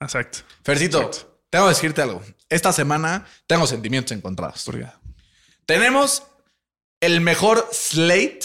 Exacto. 0.00 0.38
Fercito, 0.64 1.00
Exacto. 1.02 1.40
tengo 1.48 1.66
que 1.66 1.70
decirte 1.70 2.02
algo. 2.02 2.22
Esta 2.48 2.72
semana 2.72 3.26
tengo 3.46 3.66
sentimientos 3.66 4.12
encontrados. 4.16 4.68
Tenemos 5.64 6.24
el 7.00 7.20
mejor 7.20 7.66
slate 7.72 8.40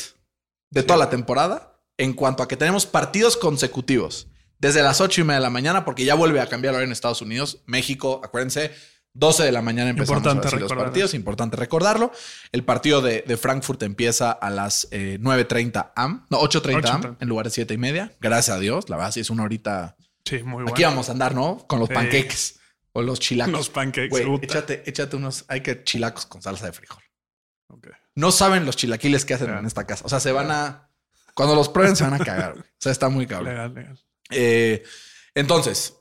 de 0.69 0.83
toda 0.83 0.97
la 0.97 1.09
temporada 1.09 1.66
en 1.97 2.13
cuanto 2.13 2.43
a 2.43 2.47
que 2.47 2.57
tenemos 2.57 2.85
partidos 2.85 3.37
consecutivos 3.37 4.27
desde 4.59 4.81
las 4.83 5.01
8 5.01 5.21
y 5.21 5.23
media 5.23 5.35
de 5.39 5.43
la 5.43 5.49
mañana, 5.49 5.85
porque 5.85 6.05
ya 6.05 6.15
vuelve 6.15 6.39
a 6.41 6.47
cambiar 6.47 6.73
ahora 6.73 6.85
en 6.85 6.91
Estados 6.91 7.21
Unidos, 7.21 7.61
México, 7.65 8.21
acuérdense, 8.23 8.71
12 9.13 9.43
de 9.43 9.51
la 9.51 9.63
mañana 9.63 9.89
empezamos 9.89 10.19
Importante 10.19 10.49
sí 10.49 10.55
los 10.57 10.71
partidos, 10.73 11.13
importante 11.15 11.57
recordarlo. 11.57 12.11
El 12.51 12.63
partido 12.63 13.01
de, 13.01 13.23
de 13.25 13.37
Frankfurt 13.37 13.81
empieza 13.81 14.31
a 14.31 14.49
las 14.51 14.87
eh, 14.91 15.17
9.30 15.19 15.91
am, 15.95 16.25
no, 16.29 16.39
8.30 16.39 16.89
am, 16.89 17.01
8:30. 17.01 17.17
en 17.21 17.27
lugar 17.29 17.45
de 17.45 17.51
7 17.51 17.73
y 17.73 17.77
media. 17.77 18.11
Gracias 18.21 18.55
a 18.55 18.59
Dios, 18.59 18.89
la 18.89 18.97
verdad 18.97 19.11
sí 19.11 19.21
es 19.21 19.29
una 19.31 19.43
horita. 19.43 19.95
Sí, 20.23 20.43
muy 20.43 20.63
bueno. 20.63 20.69
Aquí 20.71 20.83
vamos 20.83 21.09
a 21.09 21.13
andar, 21.13 21.33
¿no? 21.33 21.65
Con 21.67 21.79
los 21.79 21.87
Sí. 21.89 21.95
panqueques 21.95 22.59
o 22.93 23.01
los 23.01 23.19
chilacos. 23.19 23.53
Los 23.53 23.69
pancakes. 23.69 24.09
Güey, 24.09 24.39
échate, 24.43 24.83
échate 24.87 25.15
unos, 25.15 25.45
hay 25.47 25.61
que 25.61 25.83
chilacos 25.83 26.25
con 26.27 26.41
salsa 26.43 26.65
de 26.67 26.73
frijol. 26.73 27.01
Ok. 27.69 27.87
No 28.15 28.31
saben 28.31 28.65
los 28.65 28.75
chilaquiles 28.75 29.25
que 29.25 29.33
hacen 29.33 29.49
en 29.49 29.65
esta 29.65 29.85
casa. 29.87 30.05
O 30.05 30.09
sea, 30.09 30.19
se 30.19 30.31
van 30.31 30.51
a. 30.51 30.86
Cuando 31.37 31.53
los 31.53 31.69
prueben, 31.69 31.95
se 31.95 32.03
van 32.03 32.15
a 32.15 32.25
cagar. 32.25 32.53
güey. 32.53 32.63
O 32.65 32.79
sea, 32.79 32.91
está 32.91 33.09
muy 33.09 33.27
cabrón. 33.27 33.49
Legal, 33.53 33.73
legal. 33.75 33.99
Eh, 34.31 34.83
entonces, 35.35 35.93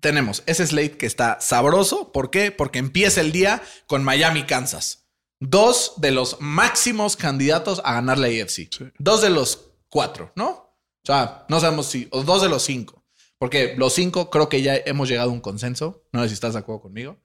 tenemos 0.00 0.42
ese 0.46 0.66
slate 0.66 0.96
que 0.96 1.04
está 1.04 1.38
sabroso. 1.38 2.12
¿Por 2.12 2.30
qué? 2.30 2.50
Porque 2.50 2.78
empieza 2.78 3.20
el 3.20 3.30
día 3.30 3.62
con 3.86 4.02
Miami, 4.02 4.44
Kansas. 4.44 5.04
Dos 5.38 5.92
de 5.98 6.12
los 6.12 6.38
máximos 6.40 7.16
candidatos 7.16 7.82
a 7.84 7.92
ganar 7.92 8.16
la 8.16 8.28
AFC. 8.28 8.68
Sí. 8.70 8.90
Dos 8.98 9.20
de 9.20 9.28
los 9.28 9.66
cuatro, 9.90 10.32
¿no? 10.34 10.48
O 10.48 11.04
sea, 11.04 11.44
no 11.50 11.60
sabemos 11.60 11.84
si. 11.84 12.08
O 12.10 12.22
dos 12.22 12.40
de 12.40 12.48
los 12.48 12.62
cinco. 12.62 13.04
Porque 13.36 13.74
los 13.76 13.92
cinco 13.92 14.30
creo 14.30 14.48
que 14.48 14.62
ya 14.62 14.76
hemos 14.76 15.10
llegado 15.10 15.28
a 15.28 15.34
un 15.34 15.42
consenso. 15.42 16.06
No 16.10 16.22
sé 16.22 16.28
si 16.28 16.34
estás 16.34 16.54
de 16.54 16.60
acuerdo 16.60 16.80
conmigo. 16.80 17.18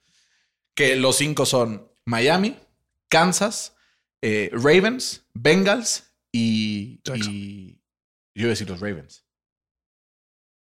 Que 0.74 0.98
los 0.98 1.15
cinco 1.15 1.46
son 1.46 1.89
Miami, 2.04 2.60
Kansas, 3.08 3.78
eh, 4.22 4.50
Ravens, 4.52 5.24
Bengals 5.34 6.05
y, 6.38 7.02
y. 7.15 7.82
Yo 8.34 8.41
iba 8.41 8.48
a 8.48 8.50
decir 8.50 8.69
los 8.69 8.80
Ravens. 8.80 9.26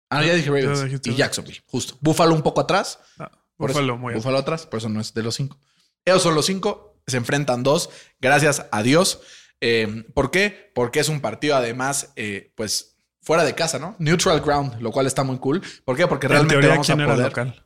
Ah, 0.10 0.22
no, 0.22 0.28
ya 0.28 0.36
dije 0.36 0.50
Ravens. 0.50 1.04
Ya 1.04 1.12
Y. 1.12 1.16
Jacksonville, 1.16 1.62
justo. 1.66 1.98
Buffalo 2.02 2.36
un 2.36 2.44
poco 2.44 2.62
atrás. 2.62 3.00
Ah, 3.18 3.32
Por 3.58 3.70
Buffalo 3.72 3.94
eso, 3.94 4.02
muy 4.02 4.14
Buffalo 4.14 4.38
atrás, 4.38 4.66
por 4.68 4.78
eso 4.78 4.90
no 4.90 5.02
es 5.02 5.14
de 5.14 5.24
los 5.24 5.36
cinco. 5.36 5.60
Ellos 6.06 6.22
son 6.22 6.36
los 6.36 6.46
cinco, 6.46 7.02
se 7.08 7.18
enfrentan 7.18 7.64
dos, 7.64 7.90
gracias 8.20 8.68
a 8.72 8.84
Dios. 8.84 9.22
Eh, 9.62 10.06
¿Por 10.14 10.30
qué? 10.30 10.72
Porque 10.76 11.00
es 11.00 11.10
un 11.10 11.22
partido 11.22 11.56
además, 11.56 12.12
eh, 12.16 12.54
pues, 12.56 12.98
fuera 13.22 13.44
de 13.44 13.56
casa, 13.56 13.80
¿no? 13.80 13.96
Neutral 13.98 14.42
ground, 14.42 14.80
lo 14.82 14.92
cual 14.92 15.08
está 15.08 15.24
muy 15.24 15.40
cool. 15.40 15.64
¿Por 15.84 15.98
qué? 15.98 16.06
Porque 16.08 16.28
En 16.28 16.32
realmente 16.34 16.54
teoría, 16.56 16.70
vamos 16.72 16.90
a 16.90 16.94
¿quién 16.94 17.02
era 17.02 17.12
el 17.14 17.18
poder... 17.18 17.30
local? 17.32 17.66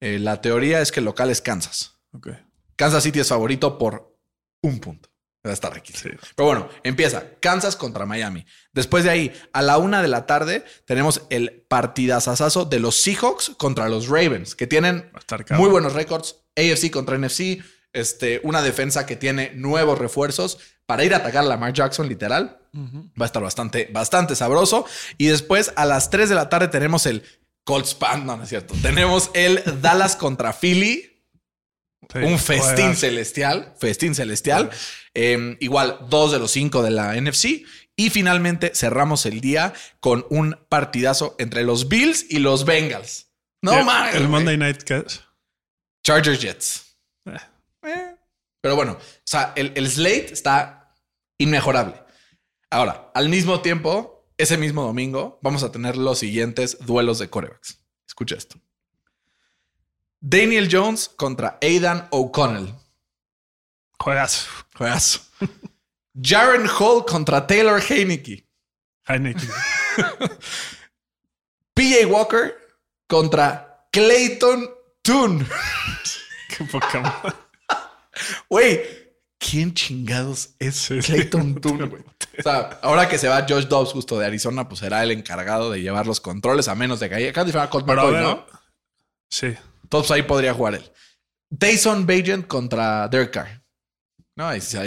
Eh, 0.00 0.18
la 0.18 0.40
teoría 0.40 0.80
es 0.80 0.90
que 0.90 0.98
el 1.00 1.04
local 1.06 1.30
es 1.30 1.40
Kansas. 1.40 2.00
Ok. 2.12 2.30
Kansas 2.74 3.02
City 3.04 3.20
es 3.20 3.28
favorito 3.28 3.78
por 3.78 4.18
un 4.62 4.80
punto. 4.80 5.09
Va 5.44 5.50
a 5.50 5.54
estar 5.54 5.74
aquí. 5.74 5.92
Sí. 5.94 6.10
Pero 6.34 6.46
bueno, 6.46 6.68
empieza 6.82 7.24
Kansas 7.40 7.74
contra 7.74 8.04
Miami. 8.04 8.44
Después 8.72 9.04
de 9.04 9.10
ahí, 9.10 9.32
a 9.54 9.62
la 9.62 9.78
una 9.78 10.02
de 10.02 10.08
la 10.08 10.26
tarde, 10.26 10.64
tenemos 10.84 11.22
el 11.30 11.64
partidazazazo 11.66 12.66
de 12.66 12.78
los 12.78 12.96
Seahawks 12.96 13.52
contra 13.56 13.88
los 13.88 14.08
Ravens, 14.08 14.54
que 14.54 14.66
tienen 14.66 15.10
muy 15.56 15.70
buenos 15.70 15.94
récords. 15.94 16.36
AFC 16.56 16.90
contra 16.90 17.16
NFC. 17.16 17.62
Este, 17.92 18.40
una 18.44 18.62
defensa 18.62 19.06
que 19.06 19.16
tiene 19.16 19.52
nuevos 19.54 19.98
refuerzos 19.98 20.58
para 20.86 21.04
ir 21.04 21.14
a 21.14 21.18
atacar 21.18 21.44
a 21.44 21.48
Lamar 21.48 21.72
Jackson, 21.72 22.08
literal. 22.08 22.58
Va 22.74 23.24
a 23.24 23.26
estar 23.26 23.42
bastante, 23.42 23.88
bastante 23.92 24.36
sabroso. 24.36 24.84
Y 25.16 25.26
después 25.26 25.72
a 25.76 25.86
las 25.86 26.10
3 26.10 26.28
de 26.28 26.34
la 26.34 26.48
tarde 26.48 26.68
tenemos 26.68 27.06
el 27.06 27.22
Colts 27.64 27.94
Pan. 27.94 28.26
No, 28.26 28.36
no 28.36 28.42
es 28.42 28.48
cierto. 28.48 28.74
Tenemos 28.82 29.30
el 29.34 29.62
Dallas 29.80 30.16
contra 30.16 30.52
Philly. 30.52 31.09
Sí, 32.12 32.18
un 32.18 32.38
festín 32.38 32.96
celestial. 32.96 33.74
Festín 33.78 34.14
celestial. 34.14 34.70
Eh, 35.14 35.56
igual, 35.60 35.98
dos 36.08 36.32
de 36.32 36.38
los 36.38 36.50
cinco 36.50 36.82
de 36.82 36.90
la 36.90 37.14
NFC. 37.20 37.64
Y 37.96 38.10
finalmente 38.10 38.72
cerramos 38.74 39.26
el 39.26 39.40
día 39.40 39.74
con 40.00 40.26
un 40.30 40.58
partidazo 40.68 41.36
entre 41.38 41.64
los 41.64 41.88
Bills 41.88 42.26
y 42.30 42.38
los 42.38 42.64
Bengals. 42.64 43.28
No 43.62 43.72
Sí, 43.78 43.84
mames. 43.84 44.14
El. 44.14 44.28
Monday 44.28 44.56
Night 44.56 44.82
Catch. 44.84 45.16
Chargers 46.04 46.40
Jets. 46.40 46.96
Eh. 47.26 47.36
Eh. 47.86 48.16
Pero 48.62 48.76
bueno, 48.76 48.92
o 48.92 49.00
sea, 49.24 49.52
el, 49.54 49.72
el 49.74 49.90
slate 49.90 50.32
está 50.32 50.94
inmejorable. 51.38 51.94
Ahora, 52.70 53.10
al 53.14 53.28
mismo 53.28 53.60
tiempo, 53.60 54.26
ese 54.38 54.56
mismo 54.56 54.82
domingo, 54.82 55.38
vamos 55.42 55.62
a 55.62 55.70
tener 55.72 55.96
los 55.96 56.18
siguientes 56.18 56.78
duelos 56.80 57.18
de 57.18 57.28
corebacks. 57.28 57.78
Escucha 58.06 58.36
esto. 58.36 58.58
Daniel 60.20 60.68
Jones 60.70 61.08
contra 61.08 61.58
Aidan 61.62 62.06
O'Connell. 62.10 62.74
Juegazo. 63.98 64.48
Juegazo. 64.76 65.20
Jaren 66.14 66.68
Hall 66.68 67.04
contra 67.06 67.46
Taylor 67.46 67.80
Heineke. 67.80 68.46
Heineken. 69.06 69.48
PJ 71.74 72.06
Walker 72.06 72.54
contra 73.08 73.86
Clayton 73.90 74.68
Toon. 75.02 75.46
Qué 76.48 76.64
poca. 76.64 77.36
Güey, 78.48 78.82
¿quién 79.38 79.72
chingados 79.72 80.50
es 80.58 80.88
Clayton 80.88 81.60
Toon, 81.60 81.88
güey? 81.88 82.02
O 82.38 82.42
sea, 82.42 82.78
ahora 82.82 83.08
que 83.08 83.18
se 83.18 83.28
va 83.28 83.46
Josh 83.48 83.66
Dobbs 83.66 83.92
justo 83.92 84.18
de 84.18 84.26
Arizona, 84.26 84.68
pues 84.68 84.80
será 84.80 85.02
el 85.02 85.10
encargado 85.10 85.70
de 85.70 85.80
llevar 85.80 86.06
los 86.06 86.20
controles, 86.20 86.68
a 86.68 86.74
menos 86.74 87.00
de 87.00 87.08
que 87.08 87.14
haya. 87.14 87.30
Acá 87.30 87.70
Colt 87.70 87.86
McCoy, 87.86 88.12
¿no? 88.22 88.46
Sí. 89.28 89.56
Entonces 89.90 90.12
ahí 90.12 90.22
podría 90.22 90.54
jugar 90.54 90.76
él. 90.76 90.92
Tyson 91.58 92.06
Bagent 92.06 92.46
contra 92.46 93.08
Derek 93.08 93.32
Carr. 93.32 93.64
No, 94.36 94.46
ahí 94.46 94.60
sí 94.60 94.78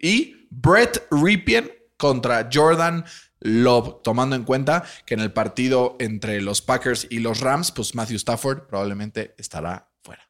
Y 0.00 0.48
Brett 0.50 1.06
Ripien 1.12 1.70
contra 1.96 2.48
Jordan 2.52 3.04
Love, 3.38 4.02
tomando 4.02 4.34
en 4.34 4.42
cuenta 4.42 4.84
que 5.06 5.14
en 5.14 5.20
el 5.20 5.32
partido 5.32 5.96
entre 6.00 6.40
los 6.40 6.60
Packers 6.60 7.06
y 7.08 7.20
los 7.20 7.38
Rams, 7.38 7.70
pues 7.70 7.94
Matthew 7.94 8.16
Stafford 8.16 8.66
probablemente 8.66 9.36
estará 9.38 9.92
fuera. 10.02 10.28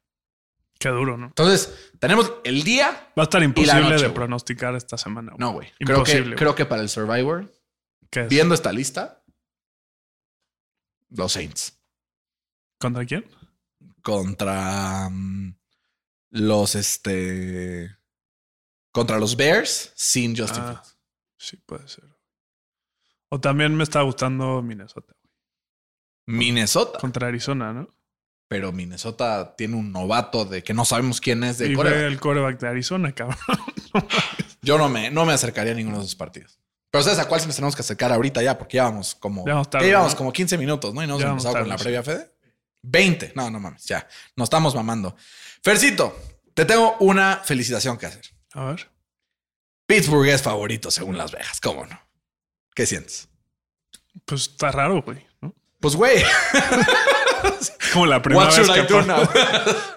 Qué 0.77 0.89
duro, 0.89 1.17
¿no? 1.17 1.25
Entonces, 1.25 1.91
tenemos 1.97 2.31
el 2.43 2.61
día. 2.63 3.11
Va 3.17 3.23
a 3.23 3.25
estar 3.25 3.41
imposible 3.41 3.81
noche, 3.81 4.03
de 4.03 4.09
pronosticar 4.11 4.75
esta 4.75 4.95
semana. 4.99 5.33
No, 5.39 5.53
güey. 5.53 5.71
Creo 5.79 6.03
que, 6.03 6.11
Imposible. 6.11 6.35
creo 6.35 6.53
que 6.53 6.67
para 6.67 6.83
el 6.83 6.89
Survivor, 6.89 7.51
viendo 8.29 8.53
esta 8.53 8.71
lista, 8.71 9.23
los 11.09 11.31
Saints 11.31 11.79
¿Contra 12.79 13.03
quién? 13.05 13.25
Contra 14.01 15.09
mm, 15.09 15.55
los 16.31 16.75
este 16.75 17.95
Contra 18.91 19.19
los 19.19 19.35
Bears 19.35 19.91
sin 19.95 20.35
Justin 20.35 20.63
Ah, 20.63 20.71
Fields. 20.73 20.97
sí, 21.37 21.57
puede 21.57 21.87
ser. 21.87 22.05
O 23.29 23.39
también 23.39 23.75
me 23.75 23.83
está 23.83 24.01
gustando 24.01 24.61
Minnesota. 24.63 25.13
Minnesota. 26.25 26.99
Contra 26.99 27.27
Arizona, 27.27 27.73
¿no? 27.73 27.87
Pero 28.47 28.71
Minnesota 28.71 29.55
tiene 29.55 29.75
un 29.75 29.91
novato 29.91 30.43
de 30.45 30.63
que 30.63 30.73
no 30.73 30.83
sabemos 30.85 31.21
quién 31.21 31.43
es 31.43 31.59
de 31.59 31.69
y 31.71 31.75
fue 31.75 32.05
el 32.07 32.19
coreback 32.19 32.59
de 32.59 32.67
Arizona, 32.67 33.11
cabrón. 33.15 33.37
Yo 34.63 34.79
no 34.79 34.89
me, 34.89 35.11
no 35.11 35.25
me 35.25 35.33
acercaría 35.33 35.73
a 35.73 35.75
ninguno 35.75 35.97
de 35.99 36.03
esos 36.05 36.15
partidos. 36.15 36.59
Pero 36.89 37.03
¿sabes 37.03 37.19
a 37.19 37.27
cuál 37.27 37.39
sí 37.39 37.45
nos 37.45 37.55
tenemos 37.55 37.75
que 37.75 37.81
acercar 37.81 38.11
ahorita 38.11 38.41
ya? 38.41 38.57
Porque 38.57 38.77
ya 38.77 38.85
vamos 38.85 39.13
como... 39.13 39.45
Ya 39.45 39.53
vamos 39.53 39.69
tarde, 39.69 39.85
ya 39.85 39.91
llevamos 39.91 40.13
¿no? 40.13 40.17
como 40.17 40.33
15 40.33 40.57
minutos, 40.57 40.93
¿no? 40.95 41.03
Y 41.03 41.07
no 41.07 41.19
hemos 41.19 41.45
con 41.45 41.69
la 41.69 41.77
previa, 41.77 42.01
Fede. 42.01 42.31
20. 42.81 43.33
No, 43.35 43.49
no 43.49 43.59
mames, 43.59 43.85
ya. 43.85 44.07
Nos 44.35 44.47
estamos 44.47 44.75
mamando. 44.75 45.15
Fercito, 45.63 46.17
te 46.53 46.65
tengo 46.65 46.95
una 46.99 47.41
felicitación 47.43 47.97
que 47.97 48.05
hacer. 48.05 48.25
A 48.53 48.65
ver. 48.65 48.89
Pittsburgh 49.85 50.27
es 50.27 50.41
favorito 50.41 50.91
según 50.91 51.17
Las 51.17 51.31
Vegas. 51.31 51.59
¿Cómo 51.61 51.85
no? 51.85 51.99
¿Qué 52.75 52.85
sientes? 52.85 53.27
Pues 54.25 54.41
está 54.41 54.71
raro, 54.71 55.01
güey. 55.01 55.25
¿no? 55.41 55.55
Pues, 55.79 55.95
güey, 55.95 56.23
Como 57.93 58.05
la 58.05 58.21
primera 58.21 58.47
vez 58.47 58.69
que 58.69 58.83
pasa-? 58.83 59.29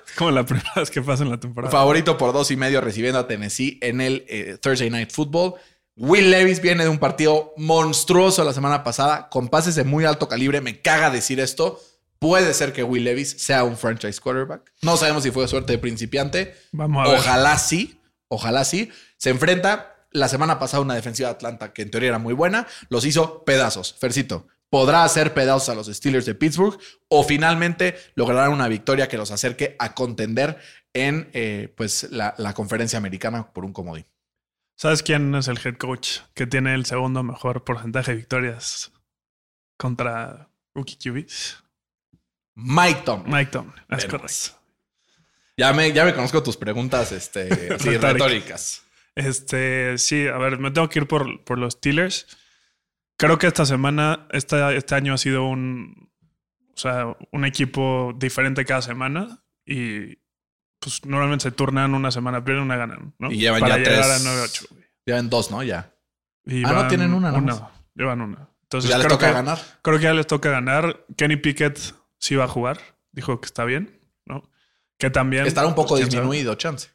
Como 0.16 0.30
la 0.30 0.44
primera 0.44 0.72
vez 0.76 0.90
que 0.90 1.02
pasa 1.02 1.22
en 1.22 1.30
la 1.30 1.40
temporada. 1.40 1.70
favorito 1.70 2.18
por 2.18 2.32
dos 2.32 2.50
y 2.50 2.56
medio 2.56 2.80
recibiendo 2.80 3.18
a 3.18 3.26
Tennessee 3.26 3.78
en 3.82 4.00
el 4.00 4.24
eh, 4.28 4.58
Thursday 4.60 4.90
Night 4.90 5.10
Football. 5.10 5.54
Will 5.96 6.30
Levis 6.30 6.60
viene 6.60 6.84
de 6.84 6.88
un 6.88 6.98
partido 6.98 7.52
monstruoso 7.56 8.44
la 8.44 8.52
semana 8.52 8.82
pasada 8.82 9.28
con 9.28 9.48
pases 9.48 9.74
de 9.74 9.84
muy 9.84 10.04
alto 10.04 10.28
calibre. 10.28 10.60
Me 10.60 10.80
caga 10.80 11.10
decir 11.10 11.40
esto. 11.40 11.80
Puede 12.22 12.54
ser 12.54 12.72
que 12.72 12.84
Will 12.84 13.02
Levis 13.02 13.30
sea 13.30 13.64
un 13.64 13.76
franchise 13.76 14.20
quarterback. 14.20 14.72
No 14.82 14.96
sabemos 14.96 15.24
si 15.24 15.32
fue 15.32 15.48
suerte 15.48 15.72
de 15.72 15.78
principiante. 15.78 16.54
Vamos 16.70 17.04
a 17.04 17.10
ver. 17.10 17.18
Ojalá 17.18 17.58
sí. 17.58 18.00
Ojalá 18.28 18.64
sí. 18.64 18.92
Se 19.16 19.30
enfrenta 19.30 20.06
la 20.12 20.28
semana 20.28 20.60
pasada 20.60 20.78
a 20.78 20.84
una 20.84 20.94
defensiva 20.94 21.30
de 21.30 21.34
Atlanta 21.34 21.72
que 21.72 21.82
en 21.82 21.90
teoría 21.90 22.10
era 22.10 22.18
muy 22.20 22.32
buena. 22.32 22.68
Los 22.90 23.04
hizo 23.06 23.44
pedazos. 23.44 23.96
Fercito, 23.98 24.46
¿podrá 24.70 25.02
hacer 25.02 25.34
pedazos 25.34 25.68
a 25.70 25.74
los 25.74 25.88
Steelers 25.88 26.24
de 26.24 26.36
Pittsburgh 26.36 26.78
o 27.08 27.24
finalmente 27.24 27.96
logrará 28.14 28.50
una 28.50 28.68
victoria 28.68 29.08
que 29.08 29.16
los 29.16 29.32
acerque 29.32 29.74
a 29.80 29.92
contender 29.92 30.60
en 30.92 31.28
eh, 31.32 31.74
pues, 31.76 32.06
la, 32.12 32.36
la 32.38 32.54
conferencia 32.54 32.98
americana 32.98 33.52
por 33.52 33.64
un 33.64 33.72
comodín? 33.72 34.06
¿Sabes 34.76 35.02
quién 35.02 35.34
es 35.34 35.48
el 35.48 35.58
head 35.58 35.74
coach 35.76 36.20
que 36.34 36.46
tiene 36.46 36.74
el 36.74 36.86
segundo 36.86 37.24
mejor 37.24 37.64
porcentaje 37.64 38.12
de 38.12 38.18
victorias 38.18 38.92
contra 39.76 40.50
rookie 40.72 40.96
QBs? 40.96 41.62
Mike 42.54 43.02
Tom. 43.04 43.24
Mike 43.26 43.50
Tomlin. 43.50 43.74
Es 43.90 44.04
correcto. 44.06 44.58
Ya 45.56 45.72
me, 45.72 45.92
ya 45.92 46.04
me 46.04 46.14
conozco 46.14 46.42
tus 46.42 46.56
preguntas 46.56 47.12
este, 47.12 47.74
así, 47.74 47.96
Retóricas. 47.96 48.82
Este, 49.14 49.98
sí, 49.98 50.26
a 50.26 50.38
ver, 50.38 50.58
me 50.58 50.70
tengo 50.70 50.88
que 50.88 51.00
ir 51.00 51.06
por, 51.08 51.42
por 51.44 51.58
los 51.58 51.74
Steelers. 51.74 52.26
Creo 53.16 53.38
que 53.38 53.46
esta 53.46 53.66
semana, 53.66 54.26
esta, 54.32 54.72
este 54.72 54.94
año 54.94 55.14
ha 55.14 55.18
sido 55.18 55.44
un, 55.44 56.10
o 56.74 56.76
sea, 56.76 57.14
un 57.30 57.44
equipo 57.44 58.14
diferente 58.16 58.64
cada 58.64 58.82
semana 58.82 59.42
y 59.66 60.16
pues 60.80 61.04
normalmente 61.04 61.44
se 61.44 61.52
turnan 61.52 61.94
una 61.94 62.10
semana, 62.10 62.42
pierden 62.44 62.64
una 62.64 62.76
ganan, 62.76 63.14
¿no? 63.18 63.30
Y 63.30 63.36
llevan 63.36 63.60
Para 63.60 63.76
ya 63.78 63.84
llegar 63.90 64.04
tres. 64.04 64.26
a 64.26 64.30
9-8. 64.46 64.68
güey. 64.70 64.84
Llevan 65.04 65.30
dos, 65.30 65.50
¿no? 65.50 65.62
Ya. 65.62 65.94
Y 66.44 66.64
Ah, 66.64 66.72
no 66.72 66.88
tienen 66.88 67.12
una 67.14 67.30
nomás. 67.30 67.58
Una, 67.58 67.70
llevan 67.94 68.20
una. 68.22 68.48
Entonces 68.62 68.90
ya 68.90 68.96
les 68.98 69.06
creo 69.06 69.18
toca 69.18 69.28
que, 69.28 69.34
ganar. 69.34 69.58
Creo 69.82 69.98
que 69.98 70.04
ya 70.04 70.14
les 70.14 70.26
toca 70.26 70.50
ganar. 70.50 71.04
Kenny 71.16 71.36
Pickett 71.36 71.78
sí 72.22 72.36
va 72.36 72.44
a 72.44 72.48
jugar. 72.48 72.78
Dijo 73.10 73.40
que 73.40 73.46
está 73.46 73.64
bien, 73.64 74.00
¿no? 74.24 74.48
Que 74.96 75.10
también... 75.10 75.44
Estará 75.44 75.66
un 75.66 75.74
poco 75.74 75.96
pues, 75.96 76.08
disminuido, 76.08 76.54
chance. 76.54 76.88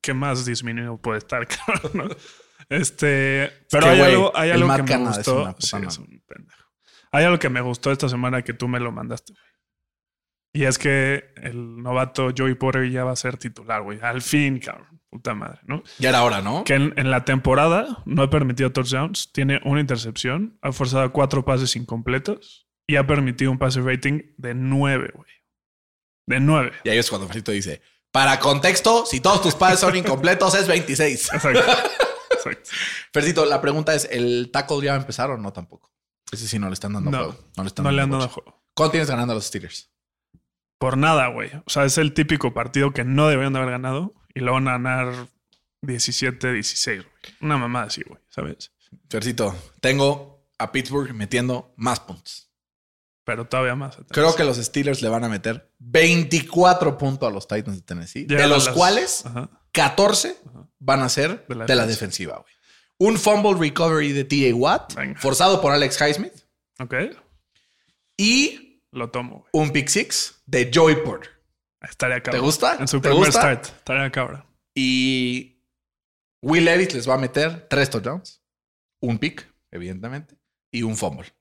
¿Qué 0.00 0.14
más 0.14 0.44
disminuido 0.46 0.96
puede 0.96 1.18
estar, 1.18 1.46
cabrón? 1.66 2.08
¿no? 2.08 2.16
Este, 2.68 3.52
pero 3.70 3.86
hay 3.86 4.00
algo, 4.00 4.32
hay 4.34 4.50
algo 4.50 4.74
que 4.76 4.82
me 4.82 4.94
es 4.94 5.16
gustó. 5.16 5.56
Sí, 5.58 5.76
es 5.86 5.98
un 5.98 6.22
pendejo. 6.26 6.64
Hay 7.12 7.24
algo 7.24 7.38
que 7.38 7.50
me 7.50 7.60
gustó 7.60 7.92
esta 7.92 8.08
semana 8.08 8.42
que 8.42 8.54
tú 8.54 8.68
me 8.68 8.80
lo 8.80 8.90
mandaste, 8.90 9.32
güey. 9.32 9.44
Y 10.52 10.64
es 10.64 10.78
que 10.78 11.32
el 11.36 11.80
novato 11.80 12.30
Joey 12.36 12.54
Porter 12.54 12.90
ya 12.90 13.04
va 13.04 13.12
a 13.12 13.16
ser 13.16 13.36
titular, 13.36 13.82
güey. 13.82 14.00
Al 14.00 14.22
fin, 14.22 14.58
cabrón. 14.58 15.00
Puta 15.08 15.34
madre, 15.34 15.60
¿no? 15.64 15.82
Ya 15.98 16.08
era 16.10 16.22
hora, 16.22 16.40
¿no? 16.40 16.64
Que 16.64 16.74
en, 16.74 16.94
en 16.96 17.10
la 17.10 17.24
temporada 17.24 18.02
no 18.04 18.22
ha 18.22 18.30
permitido 18.30 18.70
touchdowns, 18.70 19.32
tiene 19.32 19.60
una 19.64 19.80
intercepción, 19.80 20.58
ha 20.62 20.70
forzado 20.70 21.12
cuatro 21.12 21.44
pases 21.44 21.74
incompletos 21.74 22.69
y 22.90 22.96
ha 22.96 23.06
permitido 23.06 23.50
un 23.52 23.58
pase 23.58 23.80
rating 23.80 24.20
de 24.36 24.54
nueve, 24.54 25.10
güey. 25.14 25.30
De 26.26 26.40
nueve. 26.40 26.72
Y 26.84 26.88
ahí 26.90 26.98
es 26.98 27.08
cuando 27.08 27.26
Fercito 27.28 27.52
dice, 27.52 27.80
para 28.10 28.38
contexto, 28.40 29.06
si 29.06 29.20
todos 29.20 29.40
tus 29.42 29.54
pases 29.54 29.80
son 29.80 29.94
incompletos, 29.96 30.54
es 30.54 30.66
26. 30.66 31.32
Exacto. 31.32 31.60
Exacto. 32.32 32.70
Fercito, 33.12 33.44
la 33.44 33.60
pregunta 33.60 33.94
es, 33.94 34.08
¿el 34.10 34.50
tackle 34.52 34.80
ya 34.82 34.92
va 34.92 34.98
a 34.98 35.00
empezar 35.00 35.30
o 35.30 35.36
no 35.36 35.52
tampoco? 35.52 35.92
Ese 36.32 36.48
sí 36.48 36.58
no 36.58 36.68
le 36.68 36.74
están 36.74 36.92
dando 36.92 37.10
No. 37.10 37.18
juego. 37.18 37.50
No 37.56 37.62
le 37.64 37.66
están 37.68 37.84
No 37.84 37.90
le 37.90 38.00
dando 38.00 38.16
han 38.16 38.20
dado 38.20 38.32
juego. 38.32 38.62
¿Cuánto 38.74 38.92
tienes 38.92 39.10
ganando 39.10 39.32
a 39.32 39.36
los 39.36 39.44
Steelers? 39.46 39.90
Por 40.78 40.96
nada, 40.96 41.26
güey. 41.28 41.50
O 41.66 41.70
sea, 41.70 41.84
es 41.84 41.98
el 41.98 42.14
típico 42.14 42.54
partido 42.54 42.92
que 42.92 43.04
no 43.04 43.28
deberían 43.28 43.52
de 43.52 43.58
haber 43.58 43.72
ganado 43.72 44.14
y 44.34 44.40
lo 44.40 44.52
van 44.52 44.66
a 44.68 44.72
ganar 44.72 45.12
17-16, 45.82 46.96
güey. 46.96 47.06
Una 47.40 47.58
mamada 47.58 47.86
así, 47.86 48.02
güey, 48.06 48.20
¿sabes? 48.28 48.72
Fercito, 49.08 49.54
tengo 49.80 50.46
a 50.58 50.72
Pittsburgh 50.72 51.12
metiendo 51.14 51.72
más 51.76 52.00
puntos. 52.00 52.49
Pero 53.30 53.46
todavía 53.46 53.74
más. 53.76 53.96
Creo 54.10 54.34
que 54.34 54.42
los 54.44 54.56
Steelers 54.56 55.02
le 55.02 55.08
van 55.08 55.22
a 55.24 55.28
meter 55.28 55.70
24 55.78 56.98
puntos 56.98 57.28
a 57.28 57.32
los 57.32 57.46
Titans 57.46 57.76
de 57.76 57.82
Tennessee, 57.82 58.26
Llegan 58.26 58.38
de 58.38 58.48
los 58.48 58.66
las- 58.66 58.74
cuales 58.74 59.24
Ajá. 59.26 59.50
14 59.72 60.36
van 60.80 61.00
a 61.00 61.08
ser 61.08 61.46
De 61.48 61.54
de 61.66 61.74
la 61.76 61.86
defensiva. 61.86 62.38
güey. 62.38 62.52
Un 62.98 63.18
fumble 63.18 63.54
recovery 63.58 64.12
de 64.12 64.24
T.A. 64.24 64.54
Watt, 64.54 64.94
Venga. 64.94 65.18
forzado 65.20 65.60
por 65.60 65.72
Alex 65.72 65.98
Highsmith, 66.00 66.32
Ok. 66.80 66.94
y 68.16 68.82
Lo 68.92 69.10
tomo, 69.10 69.46
un 69.52 69.70
pick 69.70 69.88
six 69.88 70.42
de 70.46 70.70
Joey 70.74 70.96
Porter. 71.04 71.30
Estaría 71.80 72.20
cabrón. 72.22 72.42
gusta? 72.42 72.76
En 72.80 72.88
su 72.88 73.00
¿Te 73.00 73.08
primer 73.08 73.26
gusta? 73.26 73.40
start. 73.40 73.66
Estaría 73.66 74.10
cabrón. 74.10 74.44
Y 74.74 75.62
Will 76.42 76.64
Levis 76.64 76.92
les 76.94 77.08
va 77.08 77.14
a 77.14 77.18
meter 77.18 77.68
tres 77.70 77.88
touchdowns, 77.88 78.42
un 79.00 79.18
pick, 79.18 79.46
evidentemente, 79.70 80.36
y 80.72 80.82
un 80.82 80.96
fumble. 80.96 81.32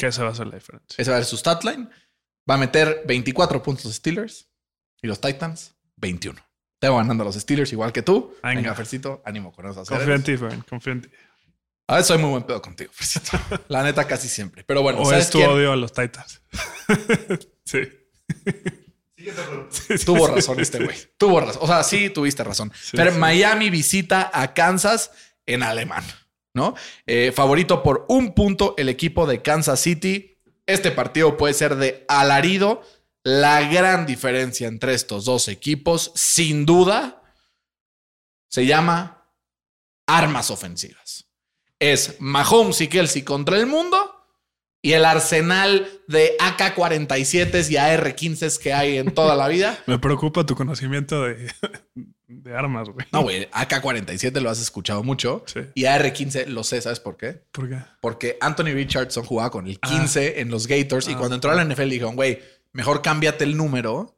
Que 0.00 0.06
esa 0.08 0.24
va 0.24 0.30
a 0.30 0.34
ser 0.34 0.46
la 0.46 0.56
diferencia. 0.56 0.96
Ese 1.00 1.10
va 1.10 1.18
a 1.18 1.20
ser 1.20 1.26
su 1.26 1.36
stat 1.36 1.62
line. 1.64 1.88
Va 2.50 2.54
a 2.54 2.58
meter 2.58 3.02
24 3.06 3.62
puntos 3.62 3.84
los 3.84 3.94
Steelers 3.94 4.48
y 5.02 5.06
los 5.06 5.20
Titans 5.20 5.74
21. 5.96 6.40
Tengo 6.78 6.96
ganando 6.96 7.22
a 7.22 7.26
los 7.26 7.34
Steelers 7.36 7.72
igual 7.72 7.92
que 7.92 8.02
tú. 8.02 8.34
Venga. 8.42 8.56
Venga, 8.56 8.74
Fercito, 8.74 9.22
ánimo 9.24 9.52
con 9.52 9.66
esos 9.70 9.88
Confía 9.88 10.14
en 10.14 10.22
ti, 10.22 10.36
Fern. 10.36 10.62
Confía 10.68 10.92
en 10.94 11.02
ti. 11.02 11.10
A 11.86 11.96
veces 11.96 12.06
soy 12.06 12.18
muy 12.18 12.30
buen 12.30 12.44
pedo 12.44 12.62
contigo, 12.62 12.90
Fercito. 12.94 13.38
La 13.68 13.82
neta, 13.82 14.06
casi 14.06 14.28
siempre. 14.28 14.64
Pero 14.64 14.80
bueno, 14.82 15.00
O 15.00 15.04
¿sabes 15.04 15.24
es 15.26 15.30
tu 15.30 15.38
quién? 15.38 15.50
odio 15.50 15.72
a 15.72 15.76
los 15.76 15.92
Titans. 15.92 16.40
sí. 17.64 17.80
Tuvo 20.06 20.28
razón 20.28 20.60
este 20.60 20.82
güey. 20.82 20.96
Tuvo 21.18 21.40
razón. 21.40 21.62
O 21.62 21.66
sea, 21.66 21.82
sí 21.82 22.10
tuviste 22.10 22.42
razón. 22.42 22.72
Sí, 22.80 22.96
Pero 22.96 23.12
sí. 23.12 23.18
Miami 23.18 23.68
visita 23.68 24.30
a 24.32 24.54
Kansas 24.54 25.10
en 25.46 25.62
alemán, 25.62 26.04
¿no? 26.54 26.74
Eh, 27.06 27.32
favorito 27.32 27.82
por 27.82 28.06
un 28.08 28.34
punto 28.34 28.74
el 28.76 28.88
equipo 28.88 29.26
de 29.26 29.42
Kansas 29.42 29.80
City. 29.80 30.38
Este 30.66 30.90
partido 30.90 31.36
puede 31.36 31.54
ser 31.54 31.76
de 31.76 32.04
alarido. 32.08 32.82
La 33.22 33.60
gran 33.68 34.06
diferencia 34.06 34.66
entre 34.66 34.94
estos 34.94 35.26
dos 35.26 35.48
equipos, 35.48 36.12
sin 36.14 36.64
duda, 36.64 37.22
se 38.48 38.66
llama 38.66 39.28
armas 40.06 40.50
ofensivas. 40.50 41.26
Es 41.78 42.16
Mahomes 42.20 42.80
y 42.80 42.88
Kelsey 42.88 43.22
contra 43.22 43.56
el 43.56 43.66
mundo 43.66 44.09
y 44.82 44.92
el 44.92 45.04
arsenal 45.04 45.86
de 46.08 46.32
AK-47s 46.40 47.70
y 47.70 47.76
AR-15s 47.76 48.58
que 48.58 48.72
hay 48.72 48.98
en 48.98 49.12
toda 49.12 49.36
la 49.36 49.48
vida. 49.48 49.78
Me 49.86 49.98
preocupa 49.98 50.44
tu 50.46 50.54
conocimiento 50.54 51.22
de, 51.24 51.50
de 52.26 52.56
armas, 52.56 52.88
güey. 52.88 53.06
No, 53.12 53.22
güey, 53.22 53.48
AK-47 53.52 54.40
lo 54.40 54.50
has 54.50 54.60
escuchado 54.60 55.02
mucho. 55.02 55.44
Sí. 55.46 55.60
Y 55.74 55.84
AR-15 55.84 56.46
lo 56.46 56.64
sé, 56.64 56.80
¿sabes 56.80 57.00
por 57.00 57.16
qué? 57.16 57.42
¿Por 57.52 57.68
qué? 57.68 57.78
Porque 58.00 58.38
Anthony 58.40 58.72
Richardson 58.74 59.24
jugaba 59.24 59.50
con 59.50 59.66
el 59.66 59.78
15 59.80 60.40
en 60.40 60.50
los 60.50 60.66
Gators 60.66 61.08
y 61.08 61.12
Ah. 61.12 61.18
cuando 61.18 61.34
entró 61.34 61.50
a 61.50 61.54
la 61.54 61.62
NFL 61.64 61.90
dijeron, 61.90 62.16
güey, 62.16 62.40
mejor 62.72 63.02
cámbiate 63.02 63.44
el 63.44 63.56
número 63.56 64.16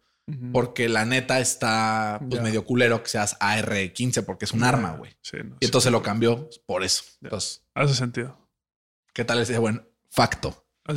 porque 0.52 0.88
la 0.88 1.04
neta 1.04 1.40
está 1.40 2.20
pues 2.30 2.40
medio 2.40 2.64
culero 2.64 3.02
que 3.02 3.08
seas 3.10 3.36
AR-15 3.40 4.24
porque 4.24 4.44
es 4.46 4.52
un 4.52 4.62
arma, 4.62 4.92
güey. 4.92 5.10
Sí, 5.20 5.38
no, 5.38 5.56
Y 5.56 5.64
sí. 5.64 5.66
entonces 5.66 5.90
lo 5.92 6.00
cambió 6.02 6.48
por 6.64 6.84
eso. 6.84 7.02
Entonces, 7.20 7.62
Hace 7.74 7.94
sentido. 7.94 8.38
¿qué 9.12 9.24
tal 9.24 9.40
ese 9.40 9.58
buen 9.58 9.86
facto? 10.12 10.66
Ah, 10.86 10.94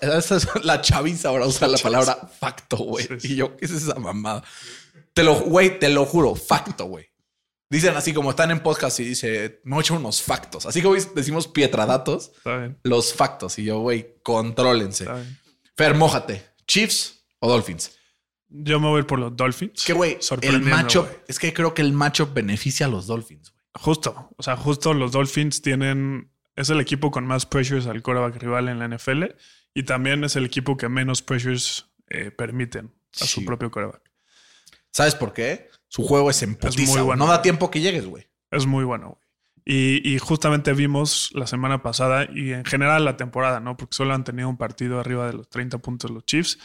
esa 0.00 0.36
es 0.36 0.48
la 0.62 0.80
chaviza 0.80 1.28
ahora 1.28 1.46
usa 1.46 1.68
la 1.68 1.78
palabra 1.78 2.16
facto, 2.40 2.76
güey. 2.78 3.06
Sí, 3.06 3.20
sí. 3.20 3.32
Y 3.32 3.36
yo, 3.36 3.56
¿qué 3.56 3.66
es 3.66 3.70
esa 3.70 3.94
mamada? 3.96 4.42
Te 5.12 5.22
lo, 5.22 5.34
güey, 5.40 5.78
te 5.78 5.88
lo 5.88 6.04
juro, 6.06 6.34
facto, 6.34 6.86
güey. 6.86 7.06
Dicen 7.68 7.96
así 7.96 8.14
como 8.14 8.30
están 8.30 8.50
en 8.52 8.60
podcast 8.60 9.00
y 9.00 9.04
dice, 9.04 9.60
me 9.64 9.76
a 9.76 9.80
echar 9.80 9.96
unos 9.96 10.22
factos. 10.22 10.66
Así 10.66 10.82
como 10.82 10.94
decimos 10.94 11.48
pietradatos, 11.48 12.32
los 12.84 13.12
factos. 13.12 13.58
Y 13.58 13.64
yo, 13.64 13.80
güey, 13.80 14.14
contrólense. 14.22 15.04
Está 15.04 15.16
bien. 15.16 15.38
Fer, 15.76 15.94
mójate. 15.94 16.46
¿Chiefs 16.66 17.24
o 17.40 17.48
Dolphins? 17.48 17.92
Yo 18.48 18.78
me 18.78 18.88
voy 18.88 18.98
a 18.98 19.00
ir 19.00 19.06
por 19.06 19.18
los 19.18 19.36
Dolphins. 19.36 19.84
Que, 19.84 19.92
güey, 19.92 20.18
el 20.42 20.62
güey. 20.62 21.08
es 21.26 21.38
que 21.38 21.52
creo 21.52 21.74
que 21.74 21.82
el 21.82 21.92
matchup 21.92 22.32
beneficia 22.32 22.86
a 22.86 22.88
los 22.88 23.06
Dolphins. 23.06 23.52
Justo. 23.74 24.30
O 24.36 24.42
sea, 24.42 24.56
justo 24.56 24.94
los 24.94 25.12
Dolphins 25.12 25.60
tienen. 25.60 26.30
Es 26.56 26.70
el 26.70 26.80
equipo 26.80 27.10
con 27.10 27.26
más 27.26 27.46
pressures 27.46 27.86
al 27.86 28.02
quarterback 28.02 28.42
rival 28.42 28.68
en 28.68 28.78
la 28.78 28.88
NFL. 28.88 29.24
Y 29.74 29.82
también 29.82 30.24
es 30.24 30.36
el 30.36 30.46
equipo 30.46 30.76
que 30.76 30.88
menos 30.88 31.22
pressures 31.22 31.86
eh, 32.08 32.30
permiten 32.30 32.92
a 33.20 33.26
su 33.26 33.44
propio 33.44 33.70
quarterback. 33.70 34.10
¿Sabes 34.90 35.14
por 35.14 35.34
qué? 35.34 35.68
Su 35.88 36.02
juego 36.02 36.30
es 36.30 36.42
en 36.42 36.50
muy 36.50 36.58
putiza, 36.58 36.92
güey. 36.92 37.04
bueno. 37.04 37.26
No 37.26 37.30
da 37.30 37.42
tiempo 37.42 37.70
que 37.70 37.80
llegues, 37.80 38.06
güey. 38.06 38.26
Es 38.50 38.64
muy 38.66 38.84
bueno, 38.84 39.08
güey. 39.08 39.26
Y, 39.68 40.14
y 40.14 40.18
justamente 40.18 40.72
vimos 40.72 41.30
la 41.34 41.46
semana 41.46 41.82
pasada 41.82 42.28
y 42.32 42.52
en 42.52 42.64
general 42.64 43.04
la 43.04 43.16
temporada, 43.16 43.60
¿no? 43.60 43.76
Porque 43.76 43.96
solo 43.96 44.14
han 44.14 44.24
tenido 44.24 44.48
un 44.48 44.56
partido 44.56 45.00
arriba 45.00 45.26
de 45.26 45.32
los 45.34 45.48
30 45.50 45.78
puntos 45.78 46.10
los 46.10 46.24
Chiefs. 46.24 46.58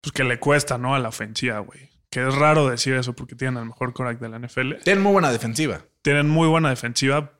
Pues 0.00 0.12
que 0.12 0.24
le 0.24 0.38
cuesta, 0.38 0.78
¿no? 0.78 0.94
A 0.94 1.00
la 1.00 1.08
ofensiva, 1.08 1.58
güey. 1.58 1.90
Que 2.08 2.26
es 2.26 2.34
raro 2.34 2.68
decir 2.68 2.94
eso 2.94 3.14
porque 3.14 3.34
tienen 3.34 3.58
el 3.58 3.66
mejor 3.66 3.92
quarterback 3.92 4.20
de 4.20 4.28
la 4.28 4.38
NFL. 4.38 4.82
Tienen 4.84 5.02
muy 5.02 5.12
buena 5.12 5.30
defensiva. 5.32 5.84
Tienen 6.00 6.28
muy 6.28 6.48
buena 6.48 6.70
defensiva, 6.70 7.32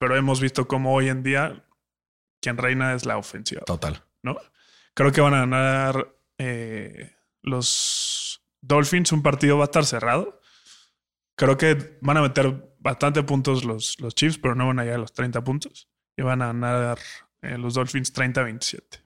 pero 0.00 0.16
hemos 0.16 0.40
visto 0.40 0.66
cómo 0.66 0.94
hoy 0.94 1.10
en 1.10 1.22
día 1.22 1.62
quien 2.40 2.56
reina 2.56 2.94
es 2.94 3.04
la 3.04 3.18
ofensiva, 3.18 3.60
Total. 3.66 4.02
¿no? 4.22 4.38
Creo 4.94 5.12
que 5.12 5.20
van 5.20 5.34
a 5.34 5.40
ganar 5.40 6.16
eh, 6.38 7.14
los 7.42 8.42
Dolphins. 8.62 9.12
Un 9.12 9.22
partido 9.22 9.58
va 9.58 9.64
a 9.64 9.66
estar 9.66 9.84
cerrado. 9.84 10.40
Creo 11.36 11.58
que 11.58 11.98
van 12.00 12.16
a 12.16 12.22
meter 12.22 12.74
bastante 12.78 13.22
puntos 13.22 13.62
los, 13.64 14.00
los 14.00 14.14
Chiefs, 14.14 14.38
pero 14.38 14.54
no 14.54 14.68
van 14.68 14.78
a 14.78 14.84
llegar 14.84 14.96
a 14.96 15.02
los 15.02 15.12
30 15.12 15.44
puntos. 15.44 15.90
Y 16.16 16.22
van 16.22 16.40
a 16.40 16.46
ganar 16.46 16.98
eh, 17.42 17.58
los 17.58 17.74
Dolphins 17.74 18.14
30-27. 18.14 19.04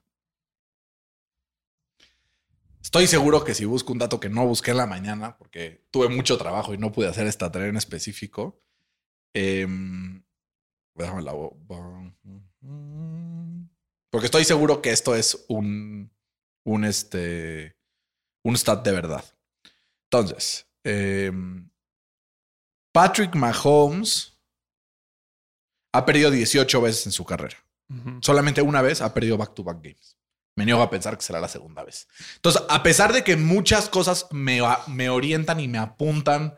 Estoy 2.81 3.07
seguro 3.07 3.43
que 3.43 3.53
si 3.53 3.65
busco 3.65 3.91
un 3.91 3.99
dato 3.99 4.21
que 4.21 4.29
no 4.29 4.45
busqué 4.45 4.71
en 4.71 4.77
la 4.77 4.87
mañana, 4.87 5.37
porque 5.37 5.85
tuve 5.91 6.07
mucho 6.07 6.37
trabajo 6.37 6.73
y 6.73 6.77
no 6.77 6.93
pude 6.93 7.09
hacer 7.09 7.27
esta 7.27 7.51
tarea 7.51 7.67
en 7.67 7.75
específico. 7.75 8.61
em, 9.33 10.24
déjame 10.95 11.21
la 11.21 11.33
bo- 11.33 11.57
Porque 14.09 14.25
estoy 14.25 14.45
seguro 14.45 14.81
que 14.81 14.91
esto 14.91 15.15
es 15.15 15.45
un, 15.49 16.11
un, 16.65 16.85
este, 16.85 17.75
un 18.43 18.55
stat 18.57 18.83
de 18.83 18.91
verdad. 18.91 19.23
Entonces, 20.09 20.67
em, 20.83 21.69
Patrick 22.93 23.35
Mahomes 23.35 24.39
ha 25.93 26.05
perdido 26.05 26.31
18 26.31 26.81
veces 26.81 27.05
en 27.05 27.11
su 27.11 27.25
carrera. 27.25 27.57
Solamente 28.21 28.61
una 28.63 28.81
vez 28.81 29.01
ha 29.01 29.13
perdido 29.13 29.37
back-to-back 29.37 29.77
games. 29.81 30.17
Me 30.57 30.65
niego 30.65 30.81
a 30.81 30.89
pensar 30.89 31.17
que 31.17 31.23
será 31.23 31.39
la 31.39 31.47
segunda 31.49 31.83
vez. 31.83 32.07
Entonces, 32.37 32.63
a 32.69 32.81
pesar 32.81 33.11
de 33.13 33.23
que 33.23 33.35
muchas 33.35 33.89
cosas 33.89 34.27
me, 34.31 34.61
me 34.87 35.09
orientan 35.09 35.59
y 35.59 35.67
me 35.67 35.77
apuntan 35.77 36.55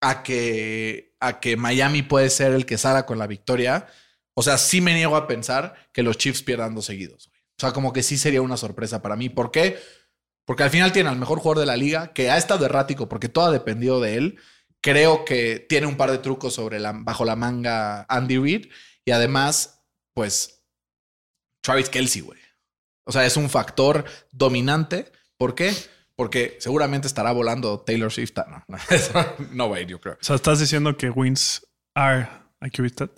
a 0.00 0.22
que, 0.22 1.14
a 1.20 1.40
que 1.40 1.56
Miami 1.56 2.02
puede 2.02 2.30
ser 2.30 2.52
el 2.52 2.66
que 2.66 2.78
salga 2.78 3.06
con 3.06 3.18
la 3.18 3.26
victoria, 3.26 3.86
o 4.34 4.42
sea, 4.42 4.58
sí 4.58 4.80
me 4.80 4.94
niego 4.94 5.16
a 5.16 5.26
pensar 5.26 5.74
que 5.92 6.02
los 6.02 6.16
Chiefs 6.16 6.42
pierdan 6.42 6.74
dos 6.74 6.86
seguidos. 6.86 7.30
O 7.58 7.60
sea, 7.60 7.72
como 7.72 7.92
que 7.92 8.02
sí 8.02 8.16
sería 8.16 8.40
una 8.40 8.56
sorpresa 8.56 9.02
para 9.02 9.16
mí. 9.16 9.28
¿Por 9.28 9.50
qué? 9.50 9.78
Porque 10.46 10.62
al 10.62 10.70
final 10.70 10.92
tiene 10.92 11.10
al 11.10 11.18
mejor 11.18 11.38
jugador 11.38 11.60
de 11.60 11.66
la 11.66 11.76
liga, 11.76 12.12
que 12.14 12.30
ha 12.30 12.38
estado 12.38 12.64
errático 12.64 13.08
porque 13.08 13.28
todo 13.28 13.44
ha 13.44 13.50
dependido 13.52 14.00
de 14.00 14.16
él. 14.16 14.38
Creo 14.80 15.26
que 15.26 15.58
tiene 15.68 15.86
un 15.86 15.96
par 15.96 16.10
de 16.10 16.18
trucos 16.18 16.54
sobre 16.54 16.80
la, 16.80 16.92
bajo 16.92 17.24
la 17.24 17.36
manga 17.36 18.06
Andy 18.08 18.38
Reid. 18.38 18.68
Y 19.04 19.10
además, 19.10 19.82
pues, 20.14 20.64
Travis 21.60 21.90
Kelsey, 21.90 22.22
güey. 22.22 22.40
O 23.04 23.12
sea, 23.12 23.26
es 23.26 23.36
un 23.36 23.50
factor 23.50 24.04
dominante. 24.32 25.12
¿Por 25.36 25.54
qué? 25.54 25.74
Porque 26.20 26.58
seguramente 26.60 27.06
estará 27.06 27.32
volando 27.32 27.80
Taylor 27.80 28.12
Swift. 28.12 28.34
No, 28.46 28.62
no, 29.52 29.70
va 29.70 29.78
a 29.78 29.80
ir, 29.80 29.86
yo 29.86 29.98
creo. 30.02 30.18
O 30.20 30.22
sea, 30.22 30.36
estás 30.36 30.60
diciendo 30.60 30.94
que 30.94 31.08
wins 31.08 31.66
are 31.94 32.28
accurate. 32.60 33.08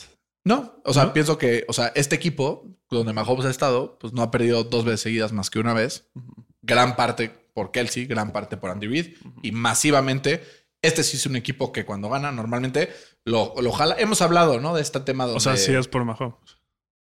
No, 0.45 0.81
o 0.85 0.93
sea, 0.95 1.07
¿No? 1.07 1.12
pienso 1.12 1.37
que, 1.37 1.65
o 1.67 1.73
sea, 1.73 1.91
este 1.97 2.15
equipo, 2.15 2.65
donde 2.88 3.12
Mahomes 3.12 3.45
ha 3.45 3.51
estado, 3.51 3.99
pues 3.99 4.12
no 4.12 4.23
ha 4.23 4.31
perdido 4.31 4.62
dos 4.62 4.85
veces 4.85 5.01
seguidas 5.01 5.33
más 5.33 5.51
que 5.51 5.59
una 5.59 5.75
vez. 5.75 6.12
Gran 6.61 6.95
parte 6.95 7.29
por 7.53 7.73
Kelsey, 7.73 8.07
gran 8.07 8.33
parte 8.33 8.57
por 8.57 8.71
Andy 8.71 8.87
Reid. 8.87 9.17
Y 9.43 9.51
masivamente, 9.51 10.41
este 10.81 11.03
sí 11.03 11.17
es 11.17 11.27
un 11.27 11.35
equipo 11.35 11.73
que 11.73 11.85
cuando 11.85 12.09
gana, 12.09 12.31
normalmente 12.31 12.93
lo, 13.25 13.53
lo 13.61 13.73
jala. 13.73 13.97
Hemos 13.99 14.23
hablado, 14.23 14.61
¿no? 14.61 14.77
De 14.77 14.81
este 14.81 15.01
tema 15.01 15.25
donde... 15.25 15.38
O 15.38 15.41
sea, 15.41 15.57
sí 15.57 15.75
es 15.75 15.88
por 15.88 16.05
Mahomes. 16.05 16.62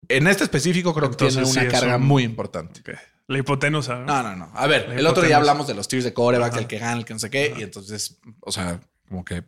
En 0.08 0.26
este 0.26 0.44
específico 0.44 0.94
creo 0.94 1.10
que 1.10 1.16
tiene 1.16 1.36
una 1.44 1.46
sí 1.62 1.66
carga 1.68 1.96
un- 1.96 2.06
muy 2.06 2.22
importante. 2.24 2.82
La 3.28 3.38
hipotenusa. 3.38 3.96
¿no? 3.96 4.04
No, 4.06 4.22
no, 4.22 4.36
no. 4.36 4.52
A 4.54 4.66
ver, 4.66 4.92
el 4.96 5.06
otro 5.06 5.22
día 5.24 5.36
hablamos 5.36 5.66
de 5.66 5.74
los 5.74 5.88
tiers 5.88 6.04
de 6.04 6.12
corebacks, 6.14 6.52
Ajá. 6.54 6.60
el 6.60 6.66
que 6.68 6.78
gana, 6.78 6.98
el 6.98 7.04
que 7.04 7.14
no 7.14 7.18
sé 7.18 7.28
qué. 7.30 7.54
Y 7.58 7.62
entonces, 7.62 8.18
o 8.40 8.52
sea, 8.52 8.80
como 9.08 9.24
que... 9.24 9.44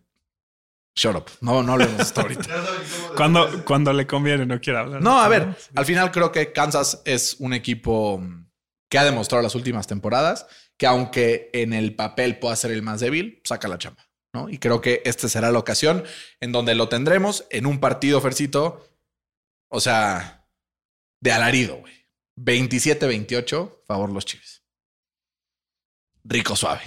Shut 0.96 1.14
up. 1.14 1.26
No, 1.40 1.62
no 1.62 1.74
hablemos 1.74 1.96
de 1.96 2.02
esto 2.02 2.22
ahorita. 2.22 2.42
Cuando, 3.16 3.64
cuando 3.64 3.92
le 3.92 4.04
conviene, 4.06 4.46
no 4.46 4.60
quiere 4.60 4.80
hablar. 4.80 5.00
No, 5.00 5.20
a 5.20 5.28
ver, 5.28 5.54
al 5.76 5.84
final 5.84 6.10
creo 6.10 6.32
que 6.32 6.52
Kansas 6.52 7.02
es 7.04 7.36
un 7.38 7.52
equipo 7.52 8.18
mm, 8.18 8.48
que 8.88 8.98
ha 8.98 9.04
demostrado 9.04 9.42
las 9.42 9.54
últimas 9.54 9.86
temporadas 9.86 10.46
que 10.76 10.86
aunque 10.86 11.50
en 11.52 11.72
el 11.72 11.94
papel 11.94 12.38
pueda 12.40 12.56
ser 12.56 12.72
el 12.72 12.82
más 12.82 12.98
débil, 13.00 13.40
saca 13.44 13.68
la 13.68 13.78
chamba, 13.78 14.08
¿no? 14.32 14.48
Y 14.48 14.58
creo 14.58 14.80
que 14.80 15.02
esta 15.04 15.28
será 15.28 15.50
la 15.52 15.58
ocasión 15.60 16.02
en 16.40 16.50
donde 16.52 16.74
lo 16.76 16.88
tendremos 16.88 17.46
en 17.50 17.66
un 17.66 17.78
partido, 17.80 18.20
Fercito, 18.20 18.84
o 19.68 19.80
sea, 19.80 20.37
de 21.20 21.32
alarido, 21.32 21.76
güey. 21.76 21.94
27-28, 22.36 23.84
favor 23.86 24.10
los 24.10 24.24
Chiefs. 24.24 24.62
Rico 26.24 26.54
suave. 26.56 26.82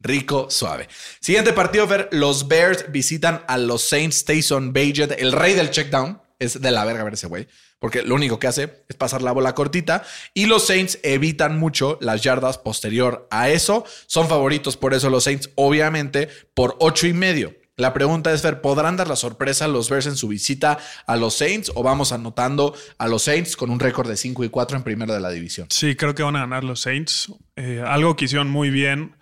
Rico 0.00 0.50
suave. 0.50 0.88
Siguiente 1.20 1.52
partido, 1.52 1.86
Fer. 1.86 2.08
Los 2.12 2.48
Bears 2.48 2.90
visitan 2.90 3.44
a 3.46 3.58
los 3.58 3.82
Saints. 3.82 4.24
Tyson 4.24 4.72
Bagent, 4.72 5.12
el 5.18 5.32
rey 5.32 5.54
del 5.54 5.70
checkdown. 5.70 6.20
Es 6.38 6.60
de 6.60 6.70
la 6.70 6.86
verga 6.86 7.04
ver 7.04 7.12
ese 7.12 7.26
güey. 7.26 7.46
Porque 7.78 8.02
lo 8.02 8.14
único 8.14 8.38
que 8.38 8.46
hace 8.46 8.84
es 8.88 8.96
pasar 8.96 9.20
la 9.20 9.32
bola 9.32 9.54
cortita. 9.54 10.02
Y 10.32 10.46
los 10.46 10.66
Saints 10.66 10.98
evitan 11.02 11.58
mucho 11.58 11.98
las 12.00 12.22
yardas 12.22 12.56
posterior 12.56 13.28
a 13.30 13.50
eso. 13.50 13.84
Son 14.06 14.26
favoritos 14.26 14.78
por 14.78 14.94
eso 14.94 15.10
los 15.10 15.24
Saints, 15.24 15.50
obviamente, 15.56 16.28
por 16.54 16.76
ocho 16.80 17.06
y 17.06 17.12
medio. 17.12 17.54
La 17.80 17.94
pregunta 17.94 18.32
es, 18.32 18.42
Fer, 18.42 18.60
¿podrán 18.60 18.96
dar 18.96 19.08
la 19.08 19.16
sorpresa 19.16 19.64
a 19.64 19.68
los 19.68 19.88
Bears 19.88 20.06
en 20.06 20.16
su 20.16 20.28
visita 20.28 20.78
a 21.06 21.16
los 21.16 21.34
Saints 21.34 21.72
o 21.74 21.82
vamos 21.82 22.12
anotando 22.12 22.74
a 22.98 23.08
los 23.08 23.22
Saints 23.22 23.56
con 23.56 23.70
un 23.70 23.80
récord 23.80 24.06
de 24.06 24.16
5 24.16 24.44
y 24.44 24.50
4 24.50 24.76
en 24.76 24.82
primero 24.82 25.14
de 25.14 25.20
la 25.20 25.30
división? 25.30 25.66
Sí, 25.70 25.96
creo 25.96 26.14
que 26.14 26.22
van 26.22 26.36
a 26.36 26.40
ganar 26.40 26.62
los 26.62 26.80
Saints. 26.80 27.32
Eh, 27.56 27.82
algo 27.84 28.16
que 28.16 28.26
hicieron 28.26 28.50
muy 28.50 28.68
bien, 28.68 29.16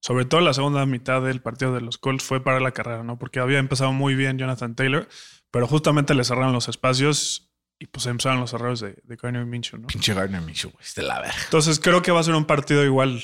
sobre 0.00 0.24
todo 0.24 0.40
la 0.40 0.54
segunda 0.54 0.86
mitad 0.86 1.20
del 1.22 1.42
partido 1.42 1.74
de 1.74 1.82
los 1.82 1.98
Colts, 1.98 2.24
fue 2.24 2.42
para 2.42 2.60
la 2.60 2.72
carrera, 2.72 3.02
¿no? 3.02 3.18
Porque 3.18 3.40
había 3.40 3.58
empezado 3.58 3.92
muy 3.92 4.14
bien 4.14 4.38
Jonathan 4.38 4.74
Taylor, 4.74 5.06
pero 5.50 5.66
justamente 5.66 6.14
le 6.14 6.24
cerraron 6.24 6.54
los 6.54 6.68
espacios 6.68 7.50
y 7.78 7.86
pues 7.86 8.06
empezaron 8.06 8.40
los 8.40 8.54
errores 8.54 8.80
de, 8.80 8.96
de 9.04 9.16
Gardner 9.16 9.44
Minshew, 9.44 9.78
¿no? 9.78 9.86
Pinche 9.86 10.14
Gardner 10.14 10.40
Minshew, 10.40 10.70
güey, 10.70 10.82
es 10.84 10.94
de 10.94 11.02
la 11.02 11.20
verga. 11.20 11.36
Entonces 11.44 11.78
creo 11.78 12.00
que 12.00 12.10
va 12.10 12.20
a 12.20 12.24
ser 12.24 12.34
un 12.34 12.46
partido 12.46 12.84
igual 12.84 13.22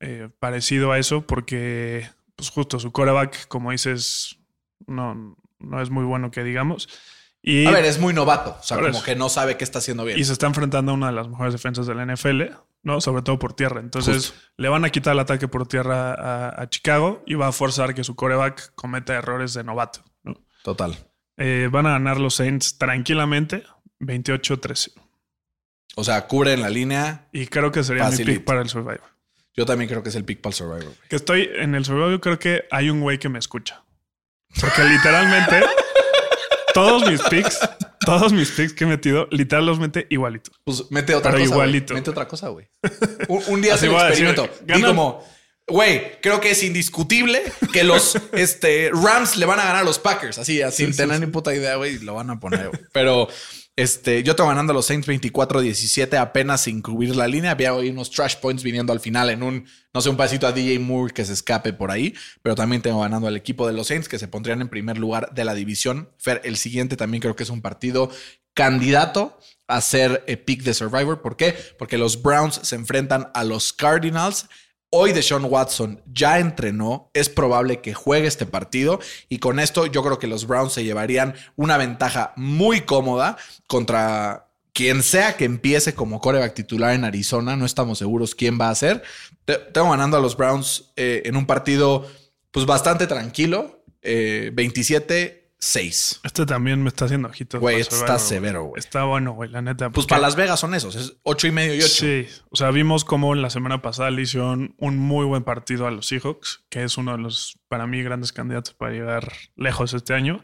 eh, 0.00 0.28
parecido 0.40 0.90
a 0.92 0.98
eso, 0.98 1.26
porque 1.26 2.10
pues 2.36 2.50
justo 2.50 2.78
su 2.78 2.92
coreback, 2.92 3.48
como 3.48 3.70
dices, 3.72 4.38
no, 4.86 5.36
no 5.58 5.82
es 5.82 5.90
muy 5.90 6.04
bueno 6.04 6.30
que 6.30 6.44
digamos. 6.44 6.88
Y, 7.42 7.66
A 7.66 7.70
ver, 7.70 7.84
es 7.84 7.98
muy 7.98 8.12
novato. 8.12 8.56
O 8.60 8.62
sea, 8.62 8.76
como 8.76 8.88
eso. 8.88 9.02
que 9.04 9.14
no 9.14 9.28
sabe 9.28 9.56
qué 9.56 9.64
está 9.64 9.78
haciendo 9.78 10.04
bien. 10.04 10.18
y 10.18 10.24
se 10.24 10.32
está 10.32 10.46
enfrentando 10.46 10.92
a 10.92 10.94
una 10.94 11.06
de 11.08 11.12
las 11.12 11.28
mejores 11.28 11.52
defensas 11.52 11.86
de 11.86 11.94
la 11.94 12.04
NFL, 12.04 12.42
¿no? 12.82 13.00
Sobre 13.00 13.22
todo 13.22 13.38
por 13.38 13.52
tierra. 13.52 13.80
Entonces 13.80 14.30
Justo. 14.30 14.38
le 14.56 14.68
van 14.68 14.84
a 14.84 14.90
quitar 14.90 15.14
el 15.14 15.20
ataque 15.20 15.46
por 15.48 15.66
tierra 15.66 16.12
a, 16.12 16.62
a 16.62 16.68
Chicago 16.68 17.22
y 17.24 17.34
va 17.34 17.48
a 17.48 17.52
forzar 17.52 17.94
que 17.94 18.04
su 18.04 18.16
coreback 18.16 18.74
cometa 18.74 19.14
errores 19.14 19.54
de 19.54 19.62
novato, 19.64 20.04
¿no? 20.24 20.34
Total. 20.64 20.96
Eh, 21.36 21.68
van 21.70 21.86
a 21.86 21.90
ganar 21.90 22.18
los 22.18 22.34
Saints 22.34 22.78
tranquilamente, 22.78 23.64
28-13. 24.00 24.92
O 25.96 26.04
sea, 26.04 26.26
cubre 26.26 26.52
en 26.52 26.62
la 26.62 26.70
línea. 26.70 27.28
Y 27.32 27.46
creo 27.46 27.70
que 27.70 27.84
sería 27.84 28.10
mi 28.10 28.16
pick 28.24 28.44
para 28.44 28.60
el 28.60 28.68
Survivor. 28.68 29.15
Yo 29.56 29.64
también 29.66 29.88
creo 29.88 30.02
que 30.02 30.10
es 30.10 30.14
el 30.14 30.24
pick 30.24 30.40
para 30.40 30.50
el 30.50 30.54
Survivor. 30.54 30.84
güey. 30.84 30.96
Que 31.08 31.16
estoy 31.16 31.50
en 31.56 31.74
el 31.74 31.84
Survivor, 31.84 32.20
creo 32.20 32.38
que 32.38 32.64
hay 32.70 32.90
un 32.90 33.00
güey 33.00 33.18
que 33.18 33.28
me 33.28 33.38
escucha. 33.38 33.84
Porque 34.60 34.84
literalmente 34.84 35.62
todos 36.74 37.10
mis 37.10 37.22
picks, 37.22 37.58
todos 38.04 38.32
mis 38.32 38.50
picks 38.50 38.72
que 38.74 38.84
he 38.84 38.86
metido, 38.86 39.28
literalmente 39.30 40.06
igualito. 40.10 40.50
Pues 40.64 40.84
mete 40.90 41.14
otra 41.14 41.30
Pero 41.32 41.42
cosa. 41.44 41.54
igualito. 41.54 41.94
güey. 41.94 42.00
Mete 42.00 42.10
otra 42.10 42.28
cosa, 42.28 42.48
güey. 42.48 42.68
Un, 43.28 43.42
un 43.48 43.62
día 43.62 43.74
hace 43.74 43.88
decir, 43.88 44.26
experimento. 44.26 44.48
Gana- 44.66 44.86
como, 44.88 45.24
güey, 45.66 46.20
creo 46.20 46.40
que 46.40 46.50
es 46.50 46.62
indiscutible 46.62 47.42
que 47.72 47.82
los 47.84 48.16
este, 48.32 48.90
Rams 48.92 49.36
le 49.36 49.46
van 49.46 49.58
a 49.60 49.64
ganar 49.64 49.82
a 49.82 49.84
los 49.84 49.98
Packers. 49.98 50.38
Así, 50.38 50.60
así, 50.62 50.84
sin 50.84 50.92
sí, 50.92 50.98
tener 50.98 51.18
sí. 51.18 51.24
ni 51.24 51.30
puta 51.32 51.54
idea, 51.54 51.76
güey, 51.76 51.94
y 51.96 51.98
lo 52.00 52.14
van 52.14 52.30
a 52.30 52.38
poner, 52.40 52.68
güey. 52.68 52.80
Pero 52.92 53.28
este, 53.76 54.22
yo 54.22 54.34
tengo 54.34 54.48
ganando 54.48 54.72
a 54.72 54.74
los 54.74 54.86
Saints 54.86 55.06
24-17 55.06 56.18
apenas 56.18 56.62
sin 56.62 56.80
cubrir 56.80 57.14
la 57.14 57.28
línea. 57.28 57.50
Había 57.50 57.74
hoy 57.74 57.90
unos 57.90 58.10
trash 58.10 58.36
points 58.36 58.62
viniendo 58.62 58.90
al 58.90 59.00
final 59.00 59.28
en 59.28 59.42
un, 59.42 59.66
no 59.92 60.00
sé, 60.00 60.08
un 60.08 60.16
pasito 60.16 60.46
a 60.46 60.52
DJ 60.52 60.78
Moore 60.78 61.12
que 61.12 61.26
se 61.26 61.34
escape 61.34 61.74
por 61.74 61.90
ahí. 61.90 62.14
Pero 62.42 62.54
también 62.54 62.80
tengo 62.80 63.00
ganando 63.00 63.28
al 63.28 63.36
equipo 63.36 63.66
de 63.66 63.74
los 63.74 63.88
Saints 63.88 64.08
que 64.08 64.18
se 64.18 64.28
pondrían 64.28 64.62
en 64.62 64.70
primer 64.70 64.96
lugar 64.96 65.34
de 65.34 65.44
la 65.44 65.52
división. 65.54 66.08
Fer, 66.16 66.40
el 66.44 66.56
siguiente 66.56 66.96
también 66.96 67.20
creo 67.20 67.36
que 67.36 67.42
es 67.42 67.50
un 67.50 67.60
partido 67.60 68.10
candidato 68.54 69.38
a 69.68 69.82
ser 69.82 70.24
eh, 70.26 70.38
pick 70.38 70.62
de 70.62 70.72
Survivor. 70.72 71.20
¿Por 71.20 71.36
qué? 71.36 71.54
Porque 71.78 71.98
los 71.98 72.22
Browns 72.22 72.60
se 72.62 72.76
enfrentan 72.76 73.28
a 73.34 73.44
los 73.44 73.74
Cardinals. 73.74 74.48
Hoy 74.90 75.12
Deshaun 75.12 75.44
Watson 75.44 76.00
ya 76.12 76.38
entrenó, 76.38 77.10
es 77.12 77.28
probable 77.28 77.80
que 77.80 77.92
juegue 77.92 78.28
este 78.28 78.46
partido 78.46 79.00
y 79.28 79.38
con 79.38 79.58
esto 79.58 79.86
yo 79.86 80.02
creo 80.02 80.18
que 80.18 80.26
los 80.28 80.46
Browns 80.46 80.72
se 80.72 80.84
llevarían 80.84 81.34
una 81.56 81.76
ventaja 81.76 82.32
muy 82.36 82.82
cómoda 82.82 83.36
contra 83.66 84.48
quien 84.72 85.02
sea 85.02 85.36
que 85.36 85.44
empiece 85.44 85.94
como 85.94 86.20
coreback 86.20 86.54
titular 86.54 86.92
en 86.94 87.04
Arizona. 87.04 87.56
No 87.56 87.66
estamos 87.66 87.98
seguros 87.98 88.34
quién 88.34 88.58
va 88.60 88.70
a 88.70 88.74
ser. 88.74 89.02
Te- 89.44 89.58
Tengo 89.58 89.90
ganando 89.90 90.16
a 90.18 90.20
los 90.20 90.36
Browns 90.36 90.92
eh, 90.96 91.22
en 91.24 91.36
un 91.36 91.46
partido 91.46 92.06
pues 92.52 92.64
bastante 92.64 93.06
tranquilo, 93.06 93.82
eh, 94.02 94.50
27-6. 95.66 96.20
Este 96.22 96.46
también 96.46 96.82
me 96.82 96.88
está 96.88 97.06
haciendo 97.06 97.28
ojitos. 97.28 97.60
Güey, 97.60 97.80
está 97.80 98.18
severo, 98.18 98.64
güey. 98.64 98.78
Está 98.78 99.04
bueno, 99.04 99.32
güey, 99.32 99.50
la 99.50 99.62
neta. 99.62 99.90
Pues 99.90 100.06
para 100.06 100.20
Las 100.20 100.36
Vegas 100.36 100.60
son 100.60 100.74
esos, 100.74 100.94
es 100.94 101.16
8 101.22 101.46
y 101.48 101.52
medio 101.52 101.74
y 101.74 101.78
8. 101.78 101.88
Sí, 101.88 102.26
o 102.50 102.56
sea, 102.56 102.70
vimos 102.70 103.04
cómo 103.04 103.34
la 103.34 103.50
semana 103.50 103.82
pasada 103.82 104.10
le 104.10 104.22
hicieron 104.22 104.74
un 104.78 104.98
muy 104.98 105.26
buen 105.26 105.44
partido 105.44 105.86
a 105.86 105.90
los 105.90 106.06
Seahawks, 106.06 106.64
que 106.68 106.84
es 106.84 106.96
uno 106.98 107.12
de 107.12 107.18
los, 107.18 107.58
para 107.68 107.86
mí, 107.86 108.02
grandes 108.02 108.32
candidatos 108.32 108.74
para 108.74 108.92
llegar 108.92 109.32
lejos 109.56 109.94
este 109.94 110.14
año. 110.14 110.42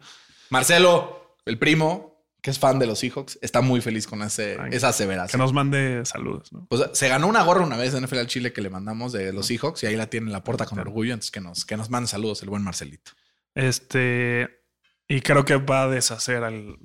Marcelo, 0.51 1.37
el 1.47 1.59
primo, 1.59 2.13
que 2.43 2.51
es 2.51 2.59
fan 2.59 2.79
de 2.79 2.87
los 2.87 2.99
Seahawks, 2.99 3.39
está 3.41 3.61
muy 3.61 3.81
feliz 3.81 4.07
con 4.07 4.23
ese, 4.23 4.57
Ay, 4.61 4.71
esa 4.73 4.93
Que 5.29 5.39
nos 5.39 5.53
mande 5.53 6.05
saludos, 6.05 6.53
¿no? 6.53 6.67
Pues, 6.69 6.91
se 6.93 7.09
ganó 7.09 7.29
una 7.29 7.43
gorra 7.43 7.63
una 7.65 7.77
vez 7.77 7.95
en 7.95 8.05
NFL 8.05 8.19
al 8.19 8.27
Chile 8.27 8.53
que 8.53 8.61
le 8.61 8.69
mandamos 8.69 9.13
de 9.13 9.33
los 9.33 9.47
Seahawks 9.47 9.85
y 9.85 9.87
ahí 9.87 9.97
la 9.97 10.09
tiene 10.09 10.27
en 10.27 10.33
la 10.33 10.43
puerta 10.43 10.67
con 10.67 10.79
orgullo. 10.81 11.13
Entonces 11.13 11.31
que 11.31 11.41
nos, 11.41 11.65
que 11.65 11.77
nos 11.77 11.89
mande 11.89 12.09
saludos 12.09 12.43
el 12.43 12.51
buen 12.51 12.63
Marcelito. 12.63 13.13
Este, 13.55 14.62
y 15.17 15.21
creo 15.21 15.45
que 15.45 15.57
va 15.57 15.83
a 15.83 15.89
deshacer 15.89 16.43
al, 16.43 16.79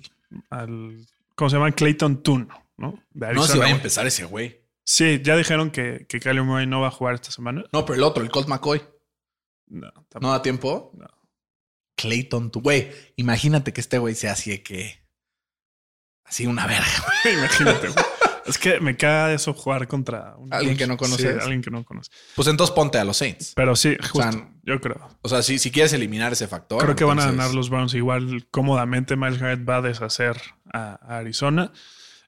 al 0.50 1.08
¿cómo 1.36 1.50
se 1.50 1.56
llama? 1.56 1.72
Clayton 1.72 2.24
Toon, 2.24 2.50
¿no? 2.78 3.02
De 3.12 3.34
No 3.34 3.44
si 3.44 3.58
va 3.58 3.68
a 3.68 3.70
empezar 3.70 4.06
ese 4.06 4.26
güey. 4.26 4.62
Sí, 4.84 5.22
ya 5.24 5.36
dijeron 5.38 5.72
que, 5.72 6.06
que 6.08 6.20
Kyler 6.20 6.44
Murray 6.44 6.68
no 6.68 6.82
va 6.82 6.88
a 6.88 6.92
jugar 6.92 7.16
esta 7.16 7.32
semana. 7.32 7.64
No, 7.72 7.86
pero 7.86 7.96
el 7.96 8.04
otro, 8.04 8.24
el 8.24 8.30
Colt 8.30 8.48
McCoy. 8.48 8.82
No, 9.68 9.88
¿No 9.88 10.04
tampoco. 10.10 10.32
da 10.34 10.42
tiempo? 10.42 10.92
No. 10.96 11.08
Clayton, 11.96 12.52
tu 12.52 12.62
güey. 12.62 12.92
Imagínate 13.16 13.74
que 13.74 13.82
este 13.82 13.98
güey 13.98 14.14
sea 14.16 14.34
así 14.34 14.52
de 14.52 14.64
que. 14.64 15.06
Así 16.26 16.48
una 16.48 16.68
verga. 16.68 16.86
Imagínate, 17.34 17.88
güey. 17.88 18.06
Es 18.48 18.58
que 18.58 18.80
me 18.80 18.96
caga 18.96 19.34
eso 19.34 19.54
jugar 19.54 19.88
contra 19.88 20.36
un- 20.38 20.54
Alguien 20.54 20.78
que 20.78 20.88
no 20.88 20.98
conoces. 20.98 21.34
Sí, 21.34 21.40
alguien 21.42 21.62
que 21.62 21.70
no 21.72 21.84
conoce. 21.84 22.10
Pues 22.36 22.48
entonces 22.48 22.74
ponte 22.76 22.98
a 22.98 23.04
los 23.04 23.18
Saints. 23.18 23.54
Pero 23.56 23.76
sí, 23.76 23.96
justo, 24.02 24.32
sea, 24.32 24.50
yo 24.64 24.80
creo. 24.82 25.10
O 25.22 25.30
sea, 25.30 25.42
si, 25.44 25.60
si 25.60 25.72
quieres 25.72 25.94
eliminar 25.94 26.32
ese 26.34 26.48
factor. 26.48 26.82
Creo 26.84 26.96
que 26.96 27.04
van 27.04 27.20
a 27.20 27.26
ganar 27.28 27.54
los 27.54 27.70
Browns 27.70 27.94
igual 27.94 28.48
cómodamente. 28.52 29.16
Miles 29.16 29.40
Garrett 29.40 29.68
va 29.68 29.78
a 29.78 29.82
deshacer 29.82 30.38
a, 30.74 31.00
a 31.02 31.18
Arizona. 31.18 31.72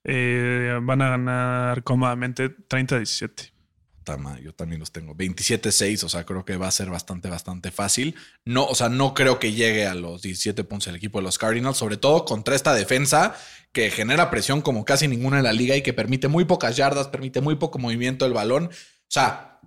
Eh, 0.03 0.79
van 0.81 1.01
a 1.01 1.09
ganar 1.09 1.83
cómodamente 1.83 2.49
30-17. 2.49 3.51
Puta 3.97 4.15
madre, 4.17 4.41
yo 4.43 4.53
también 4.53 4.79
los 4.79 4.91
tengo. 4.93 5.13
27-6, 5.13 6.03
o 6.05 6.09
sea, 6.09 6.23
creo 6.25 6.45
que 6.45 6.55
va 6.55 6.67
a 6.67 6.71
ser 6.71 6.89
bastante, 6.89 7.29
bastante 7.29 7.69
fácil. 7.69 8.15
No, 8.45 8.65
o 8.65 8.73
sea, 8.75 8.87
no 8.89 9.13
creo 9.13 9.39
que 9.39 9.51
llegue 9.51 9.85
a 9.87 9.93
los 9.95 10.21
17 10.21 10.63
puntos 10.63 10.87
el 10.87 10.95
equipo 10.95 11.19
de 11.19 11.23
los 11.25 11.37
Cardinals, 11.37 11.77
sobre 11.77 11.97
todo 11.97 12.23
contra 12.25 12.55
esta 12.55 12.73
defensa 12.73 13.35
que 13.71 13.91
genera 13.91 14.31
presión 14.31 14.61
como 14.61 14.85
casi 14.85 15.07
ninguna 15.07 15.37
en 15.37 15.43
la 15.43 15.53
liga 15.53 15.75
y 15.75 15.81
que 15.81 15.93
permite 15.93 16.27
muy 16.27 16.45
pocas 16.45 16.75
yardas, 16.75 17.07
permite 17.07 17.41
muy 17.41 17.55
poco 17.55 17.79
movimiento 17.79 18.25
del 18.25 18.33
balón. 18.33 18.65
O 18.65 19.11
sea, 19.11 19.59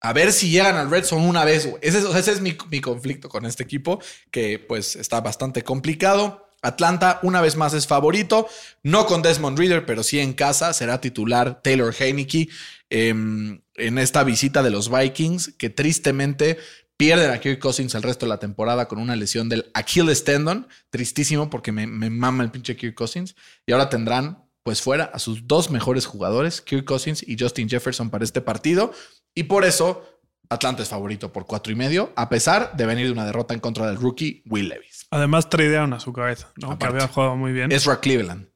a 0.00 0.12
ver 0.12 0.32
si 0.32 0.50
llegan 0.50 0.76
al 0.76 0.90
Red 0.90 1.04
Zone 1.04 1.26
una 1.26 1.44
vez. 1.44 1.68
Ese, 1.82 1.98
ese 1.98 2.32
es 2.32 2.40
mi, 2.40 2.56
mi 2.70 2.80
conflicto 2.80 3.28
con 3.28 3.46
este 3.46 3.62
equipo, 3.62 4.00
que 4.30 4.58
pues 4.58 4.96
está 4.96 5.20
bastante 5.20 5.62
complicado. 5.62 6.46
Atlanta 6.62 7.20
una 7.22 7.40
vez 7.40 7.56
más 7.56 7.74
es 7.74 7.86
favorito, 7.86 8.48
no 8.82 9.06
con 9.06 9.22
Desmond 9.22 9.58
Reader, 9.58 9.86
pero 9.86 10.02
sí 10.02 10.18
en 10.18 10.32
casa, 10.32 10.72
será 10.72 11.00
titular 11.00 11.62
Taylor 11.62 11.94
Heineke 11.96 12.48
em, 12.90 13.60
en 13.74 13.98
esta 13.98 14.24
visita 14.24 14.62
de 14.62 14.70
los 14.70 14.90
Vikings, 14.90 15.54
que 15.58 15.70
tristemente 15.70 16.58
pierden 16.96 17.30
a 17.30 17.38
Kirk 17.38 17.58
Cousins 17.58 17.94
el 17.94 18.02
resto 18.02 18.26
de 18.26 18.30
la 18.30 18.38
temporada 18.38 18.88
con 18.88 18.98
una 18.98 19.16
lesión 19.16 19.48
del 19.48 19.70
Achilles 19.74 20.24
tendon, 20.24 20.68
tristísimo 20.90 21.50
porque 21.50 21.72
me, 21.72 21.86
me 21.86 22.10
mama 22.10 22.42
el 22.42 22.50
pinche 22.50 22.76
Kirk 22.76 22.94
Cousins, 22.94 23.34
y 23.66 23.72
ahora 23.72 23.88
tendrán 23.88 24.44
pues 24.62 24.82
fuera 24.82 25.04
a 25.04 25.18
sus 25.18 25.46
dos 25.46 25.70
mejores 25.70 26.06
jugadores, 26.06 26.60
Kirk 26.60 26.84
Cousins 26.84 27.22
y 27.26 27.36
Justin 27.38 27.68
Jefferson 27.68 28.10
para 28.10 28.24
este 28.24 28.40
partido, 28.40 28.92
y 29.34 29.44
por 29.44 29.64
eso 29.64 30.04
Atlanta 30.48 30.82
es 30.82 30.88
favorito 30.88 31.32
por 31.32 31.46
cuatro 31.46 31.72
y 31.72 31.76
medio, 31.76 32.12
a 32.16 32.28
pesar 32.28 32.76
de 32.76 32.86
venir 32.86 33.06
de 33.06 33.12
una 33.12 33.26
derrota 33.26 33.54
en 33.54 33.60
contra 33.60 33.86
del 33.86 33.96
rookie 33.96 34.42
Will 34.46 34.68
Levis. 34.68 35.06
Además, 35.10 35.48
tradearon 35.48 35.92
a 35.92 36.00
su 36.00 36.12
cabeza, 36.12 36.52
¿no? 36.56 36.68
Aparte. 36.68 36.94
Que 36.94 37.02
había 37.02 37.12
jugado 37.12 37.36
muy 37.36 37.52
bien. 37.52 37.72
Ezra 37.72 38.00
Cleveland 38.00 38.48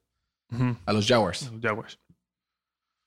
a 0.84 0.92
los 0.92 1.06
Jaguars. 1.06 1.50
Los 1.50 1.60
Jaguars. 1.60 1.98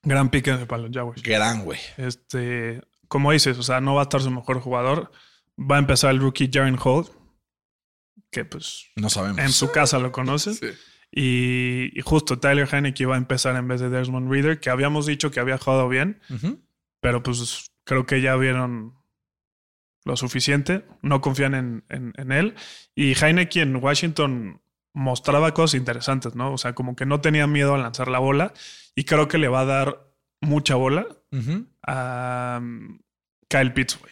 Gran 0.03 0.29
pique 0.29 0.53
para 0.65 0.81
los 0.81 0.91
Jaguars. 0.91 1.21
Gran, 1.23 1.63
güey. 1.63 1.79
Este, 1.97 2.81
como 3.13 3.31
dices, 3.31 3.59
o 3.59 3.63
sea, 3.63 3.79
no 3.79 3.93
va 3.93 4.01
a 4.01 4.03
estar 4.03 4.21
su 4.21 4.31
mejor 4.31 4.59
jugador. 4.59 5.11
Va 5.55 5.75
a 5.75 5.79
empezar 5.79 6.09
el 6.09 6.19
rookie 6.19 6.49
Jaren 6.51 6.79
Hall, 6.83 7.05
que 8.31 8.43
pues 8.43 8.87
No 8.95 9.07
sabemos. 9.07 9.37
en 9.37 9.51
su 9.51 9.71
casa 9.71 9.99
lo 9.99 10.11
conocen. 10.11 10.55
Sí. 10.59 10.67
Y, 11.15 11.91
y 11.93 12.01
justo 12.01 12.39
Tyler 12.39 12.67
Heineke 12.73 13.05
va 13.05 13.13
a 13.13 13.19
empezar 13.19 13.55
en 13.55 13.67
vez 13.67 13.79
de 13.79 13.91
Desmond 13.91 14.31
Reader, 14.31 14.59
que 14.59 14.71
habíamos 14.71 15.05
dicho 15.05 15.29
que 15.29 15.39
había 15.39 15.59
jugado 15.59 15.87
bien, 15.87 16.19
pero 17.01 17.21
pues 17.21 17.69
creo 17.83 18.07
que 18.07 18.19
ya 18.19 18.35
vieron 18.35 18.95
lo 20.05 20.17
suficiente, 20.17 20.87
no 21.03 21.21
confían 21.21 21.53
en, 21.53 21.83
en- 21.89 22.13
en 22.17 22.31
él. 22.31 22.55
Y 22.95 23.13
Heineke 23.13 23.61
en 23.61 23.75
Washington 23.75 24.63
mostraba 24.95 25.53
cosas 25.53 25.75
interesantes, 25.77 26.33
¿no? 26.33 26.51
O 26.51 26.57
sea, 26.57 26.73
como 26.73 26.95
que 26.95 27.05
no 27.05 27.21
tenía 27.21 27.45
miedo 27.45 27.75
a 27.75 27.77
lanzar 27.77 28.07
la 28.07 28.17
bola 28.17 28.51
y 28.95 29.03
creo 29.03 29.27
que 29.27 29.37
le 29.37 29.49
va 29.49 29.59
a 29.61 29.65
dar 29.65 30.07
mucha 30.41 30.73
bola 30.73 31.05
a 31.85 32.57
um, 32.59 32.99
Kyle 33.57 33.71
Pitts, 33.73 33.99
güey. 33.99 34.11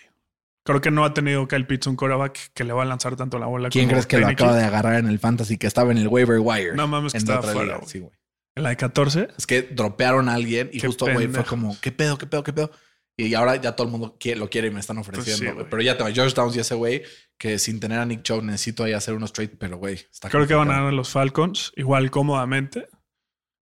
Creo 0.63 0.79
que 0.79 0.91
no 0.91 1.03
ha 1.03 1.13
tenido 1.13 1.47
Kyle 1.47 1.65
Pitts 1.65 1.87
un 1.87 1.95
quarterback 1.95 2.51
que 2.53 2.63
le 2.63 2.73
va 2.73 2.83
a 2.83 2.85
lanzar 2.85 3.15
tanto 3.15 3.39
la 3.39 3.47
bola. 3.47 3.69
¿Quién 3.69 3.85
como 3.85 3.93
crees 3.93 4.05
que 4.05 4.19
lo 4.19 4.27
acaba 4.27 4.55
de 4.55 4.63
agarrar 4.63 4.95
en 4.99 5.07
el 5.07 5.17
fantasy 5.19 5.57
que 5.57 5.65
estaba 5.67 5.91
en 5.91 5.97
el 5.97 6.07
waiver 6.07 6.39
wire? 6.39 6.75
No 6.75 6.87
mames, 6.87 7.13
que 7.13 7.17
estaba 7.17 7.41
fuera, 7.41 7.63
liga. 7.63 7.77
güey. 7.77 7.89
Sí, 7.89 7.99
güey. 7.99 8.11
En 8.55 8.63
la 8.63 8.69
de 8.69 8.77
14. 8.77 9.29
Es 9.37 9.47
que 9.47 9.61
dropearon 9.63 10.29
a 10.29 10.33
alguien 10.35 10.69
y 10.71 10.79
Qué 10.79 10.87
justo, 10.87 11.05
güey, 11.11 11.27
fue 11.27 11.43
como, 11.45 11.75
¿qué 11.81 11.91
pedo, 11.91 12.17
qué 12.17 12.27
pedo, 12.27 12.43
qué 12.43 12.53
pedo? 12.53 12.69
Y 13.17 13.33
ahora 13.33 13.55
ya 13.55 13.75
todo 13.75 13.87
el 13.87 13.91
mundo 13.91 14.17
quiere- 14.19 14.39
lo 14.39 14.49
quiere 14.49 14.67
y 14.67 14.71
me 14.71 14.79
están 14.79 14.97
ofreciendo. 14.97 15.53
Pues 15.53 15.63
sí, 15.65 15.67
pero 15.69 15.81
ya 15.81 15.97
tengo 15.97 16.11
George 16.11 16.33
Downs 16.35 16.55
y 16.55 16.59
ese 16.59 16.75
güey 16.75 17.03
que 17.37 17.57
sin 17.59 17.79
tener 17.79 17.99
a 17.99 18.05
Nick 18.05 18.21
Chubb 18.23 18.43
necesito 18.43 18.83
ahí 18.83 18.93
hacer 18.93 19.13
unos 19.15 19.33
trades, 19.33 19.51
pero 19.57 19.77
güey, 19.77 19.95
está 19.95 20.29
Creo 20.29 20.47
que 20.47 20.53
van 20.53 20.69
a 20.69 20.75
ganar 20.75 20.93
los 20.93 21.09
Falcons 21.09 21.71
igual 21.75 22.11
cómodamente. 22.11 22.87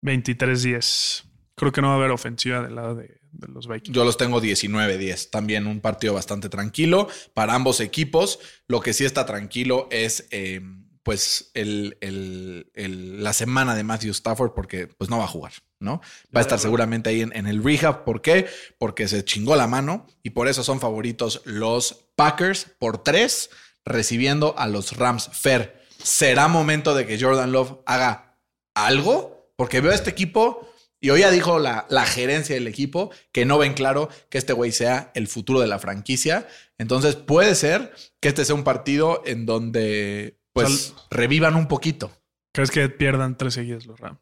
23-10. 0.05 1.25
Creo 1.57 1.73
que 1.73 1.81
no 1.83 1.89
va 1.89 1.95
a 1.95 1.97
haber 1.97 2.11
ofensiva 2.11 2.63
del 2.63 2.75
lado 2.77 2.95
de, 2.95 3.18
de 3.33 3.49
los 3.49 3.67
Vikings. 3.69 3.95
Yo 3.95 4.05
los 4.05 4.17
tengo 4.17 4.41
19-10. 4.41 5.31
También 5.31 5.67
un 5.67 5.81
partido 5.81 6.15
bastante 6.15 6.49
tranquilo 6.49 7.09
para 7.35 7.55
ambos 7.55 7.81
equipos. 7.81 8.39
Lo 8.67 8.81
que 8.81 8.93
sí 8.93 9.05
está 9.05 9.27
tranquilo 9.27 9.89
es 9.91 10.27
eh, 10.31 10.61
pues 11.03 11.51
el, 11.55 11.97
el- 12.01 12.71
el- 12.75 13.23
la 13.23 13.33
semana 13.33 13.75
de 13.75 13.83
Matthew 13.85 14.11
Stafford 14.13 14.53
porque 14.53 14.87
pues 14.89 15.09
no 15.09 15.19
va 15.19 15.25
a 15.25 15.29
jugar, 15.29 15.53
¿no? 15.81 16.01
Va 16.35 16.41
a 16.41 16.43
estar 16.43 16.59
seguramente 16.59 17.11
ahí 17.11 17.23
en, 17.23 17.35
en 17.35 17.47
el 17.47 17.63
rehab. 17.65 18.05
¿Por 18.05 18.21
qué? 18.21 18.47
Porque 18.79 19.09
se 19.09 19.25
chingó 19.25 19.57
la 19.57 19.67
mano 19.67 20.07
y 20.23 20.31
por 20.31 20.49
eso 20.49 20.63
son 20.63 20.81
favoritos 20.81 21.41
los 21.45 22.11
Packers 22.17 22.67
por 22.79 23.03
tres 23.03 23.49
recibiendo 23.87 24.55
a 24.59 24.67
los 24.67 24.97
Rams. 24.97 25.31
Fer, 25.33 25.83
¿será 26.03 26.47
momento 26.49 26.95
de 26.95 27.07
que 27.07 27.19
Jordan 27.19 27.53
Love 27.53 27.79
haga 27.87 28.39
algo? 28.75 29.51
Porque 29.57 29.81
veo 29.81 29.93
a 29.93 29.95
este 29.95 30.11
equipo 30.11 30.68
y 31.01 31.11
hoy 31.11 31.21
ya 31.21 31.31
dijo 31.31 31.59
la, 31.59 31.87
la 31.91 32.05
gerencia 32.05 32.55
del 32.55 32.67
equipo 32.67 33.11
que 33.33 33.45
no 33.45 33.59
ven 33.59 33.75
claro 33.75 34.09
que 34.31 34.39
este 34.39 34.53
güey 34.53 34.73
sea 34.73 35.11
el 35.15 35.29
futuro 35.29 35.61
de 35.61 35.67
la 35.69 35.79
franquicia. 35.79 36.49
Entonces 36.79 37.15
puede 37.17 37.55
ser 37.55 37.93
que 38.21 38.29
este 38.29 38.45
sea 38.45 38.55
un 38.55 38.65
partido 38.65 39.23
en 39.27 39.47
donde 39.47 40.39
pues 40.53 40.89
Sal- 40.89 41.03
revivan 41.11 41.55
un 41.57 41.69
poquito. 41.69 42.11
¿Crees 42.53 42.71
que 42.71 42.89
pierdan 42.89 43.37
tres 43.37 43.55
seguidas 43.55 43.87
los 43.87 44.01
Rams? 44.01 44.19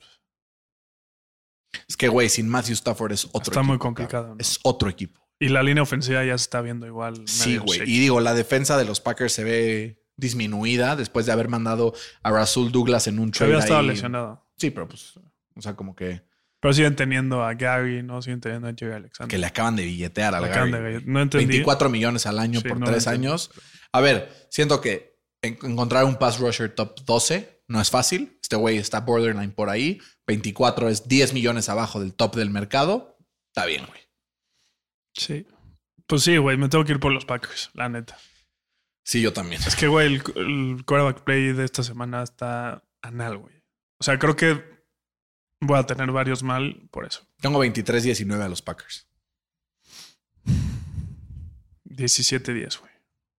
Es 1.88 1.96
que 1.96 2.08
güey, 2.08 2.28
sin 2.28 2.48
Matthew 2.48 2.74
Stafford 2.74 3.12
es 3.12 3.26
otro 3.26 3.40
Está 3.42 3.50
equipo. 3.60 3.64
muy 3.64 3.78
complicado. 3.78 4.28
¿no? 4.28 4.36
Es 4.38 4.58
otro 4.62 4.88
equipo. 4.88 5.20
Y 5.38 5.48
la 5.48 5.62
línea 5.62 5.82
ofensiva 5.82 6.24
ya 6.24 6.36
se 6.38 6.42
está 6.44 6.60
viendo 6.62 6.86
igual. 6.86 7.22
Sí, 7.26 7.58
güey. 7.58 7.82
Y 7.82 8.00
digo, 8.00 8.20
la 8.20 8.32
defensa 8.34 8.78
de 8.78 8.86
los 8.86 9.00
Packers 9.00 9.32
se 9.34 9.44
ve 9.44 10.02
disminuida 10.16 10.96
después 10.96 11.26
de 11.26 11.32
haber 11.32 11.48
mandado 11.48 11.92
a 12.22 12.30
Rasul 12.30 12.72
Douglas 12.72 13.06
en 13.06 13.18
un 13.18 13.30
trade. 13.32 13.52
había 13.52 13.62
estado 13.64 13.80
ahí. 13.80 13.86
lesionado. 13.88 14.46
Sí, 14.56 14.70
pero 14.70 14.88
pues, 14.88 15.14
o 15.54 15.60
sea, 15.60 15.76
como 15.76 15.94
que, 15.94 16.22
Pero 16.60 16.72
siguen 16.74 16.96
teniendo 16.96 17.44
a 17.44 17.54
Gary, 17.54 18.02
no 18.02 18.22
siguen 18.22 18.40
teniendo 18.40 18.68
a 18.68 18.72
Jerry 18.76 18.94
Alexander. 18.94 19.30
que 19.30 19.38
le 19.38 19.46
acaban 19.46 19.76
de 19.76 19.84
billetear 19.84 20.34
al 20.34 20.48
Gary, 20.48 20.70
de-. 20.72 21.00
No 21.04 21.20
entendí. 21.20 21.46
24 21.46 21.88
millones 21.90 22.26
al 22.26 22.38
año 22.38 22.60
Sí, 22.60 22.68
por 22.68 22.78
no 22.78 22.86
tres 22.86 23.06
entendí. 23.06 23.26
años. 23.28 23.50
A 23.92 24.00
ver, 24.00 24.32
siento 24.50 24.80
que 24.80 25.18
en- 25.42 25.58
encontrar 25.62 26.04
un 26.04 26.16
pass 26.16 26.38
rusher 26.40 26.74
top 26.74 27.00
12 27.04 27.62
no 27.68 27.80
es 27.80 27.90
fácil. 27.90 28.38
Este 28.42 28.56
güey 28.56 28.78
está 28.78 29.00
borderline 29.00 29.52
por 29.52 29.68
ahí. 29.70 30.00
24 30.26 30.88
es 30.88 31.06
10 31.08 31.34
millones 31.34 31.68
abajo 31.68 32.00
del 32.00 32.14
top 32.14 32.34
del 32.36 32.50
mercado. 32.50 33.18
Está 33.54 33.66
bien, 33.66 33.84
güey. 33.86 34.00
Sí. 35.14 35.46
Pues 36.06 36.22
sí, 36.22 36.36
güey, 36.36 36.56
me 36.56 36.68
tengo 36.68 36.84
que 36.84 36.92
ir 36.92 37.00
por 37.00 37.12
los 37.12 37.24
Packers, 37.24 37.70
la 37.74 37.88
neta. 37.88 38.16
Sí, 39.04 39.20
yo 39.22 39.32
también. 39.32 39.60
Es 39.66 39.76
que, 39.76 39.88
güey, 39.88 40.06
el, 40.06 40.22
el 40.36 40.84
quarterback 40.84 41.22
play 41.24 41.52
de 41.52 41.64
esta 41.64 41.82
semana 41.82 42.22
está 42.22 42.84
anal, 43.02 43.38
güey. 43.38 43.54
O 44.00 44.04
sea, 44.04 44.18
creo 44.18 44.36
que 44.36 44.75
voy 45.60 45.78
a 45.78 45.84
tener 45.84 46.10
varios 46.10 46.42
mal 46.42 46.88
por 46.90 47.06
eso. 47.06 47.26
Tengo 47.40 47.64
23-19 47.64 48.40
a 48.40 48.48
los 48.48 48.62
Packers. 48.62 49.06
17-10, 51.84 52.80
güey. 52.80 52.92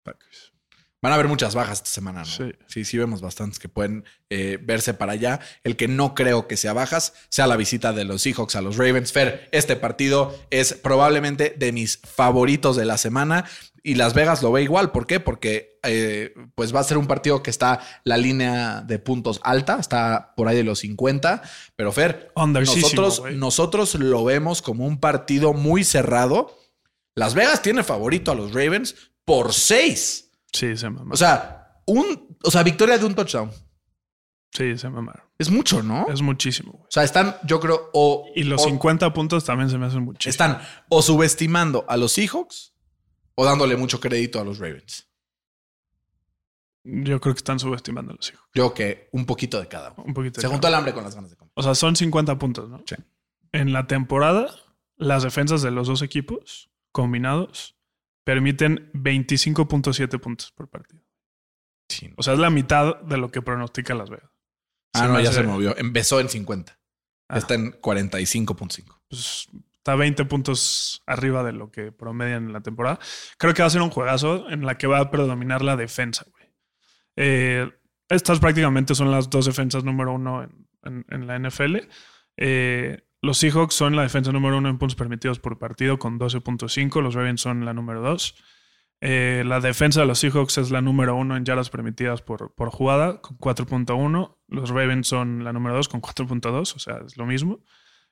Packers. 0.04 0.54
Van 1.00 1.12
a 1.12 1.16
haber 1.16 1.28
muchas 1.28 1.54
bajas 1.54 1.78
esta 1.78 1.92
semana, 1.92 2.22
¿no? 2.22 2.26
Sí. 2.26 2.52
Sí, 2.68 2.84
sí, 2.84 2.98
vemos 2.98 3.22
bastantes 3.22 3.60
que 3.60 3.70
pueden 3.70 4.04
eh, 4.32 4.58
verse 4.60 4.96
para 4.96 5.12
allá. 5.12 5.40
El 5.64 5.76
que 5.76 5.88
no 5.88 6.16
creo 6.16 6.48
que 6.48 6.58
sea 6.58 6.74
bajas 6.74 7.14
sea 7.30 7.46
la 7.46 7.56
visita 7.56 7.94
de 7.94 8.04
los 8.04 8.24
Seahawks 8.24 8.56
a 8.56 8.62
los 8.62 8.78
Ravens. 8.78 9.12
Fer, 9.12 9.48
este 9.52 9.76
partido 9.76 10.36
es 10.50 10.74
probablemente 10.74 11.54
de 11.56 11.72
mis 11.72 11.98
favoritos 11.98 12.76
de 12.76 12.86
la 12.86 12.98
semana 12.98 13.46
y 13.92 13.96
Las 13.96 14.14
Vegas 14.14 14.42
lo 14.44 14.52
ve 14.52 14.64
igual. 14.64 14.92
¿Por 14.92 15.08
qué? 15.08 15.20
Porque 15.20 15.80
eh, 15.84 16.34
pues 16.56 16.76
va 16.76 16.80
a 16.82 16.84
ser 16.84 16.98
un 16.98 17.08
partido 17.08 17.42
que 17.42 17.50
está 17.50 17.80
la 18.04 18.18
línea 18.18 18.82
de 18.82 19.00
puntos 19.00 19.40
alta, 19.44 19.78
está 19.80 20.34
por 20.36 20.48
ahí 20.48 20.58
de 20.58 20.64
los 20.64 20.80
50. 20.80 21.42
Pero 21.76 21.92
Fer, 21.92 22.32
nosotros, 22.36 23.24
nosotros 23.36 23.96
lo 23.96 24.24
vemos 24.26 24.62
como 24.62 24.86
un 24.86 25.00
partido 25.00 25.54
muy 25.54 25.84
cerrado. 25.84 26.58
Las 27.16 27.34
Vegas 27.34 27.62
tiene 27.62 27.84
favorito 27.84 28.32
a 28.32 28.36
los 28.36 28.54
Ravens 28.54 28.96
por 29.26 29.54
6. 29.54 30.32
Sí, 30.52 30.76
se 30.78 30.90
mamaron. 30.90 31.14
O 31.14 31.18
sea, 31.18 31.82
un, 31.86 32.38
o 32.44 32.52
sea, 32.52 32.64
victoria 32.64 32.98
de 32.98 33.06
un 33.06 33.16
touchdown. 33.16 33.52
sí, 34.52 34.78
se 34.78 34.90
mamaron. 34.90 35.24
Es 35.40 35.52
mucho, 35.52 35.84
¿no? 35.84 36.08
Es 36.12 36.22
muchísimo, 36.22 36.72
güey. 36.74 36.84
O 36.84 36.92
sea, 36.92 37.04
están, 37.04 37.36
yo 37.44 37.60
creo, 37.60 37.90
o. 37.94 38.26
Y 38.36 38.44
los 38.44 38.62
o- 38.62 38.66
50 38.66 39.14
puntos 39.14 39.46
también 39.46 39.70
se 39.70 39.78
me 39.78 39.86
hacen 39.86 40.04
muchísimo. 40.04 40.32
Están 40.32 40.60
o 40.90 41.02
subestimando 41.02 41.86
a 41.88 41.96
los 41.96 42.12
Seahawks 42.14 42.74
o 43.40 43.46
dándole 43.46 43.78
mucho 43.78 44.00
crédito 44.00 44.40
a 44.40 44.44
los 44.44 44.58
Ravens. 44.58 45.08
Yo 46.84 47.20
creo 47.20 47.36
que 47.36 47.40
están 47.40 47.60
subestimando 47.60 48.12
a 48.12 48.16
los 48.16 48.32
hijos. 48.32 48.50
Yo 48.54 48.74
que 48.74 49.10
un 49.12 49.26
poquito 49.26 49.60
de 49.60 49.68
cada 49.68 49.92
uno. 49.92 50.04
Un 50.06 50.14
poquito. 50.14 50.38
de 50.38 50.42
Se 50.42 50.48
juntó 50.48 50.68
el 50.68 50.74
hambre 50.74 50.94
con 50.94 51.04
las 51.04 51.16
ganas 51.16 51.30
de 51.30 51.36
comer. 51.36 51.52
O 51.54 51.62
sea, 51.62 51.76
son 51.76 51.96
50 51.96 52.40
puntos, 52.40 52.70
¿no? 52.70 52.82
Sí. 52.86 52.96
En 53.52 53.74
la 53.74 53.88
temporada, 53.88 54.50
las 54.96 55.24
defensas 55.24 55.62
de 55.62 55.72
los 55.72 55.88
dos 55.88 56.02
equipos 56.02 56.72
combinados 56.92 57.76
permiten 58.24 58.92
25.7 58.94 60.20
puntos 60.20 60.52
por 60.52 60.70
partido. 60.70 61.04
Sí. 61.90 62.12
O 62.18 62.24
sea, 62.24 62.34
es 62.34 62.40
la 62.40 62.50
mitad 62.50 63.02
de 63.02 63.18
lo 63.18 63.30
que 63.32 63.42
pronostica 63.42 63.94
Las 63.94 64.10
Vegas. 64.10 64.32
Ah, 64.94 65.00
Se 65.00 65.08
no, 65.08 65.20
ya 65.20 65.32
se 65.32 65.44
movió. 65.44 65.78
Empezó 65.78 66.20
en 66.20 66.30
50. 66.30 66.80
Ah. 67.30 67.38
Está 67.38 67.54
en 67.54 67.74
45.5. 67.82 69.02
Pues, 69.10 69.48
está 69.88 69.96
20 69.96 70.26
puntos 70.26 71.02
arriba 71.06 71.44
de 71.44 71.54
lo 71.54 71.72
que 71.72 71.94
promedian 71.94 72.48
en 72.48 72.54
la 72.54 72.60
temporada. 72.60 73.00
Creo 73.38 73.54
que 73.54 73.62
va 73.62 73.68
a 73.68 73.70
ser 73.70 73.82
un 73.82 73.90
juegazo 73.90 74.50
en 74.50 74.66
la 74.66 74.78
que 74.78 74.86
va 74.86 75.00
a 75.00 75.10
predominar 75.10 75.62
la 75.62 75.78
defensa, 75.78 76.26
güey. 76.30 76.44
Eh, 77.16 77.72
estas 78.10 78.42
prácticamente 78.42 78.96
son 78.96 79.12
las 79.12 79.30
dos 79.30 79.46
defensas 79.46 79.86
número 79.86 80.12
uno 80.12 80.46
en, 80.84 81.28
la 81.28 81.40
NFL. 81.40 81.78
Eh, 82.36 83.02
los 83.22 83.38
Seahawks 83.38 83.76
son 83.76 83.96
la 83.96 84.02
defensa 84.02 84.34
número 84.34 84.58
uno 84.58 84.68
en 84.68 84.78
puntos 84.78 84.96
permitidos 84.96 85.40
por 85.40 85.58
partido 85.58 85.98
con 85.98 86.20
12.5. 86.20 87.02
Los 87.02 87.16
Ravens 87.16 87.40
son 87.40 87.64
la 87.64 87.74
número 87.74 88.02
dos. 88.02 88.36
Eh, 89.00 89.44
la 89.46 89.62
defensa 89.62 90.02
de 90.02 90.08
los 90.08 90.20
Seahawks 90.20 90.58
es 90.58 90.70
la 90.70 90.82
número 90.82 91.16
uno 91.16 91.38
en 91.38 91.46
yardas 91.46 91.70
permitidas 91.70 92.22
por, 92.22 92.54
por 92.56 92.72
jugada 92.72 93.22
con 93.22 93.38
4.1. 93.38 94.38
Los 94.50 94.70
Ravens 94.70 95.08
son 95.08 95.46
la 95.46 95.54
número 95.54 95.76
dos 95.76 95.88
con 95.88 96.02
4.2, 96.02 96.76
o 96.76 96.80
sea, 96.80 97.00
es 97.06 97.16
lo 97.16 97.26
mismo. 97.26 97.64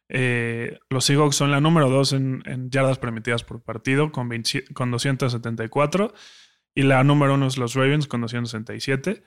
Eh, 0.10 0.78
los 0.90 1.06
Seahawks 1.06 1.36
son 1.36 1.52
la 1.52 1.60
número 1.62 1.90
dos 1.90 2.14
en, 2.14 2.44
en 2.46 2.70
yardas 2.70 3.00
permitidas 3.00 3.44
por 3.44 3.62
partido 3.64 4.12
con, 4.12 4.30
20 4.30 4.66
con 4.74 4.92
274. 4.92 6.14
Y 6.76 6.84
la 6.84 7.04
número 7.04 7.36
uno 7.36 7.48
es 7.48 7.58
los 7.58 7.74
Ravens 7.74 8.08
con 8.08 8.22
267. 8.22 9.24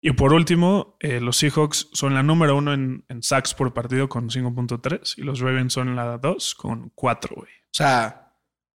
Y 0.00 0.12
por 0.12 0.32
último, 0.32 0.96
eh, 1.00 1.20
los 1.20 1.36
Seahawks 1.38 1.88
son 1.92 2.14
la 2.14 2.22
número 2.22 2.56
uno 2.56 2.72
en, 2.72 3.04
en 3.08 3.22
sacks 3.22 3.54
por 3.54 3.72
partido 3.74 4.08
con 4.08 4.28
5.3. 4.30 5.14
Y 5.18 5.22
los 5.22 5.40
Ravens 5.40 5.72
son 5.72 5.96
la 5.96 6.18
dos 6.18 6.54
con 6.54 6.90
4, 6.94 7.34
güey. 7.36 7.48
O 7.50 7.74
sea, 7.76 8.32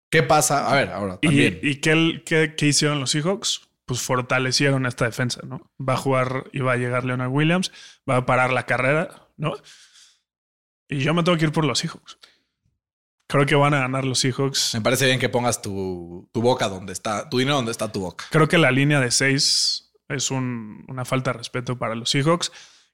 ¿qué 0.09 0.23
pasa? 0.23 0.69
A 0.69 0.75
ver, 0.75 0.89
ahora 0.89 1.19
¿Y, 1.21 1.27
también. 1.27 1.59
y 1.63 1.75
qué, 1.75 2.21
qué- 2.25 2.53
qué 2.57 2.67
hicieron 2.67 2.99
los 2.99 3.11
Seahawks? 3.11 3.69
Pues 3.85 4.01
fortalecieron 4.01 4.85
esta 4.85 5.05
defensa, 5.05 5.41
¿no? 5.45 5.71
Va 5.79 5.93
a 5.93 5.97
jugar 5.97 6.45
y 6.53 6.59
va 6.59 6.73
a 6.73 6.77
llegar 6.77 7.03
Leonard 7.05 7.31
Williams, 7.31 7.71
va 8.09 8.17
a 8.17 8.25
parar 8.25 8.51
la 8.53 8.65
carrera, 8.65 9.27
¿no? 9.37 9.53
Y 10.91 10.99
yo 10.99 11.13
me 11.15 11.23
tengo 11.23 11.37
que 11.37 11.45
ir 11.45 11.51
por 11.51 11.65
los 11.65 11.79
Seahawks. 11.79 12.17
Creo 13.27 13.45
que 13.45 13.55
van 13.55 13.73
a 13.73 13.79
ganar 13.79 14.03
los 14.03 14.19
Seahawks. 14.19 14.71
Me 14.73 14.81
parece 14.81 15.05
bien 15.05 15.17
que 15.17 15.29
pongas 15.29 15.61
tu, 15.61 16.29
tu 16.33 16.41
boca 16.41 16.67
donde 16.67 16.91
está, 16.93 17.29
tu 17.29 17.37
dinero 17.39 17.55
donde 17.55 17.71
está 17.71 17.91
tu 17.91 18.01
boca. 18.01 18.25
Creo 18.29 18.47
que 18.47 18.57
la 18.57 18.71
línea 18.71 18.99
de 18.99 19.09
6 19.09 19.93
es 20.09 20.31
un- 20.31 20.83
una 20.89 21.05
falta 21.05 21.31
de 21.31 21.37
respeto 21.37 21.77
para 21.79 21.95
los 21.95 22.09
Seahawks, 22.09 22.51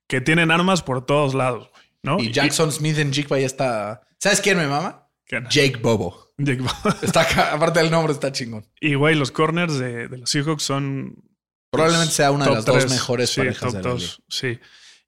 que 0.08 0.22
tienen 0.22 0.52
armas 0.52 0.84
por 0.84 1.06
todos 1.06 1.34
lados, 1.34 1.70
güey, 1.72 1.84
¿no? 2.04 2.20
Y 2.24 2.32
Jackson 2.32 2.72
Smith 2.72 3.00
en 3.00 3.12
Jigba 3.12 3.40
ya 3.40 3.48
está. 3.48 4.08
¿Sabes 4.20 4.40
quién 4.42 4.58
me 4.58 4.68
mama? 4.68 5.10
Jake 5.50 5.78
Bobo. 5.82 6.32
Jake 6.38 6.62
Ball. 6.62 6.96
Está 7.02 7.22
acá, 7.22 7.52
aparte 7.54 7.80
del 7.80 7.90
nombre, 7.90 8.14
está 8.14 8.32
chingón. 8.32 8.66
Y, 8.80 8.94
güey, 8.94 9.16
los 9.16 9.32
corners 9.32 9.78
de, 9.80 10.08
de 10.08 10.18
los 10.20 10.30
Seahawks 10.30 10.62
son 10.64 11.16
Probablemente 11.72 12.14
sea 12.14 12.30
una 12.32 12.46
de 12.46 12.52
las 12.52 12.64
dos 12.66 12.90
mejores 12.90 13.32
Sí, 13.32 13.42
parejas 13.42 13.60
top 13.60 13.74
de 13.74 13.84
la 13.84 13.90
dos, 13.90 14.02
liga. 14.02 14.14
Sí. 14.30 14.60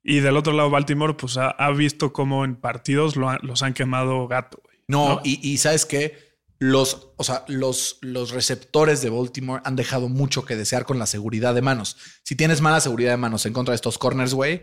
Y 0.02 0.20
del 0.20 0.36
otro 0.36 0.52
lado, 0.52 0.70
Baltimore, 0.70 1.14
pues 1.14 1.36
ha, 1.36 1.50
ha 1.50 1.70
visto 1.72 2.12
cómo 2.12 2.44
en 2.44 2.56
partidos 2.56 3.16
lo 3.16 3.28
ha- 3.28 3.38
los 3.42 3.62
han 3.62 3.74
quemado 3.74 4.26
gato. 4.28 4.60
güey. 4.64 4.78
No, 4.88 5.08
¿No? 5.16 5.20
Y, 5.24 5.46
y 5.46 5.58
sabes 5.58 5.84
qué? 5.86 6.30
Los, 6.58 7.08
o 7.16 7.24
sea, 7.24 7.44
los, 7.48 7.98
los 8.02 8.30
receptores 8.32 9.00
de 9.02 9.08
Baltimore 9.10 9.62
han 9.64 9.76
dejado 9.76 10.08
mucho 10.08 10.44
que 10.44 10.56
desear 10.56 10.84
con 10.84 10.98
la 10.98 11.06
seguridad 11.06 11.54
de 11.54 11.62
manos. 11.62 11.96
Si 12.22 12.34
tienes 12.36 12.60
mala 12.60 12.80
seguridad 12.80 13.12
de 13.12 13.16
manos 13.16 13.46
en 13.46 13.52
contra 13.52 13.72
de 13.72 13.76
estos 13.76 13.96
corners, 13.98 14.34
güey, 14.34 14.62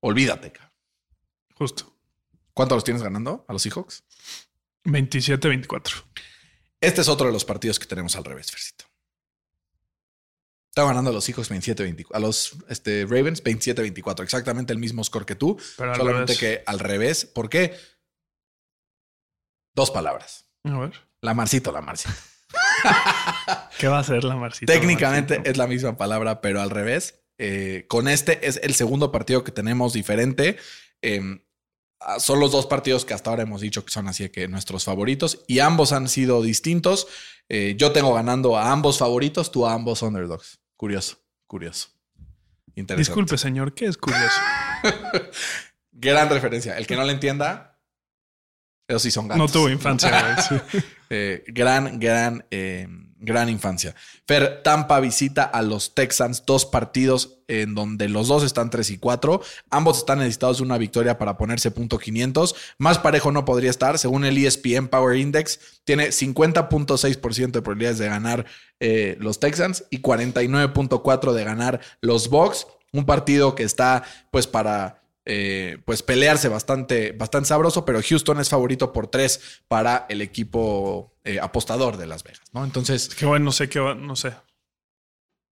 olvídate. 0.00 0.50
cabrón. 0.52 0.72
Justo. 1.54 1.94
¿Cuánto 2.54 2.74
los 2.74 2.82
tienes 2.84 3.02
ganando 3.04 3.44
a 3.48 3.52
los 3.52 3.62
Seahawks? 3.62 4.02
27-24. 4.84 6.04
Este 6.80 7.00
es 7.00 7.08
otro 7.08 7.26
de 7.26 7.32
los 7.32 7.44
partidos 7.44 7.78
que 7.78 7.86
tenemos 7.86 8.16
al 8.16 8.24
revés, 8.24 8.50
Fercito. 8.50 8.84
Está 10.78 10.86
ganando 10.86 11.10
a 11.10 11.12
los 11.12 11.24
Seahawks 11.24 11.50
27-24. 11.50 12.06
A 12.12 12.20
los 12.20 12.56
este, 12.68 13.04
Ravens 13.04 13.42
27-24. 13.42 14.22
Exactamente 14.22 14.72
el 14.72 14.78
mismo 14.78 15.02
score 15.02 15.26
que 15.26 15.34
tú. 15.34 15.58
Pero 15.76 15.92
solamente 15.96 16.36
que 16.36 16.62
al 16.66 16.78
revés. 16.78 17.24
¿Por 17.24 17.48
qué? 17.50 17.74
Dos 19.74 19.90
palabras. 19.90 20.48
A 20.62 20.78
ver. 20.78 20.92
La 21.20 21.34
Marcito, 21.34 21.72
la 21.72 21.80
Marcito. 21.80 22.14
¿Qué 23.80 23.88
va 23.88 23.96
a 23.96 24.00
hacer 24.02 24.22
la 24.22 24.36
Marcita? 24.36 24.72
Técnicamente 24.72 25.38
Marcito? 25.38 25.50
es 25.50 25.56
la 25.56 25.66
misma 25.66 25.96
palabra, 25.96 26.40
pero 26.40 26.60
al 26.62 26.70
revés. 26.70 27.24
Eh, 27.38 27.86
con 27.88 28.06
este 28.06 28.46
es 28.46 28.60
el 28.62 28.76
segundo 28.76 29.10
partido 29.10 29.42
que 29.42 29.50
tenemos 29.50 29.94
diferente. 29.94 30.58
Eh, 31.02 31.42
ah, 31.98 32.20
son 32.20 32.38
los 32.38 32.52
dos 32.52 32.66
partidos 32.66 33.04
que 33.04 33.14
hasta 33.14 33.30
ahora 33.30 33.42
hemos 33.42 33.62
dicho 33.62 33.84
que 33.84 33.90
son 33.90 34.06
así 34.06 34.28
que 34.28 34.46
nuestros 34.46 34.84
favoritos 34.84 35.42
y 35.48 35.58
ambos 35.58 35.90
han 35.90 36.08
sido 36.08 36.40
distintos. 36.40 37.08
Eh, 37.48 37.74
yo 37.76 37.90
tengo 37.90 38.14
ganando 38.14 38.56
a 38.56 38.70
ambos 38.70 38.98
favoritos, 38.98 39.50
tú 39.50 39.66
a 39.66 39.72
ambos 39.72 40.02
underdogs. 40.02 40.60
Curioso, 40.78 41.18
curioso. 41.48 41.88
Interesante. 42.76 43.00
Disculpe, 43.00 43.36
señor, 43.36 43.74
¿qué 43.74 43.86
es 43.86 43.98
curioso? 43.98 44.40
Gran 45.90 46.30
referencia. 46.30 46.78
El 46.78 46.86
que 46.86 46.94
no 46.94 47.02
le 47.02 47.12
entienda, 47.12 47.80
esos 48.86 49.02
sí 49.02 49.10
son 49.10 49.26
gatos. 49.26 49.38
No 49.38 49.52
tuvo 49.52 49.68
infancia, 49.68 50.40
sí. 50.48 50.54
Eh, 51.10 51.42
gran, 51.48 51.98
gran, 51.98 52.46
eh, 52.52 52.86
gran 53.20 53.48
infancia. 53.48 53.94
Fer, 54.26 54.62
Tampa 54.62 55.00
visita 55.00 55.44
a 55.44 55.62
los 55.62 55.94
Texans, 55.94 56.44
dos 56.46 56.66
partidos 56.66 57.38
en 57.48 57.74
donde 57.74 58.08
los 58.08 58.28
dos 58.28 58.42
están 58.42 58.70
3 58.70 58.90
y 58.90 58.98
4. 58.98 59.40
Ambos 59.70 59.98
están 59.98 60.18
necesitados 60.18 60.58
de 60.58 60.64
una 60.64 60.78
victoria 60.78 61.18
para 61.18 61.36
ponerse 61.36 61.70
punto 61.70 61.98
500. 61.98 62.54
Más 62.78 62.98
parejo 62.98 63.32
no 63.32 63.44
podría 63.44 63.70
estar. 63.70 63.98
Según 63.98 64.24
el 64.24 64.38
ESPN 64.38 64.88
Power 64.88 65.16
Index, 65.16 65.80
tiene 65.84 66.08
50.6% 66.08 67.50
de 67.52 67.62
probabilidades 67.62 67.98
de 67.98 68.08
ganar 68.08 68.46
eh, 68.80 69.16
los 69.18 69.40
Texans 69.40 69.84
y 69.90 70.02
49.4% 70.02 71.32
de 71.32 71.44
ganar 71.44 71.80
los 72.00 72.28
Bucks. 72.28 72.66
Un 72.92 73.04
partido 73.04 73.54
que 73.54 73.64
está 73.64 74.04
pues 74.30 74.46
para 74.46 75.02
eh, 75.30 75.78
pues 75.84 76.02
pelearse 76.02 76.48
bastante, 76.48 77.12
bastante 77.12 77.48
sabroso, 77.48 77.84
pero 77.84 78.00
Houston 78.02 78.40
es 78.40 78.48
favorito 78.48 78.92
por 78.92 79.08
tres 79.08 79.60
para 79.68 80.06
el 80.08 80.22
equipo 80.22 81.14
eh, 81.22 81.38
apostador 81.38 81.98
de 81.98 82.06
Las 82.06 82.24
Vegas, 82.24 82.42
¿no? 82.52 82.64
Entonces, 82.64 83.14
Que 83.14 83.26
bueno, 83.26 83.44
no 83.44 83.52
sé 83.52 83.68
qué 83.68 83.78
va, 83.78 83.94
no 83.94 84.16
sé. 84.16 84.34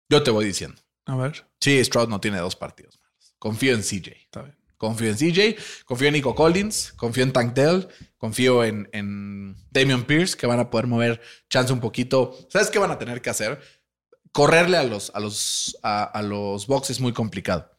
yo 0.09 0.21
te 0.23 0.31
voy 0.31 0.45
diciendo. 0.45 0.81
A 1.05 1.15
ver, 1.15 1.45
Sí, 1.59 1.83
Stroud 1.83 2.09
no 2.09 2.19
tiene 2.19 2.37
dos 2.39 2.55
partidos 2.55 2.99
malos. 3.01 3.35
Confío 3.39 3.73
en 3.73 3.81
CJ. 3.81 4.09
está 4.25 4.41
bien. 4.43 4.57
Confío 4.77 5.09
en 5.09 5.15
CJ, 5.15 5.55
confío 5.85 6.07
en 6.07 6.13
Nico 6.15 6.33
Collins, 6.35 6.91
confío 6.93 7.23
en 7.23 7.31
Tank 7.31 7.53
Dell, 7.53 7.87
confío 8.17 8.63
en, 8.63 8.89
en 8.93 9.55
Damian 9.69 10.03
Pierce, 10.05 10.35
que 10.35 10.47
van 10.47 10.59
a 10.59 10.69
poder 10.71 10.87
mover 10.87 11.21
chance 11.49 11.71
un 11.71 11.79
poquito. 11.79 12.35
¿Sabes 12.49 12.69
qué 12.71 12.79
van 12.79 12.89
a 12.91 12.97
tener 12.97 13.21
que 13.21 13.29
hacer? 13.29 13.61
Correrle 14.31 14.77
a 14.77 14.83
los, 14.83 15.11
a 15.13 15.19
los, 15.19 15.77
a, 15.83 16.03
a 16.03 16.21
los 16.23 16.65
Bucks 16.67 16.89
es 16.89 16.99
muy 16.99 17.13
complicado. 17.13 17.71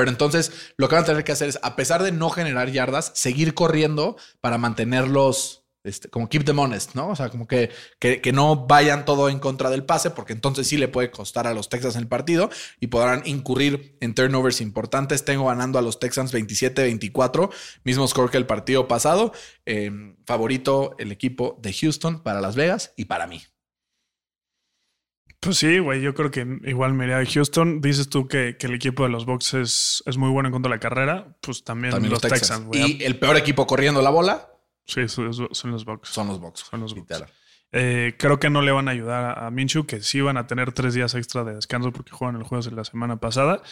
Pero 0.00 0.12
entonces 0.12 0.72
lo 0.78 0.88
que 0.88 0.94
van 0.94 1.04
a 1.04 1.06
tener 1.06 1.24
que 1.24 1.32
hacer 1.32 1.50
es, 1.50 1.58
a 1.62 1.76
pesar 1.76 2.02
de 2.02 2.10
no 2.10 2.30
generar 2.30 2.70
yardas, 2.70 3.12
seguir 3.14 3.52
corriendo 3.52 4.16
para 4.40 4.56
mantenerlos, 4.56 5.66
este, 5.84 6.08
como 6.08 6.30
keep 6.30 6.42
them 6.42 6.58
honest, 6.58 6.94
¿no? 6.94 7.08
O 7.08 7.16
sea, 7.16 7.28
como 7.28 7.46
que, 7.46 7.68
que, 7.98 8.32
no 8.32 8.66
vayan 8.66 9.04
todo 9.04 9.28
en 9.28 9.38
contra 9.40 9.68
del 9.68 9.84
pase, 9.84 10.08
porque 10.08 10.32
entonces 10.32 10.66
sí 10.66 10.78
le 10.78 10.88
puede 10.88 11.10
costar 11.10 11.46
a 11.46 11.52
los 11.52 11.68
Texans 11.68 11.96
el 11.96 12.08
partido 12.08 12.48
y 12.80 12.86
podrán 12.86 13.20
incurrir 13.26 13.98
en 14.00 14.14
turnovers 14.14 14.62
importantes. 14.62 15.26
Tengo 15.26 15.44
ganando 15.44 15.78
a 15.78 15.82
los 15.82 16.00
Texans 16.00 16.32
27-24, 16.32 17.50
mismo 17.84 18.08
score 18.08 18.30
que 18.30 18.38
el 18.38 18.46
partido 18.46 18.88
pasado. 18.88 19.34
Eh, 19.66 20.16
favorito 20.24 20.94
el 20.98 21.12
equipo 21.12 21.58
de 21.60 21.74
Houston 21.74 22.22
para 22.22 22.40
Las 22.40 22.56
Vegas 22.56 22.94
y 22.96 23.04
para 23.04 23.26
mí. 23.26 23.42
Pues 25.40 25.56
sí, 25.56 25.78
güey, 25.78 26.02
yo 26.02 26.14
creo 26.14 26.30
que 26.30 26.46
igual 26.64 26.92
me 26.92 27.04
iría 27.04 27.18
a 27.18 27.24
Houston. 27.24 27.80
Dices 27.80 28.10
tú 28.10 28.28
que, 28.28 28.56
que 28.58 28.66
el 28.66 28.74
equipo 28.74 29.04
de 29.04 29.08
los 29.08 29.24
Bucks 29.24 29.54
es, 29.54 30.02
es, 30.04 30.18
muy 30.18 30.28
bueno 30.28 30.48
en 30.48 30.52
contra 30.52 30.68
de 30.68 30.76
la 30.76 30.80
carrera. 30.80 31.36
Pues 31.40 31.64
también, 31.64 31.92
También 31.92 32.12
los, 32.12 32.20
Texans, 32.20 32.66
güey. 32.66 32.98
y 32.98 33.04
el 33.04 33.18
peor 33.18 33.38
equipo 33.38 33.66
corriendo 33.66 34.02
la 34.02 34.10
bola 34.10 34.50
Sí, 34.86 35.08
son, 35.08 35.32
son 35.32 35.70
los 35.70 35.84
Bucks. 35.84 36.08
son 36.08 36.28
los 36.28 36.40
Bucks. 36.40 36.60
Son 36.68 36.80
los 36.80 36.94
Bucks. 36.94 37.24
Eh, 37.72 38.16
creo 38.18 38.40
que 38.40 38.50
no 38.50 38.60
le 38.60 38.72
van 38.72 38.88
a 38.88 38.90
ayudar 38.90 39.38
a, 39.38 39.50
Minshew, 39.50 39.86
que 39.86 40.02
sí 40.02 40.20
van 40.20 40.36
a 40.36 40.46
tener 40.46 40.72
tres 40.72 40.94
días 40.94 41.14
extra 41.14 41.44
de 41.44 41.54
descanso 41.54 41.92
porque 41.92 42.10
juegan 42.10 42.36
el 42.36 42.42
juego 42.42 42.62
de 42.64 42.72
la 42.72 42.84
semana 42.84 43.18
pasada. 43.18 43.62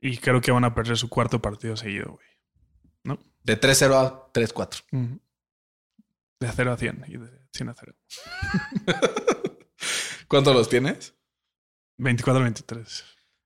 Y 0.00 0.18
creo 0.18 0.40
que 0.40 0.52
van 0.52 0.64
a 0.64 0.74
perder 0.74 0.96
su 0.96 1.08
cuarto 1.08 1.42
partido 1.42 1.76
seguido, 1.76 2.12
güey. 2.12 2.26
¿No? 3.02 3.18
De 3.42 3.60
3-0 3.60 3.94
a 3.94 4.32
3-4. 4.32 4.84
Ujú. 4.92 5.20
De 6.40 6.52
0 6.54 6.72
a 6.72 6.76
100 6.76 7.04
y 7.08 7.16
de 7.16 7.28
100 7.52 7.68
a 7.68 7.74
0. 7.74 7.94
¿Cuántos 10.28 10.54
los 10.54 10.68
tienes? 10.68 11.14
24-23. 11.98 13.04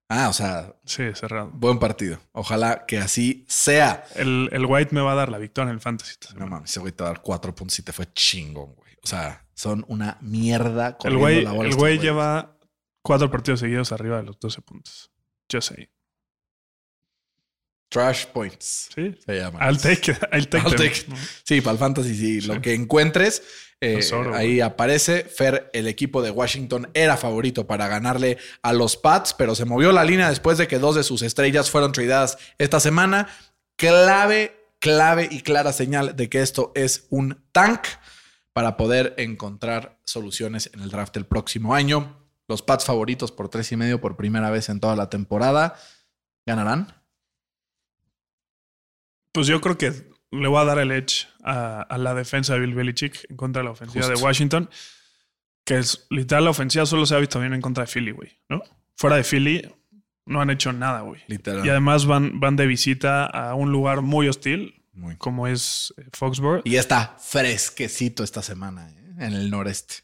Ah, 0.08 0.28
o 0.28 0.32
sea, 0.32 0.74
Sí, 0.84 1.04
cerrado. 1.14 1.50
buen 1.54 1.78
partido. 1.78 2.18
Ojalá 2.32 2.84
que 2.86 2.98
así 2.98 3.46
sea. 3.48 4.04
El, 4.14 4.50
el 4.52 4.66
White 4.66 4.94
me 4.94 5.00
va 5.00 5.12
a 5.12 5.14
dar 5.14 5.30
la 5.30 5.38
victoria 5.38 5.70
en 5.70 5.74
el 5.76 5.80
Fantasy. 5.80 6.16
No 6.36 6.46
mames, 6.46 6.70
ese 6.70 6.80
güey 6.80 6.92
te 6.92 7.02
va 7.02 7.10
a 7.10 7.12
dar 7.14 7.22
cuatro 7.22 7.54
puntos 7.54 7.78
y 7.78 7.82
te 7.82 7.92
fue 7.92 8.12
chingón, 8.12 8.74
güey. 8.74 8.92
O 9.02 9.06
sea, 9.06 9.46
son 9.54 9.84
una 9.88 10.18
mierda. 10.20 10.98
el 11.04 11.16
güey, 11.16 11.42
la 11.42 11.52
bola 11.52 11.62
el 11.62 11.68
estos 11.70 11.80
güey 11.80 11.98
lleva 11.98 12.58
cuatro 13.02 13.30
partidos 13.30 13.60
seguidos 13.60 13.90
arriba 13.92 14.18
de 14.18 14.24
los 14.24 14.38
12 14.38 14.60
puntos. 14.60 15.10
Yo 15.48 15.60
sé. 15.62 15.90
Trash 17.92 18.24
points. 18.28 18.88
Sí. 18.94 19.14
Se 19.24 19.38
llama. 19.38 19.58
I'll 19.60 19.76
take 19.76 20.10
it. 20.12 20.18
I'll 20.32 20.46
take 20.48 20.64
I'll 20.64 20.74
them. 20.74 20.78
take 20.78 21.00
it. 21.00 21.14
Sí, 21.44 21.60
para 21.60 21.72
el 21.72 21.78
fantasy, 21.78 22.14
sí. 22.14 22.40
Lo 22.40 22.62
que 22.62 22.72
encuentres, 22.72 23.42
eh, 23.82 23.96
Tesoro, 23.96 24.34
ahí 24.34 24.62
aparece. 24.62 25.24
Fer, 25.24 25.68
el 25.74 25.86
equipo 25.86 26.22
de 26.22 26.30
Washington 26.30 26.88
era 26.94 27.18
favorito 27.18 27.66
para 27.66 27.88
ganarle 27.88 28.38
a 28.62 28.72
los 28.72 28.96
Pats, 28.96 29.34
pero 29.34 29.54
se 29.54 29.66
movió 29.66 29.92
la 29.92 30.04
línea 30.04 30.30
después 30.30 30.56
de 30.56 30.68
que 30.68 30.78
dos 30.78 30.94
de 30.94 31.02
sus 31.02 31.20
estrellas 31.20 31.70
fueron 31.70 31.92
tradeadas 31.92 32.38
esta 32.56 32.80
semana. 32.80 33.28
Clave, 33.76 34.56
clave 34.78 35.28
y 35.30 35.42
clara 35.42 35.74
señal 35.74 36.16
de 36.16 36.30
que 36.30 36.40
esto 36.40 36.72
es 36.74 37.06
un 37.10 37.44
tank 37.52 37.80
para 38.54 38.78
poder 38.78 39.12
encontrar 39.18 39.98
soluciones 40.06 40.70
en 40.72 40.80
el 40.80 40.88
draft 40.88 41.12
del 41.12 41.26
próximo 41.26 41.74
año. 41.74 42.16
Los 42.48 42.62
Pats 42.62 42.86
favoritos 42.86 43.32
por 43.32 43.50
tres 43.50 43.70
y 43.70 43.76
medio 43.76 44.00
por 44.00 44.16
primera 44.16 44.48
vez 44.50 44.70
en 44.70 44.80
toda 44.80 44.96
la 44.96 45.10
temporada. 45.10 45.74
¿Ganarán? 46.46 47.01
Pues 49.32 49.46
yo 49.46 49.60
creo 49.60 49.76
que 49.78 49.92
le 50.30 50.48
voy 50.48 50.60
a 50.60 50.64
dar 50.64 50.78
el 50.78 50.90
edge 50.92 51.26
a, 51.42 51.82
a 51.82 51.98
la 51.98 52.14
defensa 52.14 52.54
de 52.54 52.60
Bill 52.60 52.74
Belichick 52.74 53.26
en 53.30 53.36
contra 53.36 53.60
de 53.60 53.64
la 53.64 53.70
ofensiva 53.72 54.04
Justo. 54.04 54.18
de 54.18 54.24
Washington. 54.24 54.70
Que 55.64 55.78
es 55.78 56.06
literal, 56.10 56.44
la 56.44 56.50
ofensiva 56.50 56.84
solo 56.86 57.06
se 57.06 57.14
ha 57.14 57.18
visto 57.18 57.38
bien 57.40 57.52
en 57.54 57.60
contra 57.60 57.84
de 57.84 57.90
Philly, 57.92 58.10
güey. 58.10 58.30
¿No? 58.48 58.62
Fuera 58.96 59.16
de 59.16 59.22
Philly, 59.24 59.62
no 60.26 60.40
han 60.40 60.50
hecho 60.50 60.72
nada, 60.72 61.00
güey. 61.02 61.22
Literal. 61.28 61.64
Y 61.64 61.68
además 61.68 62.04
van, 62.06 62.40
van 62.40 62.56
de 62.56 62.66
visita 62.66 63.26
a 63.26 63.54
un 63.54 63.70
lugar 63.70 64.02
muy 64.02 64.28
hostil, 64.28 64.84
Muy 64.92 65.16
como 65.16 65.46
es 65.46 65.94
eh, 65.98 66.08
Foxborough. 66.12 66.62
Y 66.64 66.76
está 66.76 67.16
fresquecito 67.20 68.24
esta 68.24 68.42
semana 68.42 68.90
¿eh? 68.90 69.14
en 69.18 69.32
el 69.34 69.50
noreste. 69.50 69.96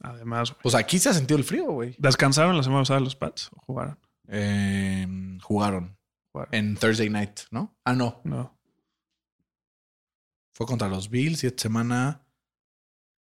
Además, 0.00 0.50
güey. 0.50 0.62
Pues 0.62 0.74
aquí 0.74 0.98
se 0.98 1.10
ha 1.10 1.14
sentido 1.14 1.36
el 1.38 1.44
frío, 1.44 1.70
güey. 1.70 1.94
¿Descansaron 1.98 2.56
la 2.56 2.62
semana 2.62 2.80
pasada 2.82 3.00
los 3.00 3.16
Pats 3.16 3.50
o 3.54 3.60
jugaron? 3.66 3.98
Eh, 4.28 5.06
jugaron 5.42 5.96
Jugaron. 6.32 6.54
en 6.54 6.76
Thursday 6.76 7.10
night, 7.10 7.40
¿no? 7.50 7.76
Ah, 7.84 7.92
no. 7.92 8.20
No. 8.24 8.55
Fue 10.56 10.64
contra 10.66 10.88
los 10.88 11.10
Bills 11.10 11.44
y 11.44 11.48
esta 11.48 11.64
semana. 11.64 12.22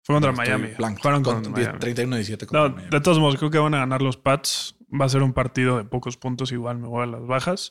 Fue 0.05 0.14
contra 0.16 0.33
Miami. 0.33 0.68
blanco. 0.76 1.01
Fueron 1.01 1.22
Con- 1.22 1.35
contra 1.45 1.53
Miami. 1.53 1.78
31-17 1.78 2.47
contra 2.47 2.68
No, 2.68 2.74
Miami. 2.74 2.91
de 2.91 3.01
todos 3.01 3.18
modos, 3.18 3.37
creo 3.39 3.51
que 3.51 3.59
van 3.59 3.72
a 3.74 3.78
ganar 3.78 4.03
los 4.03 4.16
Pats. 4.18 4.74
Va 4.93 5.07
a 5.07 5.09
ser 5.09 5.22
un 5.22 5.33
partido 5.33 5.78
de 5.78 5.85
pocos 5.85 6.18
puntos, 6.18 6.53
igual 6.53 6.76
me 6.78 6.89
voy 6.89 7.05
a 7.05 7.07
las 7.07 7.26
bajas. 7.26 7.70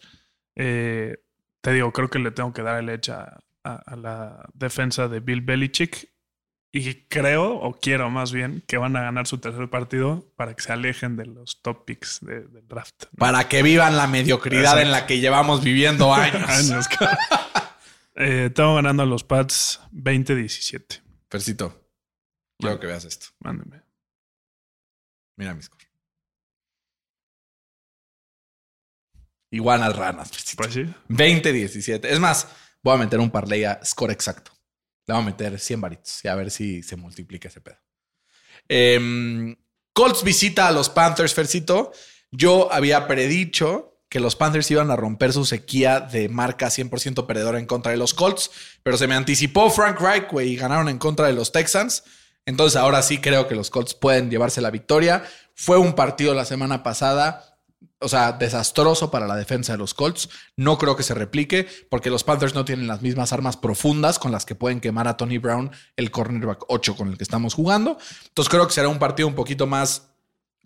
Eh, 0.55 1.18
te 1.62 1.74
digo, 1.74 1.91
creo 1.93 2.09
que 2.09 2.18
le 2.18 2.32
tengo 2.32 2.53
que 2.53 2.64
dar 2.64 2.80
el 2.80 2.89
edge 2.89 3.09
a, 3.12 3.39
a- 3.64 3.76
a 3.86 3.95
la 3.95 4.49
defensa 4.55 5.07
de 5.07 5.20
Bill 5.20 5.41
Belichick. 5.41 6.09
Y 6.74 7.03
creo, 7.09 7.53
o 7.55 7.74
quiero 7.80 8.09
más 8.09 8.32
bien, 8.32 8.64
que 8.66 8.78
van 8.78 8.95
a 8.95 9.01
ganar 9.01 9.28
su 9.28 9.38
tercer 9.39 9.70
partido 9.70 10.26
para 10.38 10.55
que 10.55 10.64
se 10.64 10.72
alejen 10.72 11.18
de 11.18 11.26
los 11.26 11.62
top 11.62 11.84
picks 11.86 12.22
de- 12.26 12.47
del 12.47 12.66
draft. 12.68 13.03
¿no? 13.12 13.18
Para 13.20 13.47
que 13.49 13.62
vivan 13.62 13.97
la 13.97 14.07
mediocridad 14.07 14.62
Exacto. 14.64 14.82
en 14.82 14.91
la 14.91 15.05
que 15.05 15.20
llevamos 15.20 15.62
viviendo 15.64 16.12
años. 16.16 16.49
Años. 16.49 16.88
Eh, 18.16 18.49
tengo 18.53 18.76
ganando 18.76 19.03
a 19.03 19.05
los 19.05 19.24
Pats 19.24 19.80
20-17. 19.91 21.01
Fercito, 21.30 21.89
quiero 22.59 22.80
que 22.80 22.88
veas 22.88 23.05
esto. 23.05 23.28
Mándenme. 23.39 23.82
Mira 25.38 25.53
mi 25.53 25.62
score. 25.62 25.86
Iguanas 29.51 29.95
ranas, 29.95 30.30
Fercito. 30.30 30.64
Pues 30.64 30.74
sí. 30.74 30.86
20-17. 31.09 32.05
Es 32.05 32.20
más, 32.20 32.47
voy 32.84 32.95
a 32.95 32.97
meter 32.97 33.20
un 33.20 33.32
parlay 33.32 33.64
a 33.64 33.84
score 33.84 34.12
exacto. 34.12 34.51
Le 35.07 35.14
voy 35.14 35.24
a 35.24 35.26
meter 35.26 35.59
100 35.59 35.82
varitos 35.82 36.24
y 36.24 36.28
a 36.28 36.36
ver 36.36 36.51
si 36.51 36.84
se 36.84 36.95
multiplica 36.95 37.47
ese 37.47 37.62
pedo. 37.62 37.78
Em, 38.68 39.55
Colts 39.93 40.24
visita 40.24 40.68
a 40.68 40.72
los 40.72 40.89
Panthers, 40.89 41.34
Fercito. 41.34 41.91
Yo 42.30 42.72
había 42.72 43.07
predicho 43.07 43.90
que 44.12 44.20
los 44.20 44.36
Panthers 44.36 44.70
iban 44.70 44.91
a 44.91 44.97
romper 44.97 45.32
su 45.32 45.45
sequía 45.45 46.01
de 46.01 46.28
marca 46.28 46.68
100% 46.68 47.26
perdedora 47.26 47.59
en 47.59 47.66
contra 47.66 47.93
de 47.93 47.97
los 47.97 48.14
Colts, 48.14 48.51
pero 48.84 48.97
se 48.97 49.07
me 49.07 49.16
anticipó 49.16 49.70
Frank 49.70 50.01
Reich, 50.01 50.30
güey, 50.30 50.49
y 50.49 50.57
ganaron 50.57 50.89
en 50.89 50.97
contra 50.97 51.28
de 51.28 51.34
los 51.34 51.53
Texans. 51.53 52.03
Entonces 52.45 52.76
ahora 52.76 53.03
sí 53.03 53.20
creo 53.20 53.47
que 53.47 53.55
los 53.55 53.70
Colts 53.70 53.93
pueden 53.93 54.30
llevarse 54.30 54.59
la 54.59 54.70
victoria. 54.70 55.24
Fue 55.55 55.78
un 55.78 55.93
partido 55.93 56.34
la 56.34 56.43
semana 56.43 56.84
pasada 56.84 57.51
o 58.01 58.09
sea, 58.09 58.34
desastroso 58.34 59.12
para 59.12 59.28
la 59.28 59.36
defensa 59.36 59.74
de 59.74 59.78
los 59.78 59.93
Colts. 59.93 60.30
No 60.57 60.78
creo 60.78 60.95
que 60.95 61.03
se 61.03 61.14
replique 61.14 61.68
porque 61.89 62.09
los 62.09 62.24
Panthers 62.24 62.55
no 62.55 62.66
tienen 62.66 62.88
las 62.88 63.01
mismas 63.01 63.32
armas 63.32 63.57
profundas 63.57 64.20
con 64.20 64.32
las 64.32 64.45
que 64.45 64.55
pueden 64.55 64.82
quemar 64.82 65.07
a 65.07 65.18
Tony 65.18 65.38
Brown, 65.38 65.72
el 65.95 66.12
cornerback 66.12 66.66
8 66.68 66.95
con 66.95 67.09
el 67.09 67.18
que 67.18 67.24
estamos 67.24 67.53
jugando. 67.53 67.97
Entonces 68.28 68.49
creo 68.49 68.68
que 68.68 68.74
será 68.74 68.89
un 68.89 68.99
partido 68.99 69.28
un 69.28 69.36
poquito 69.36 69.68
más 69.68 70.11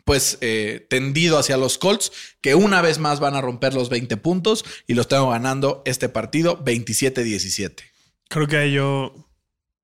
pues 0.05 0.37
eh, 0.41 0.85
tendido 0.89 1.37
hacia 1.37 1.57
los 1.57 1.77
Colts, 1.77 2.11
que 2.39 2.55
una 2.55 2.81
vez 2.81 2.99
más 2.99 3.19
van 3.19 3.35
a 3.35 3.41
romper 3.41 3.73
los 3.73 3.89
20 3.89 4.15
puntos 4.17 4.63
y 4.87 4.93
los 4.93 5.07
tengo 5.07 5.29
ganando 5.31 5.81
este 5.85 6.07
partido 6.07 6.63
27-17. 6.63 7.83
Creo 8.29 8.47
que 8.47 8.71
yo 8.71 9.13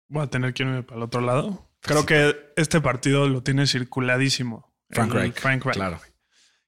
voy 0.08 0.24
a 0.24 0.28
tener 0.28 0.54
que 0.54 0.64
irme 0.64 0.84
para 0.84 0.98
el 0.98 1.04
otro 1.04 1.22
lado. 1.22 1.68
Creo 1.82 2.06
que 2.06 2.54
este 2.56 2.80
partido 2.80 3.28
lo 3.28 3.42
tiene 3.42 3.66
circuladísimo. 3.66 4.72
Frank 4.92 5.12
Reich. 5.12 5.40
Frank 5.40 5.66
Reich. 5.66 5.76
Claro. 5.76 6.00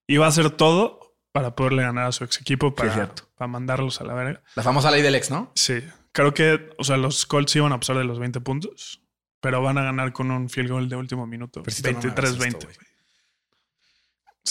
Y 0.07 0.17
va 0.17 0.25
a 0.25 0.29
hacer 0.29 0.49
todo 0.49 1.15
para 1.31 1.55
poderle 1.55 1.83
ganar 1.83 2.07
a 2.07 2.11
su 2.11 2.23
ex 2.23 2.41
equipo 2.41 2.73
para, 2.73 3.13
para 3.35 3.47
mandarlos 3.47 4.01
a 4.01 4.03
la 4.03 4.13
verga. 4.15 4.43
La 4.55 4.63
famosa 4.63 4.89
ley 4.89 5.01
del 5.03 5.15
ex, 5.15 5.29
¿no? 5.29 5.51
Sí. 5.55 5.83
Creo 6.11 6.33
que, 6.33 6.69
o 6.77 6.83
sea, 6.83 6.97
los 6.97 7.25
Colts 7.25 7.55
iban 7.55 7.71
a 7.71 7.79
pasar 7.79 7.97
de 7.97 8.03
los 8.03 8.19
20 8.19 8.39
puntos, 8.41 9.01
pero 9.39 9.61
van 9.61 9.77
a 9.77 9.83
ganar 9.83 10.13
con 10.13 10.31
un 10.31 10.49
field 10.49 10.69
goal 10.71 10.89
de 10.89 10.95
último 10.95 11.27
minuto. 11.27 11.61
Pero 11.63 11.75
si 11.75 11.83
tú 11.83 11.91
no 11.91 11.99
me 11.99 12.09
hagas 12.09 12.37
23-20. 12.37 12.67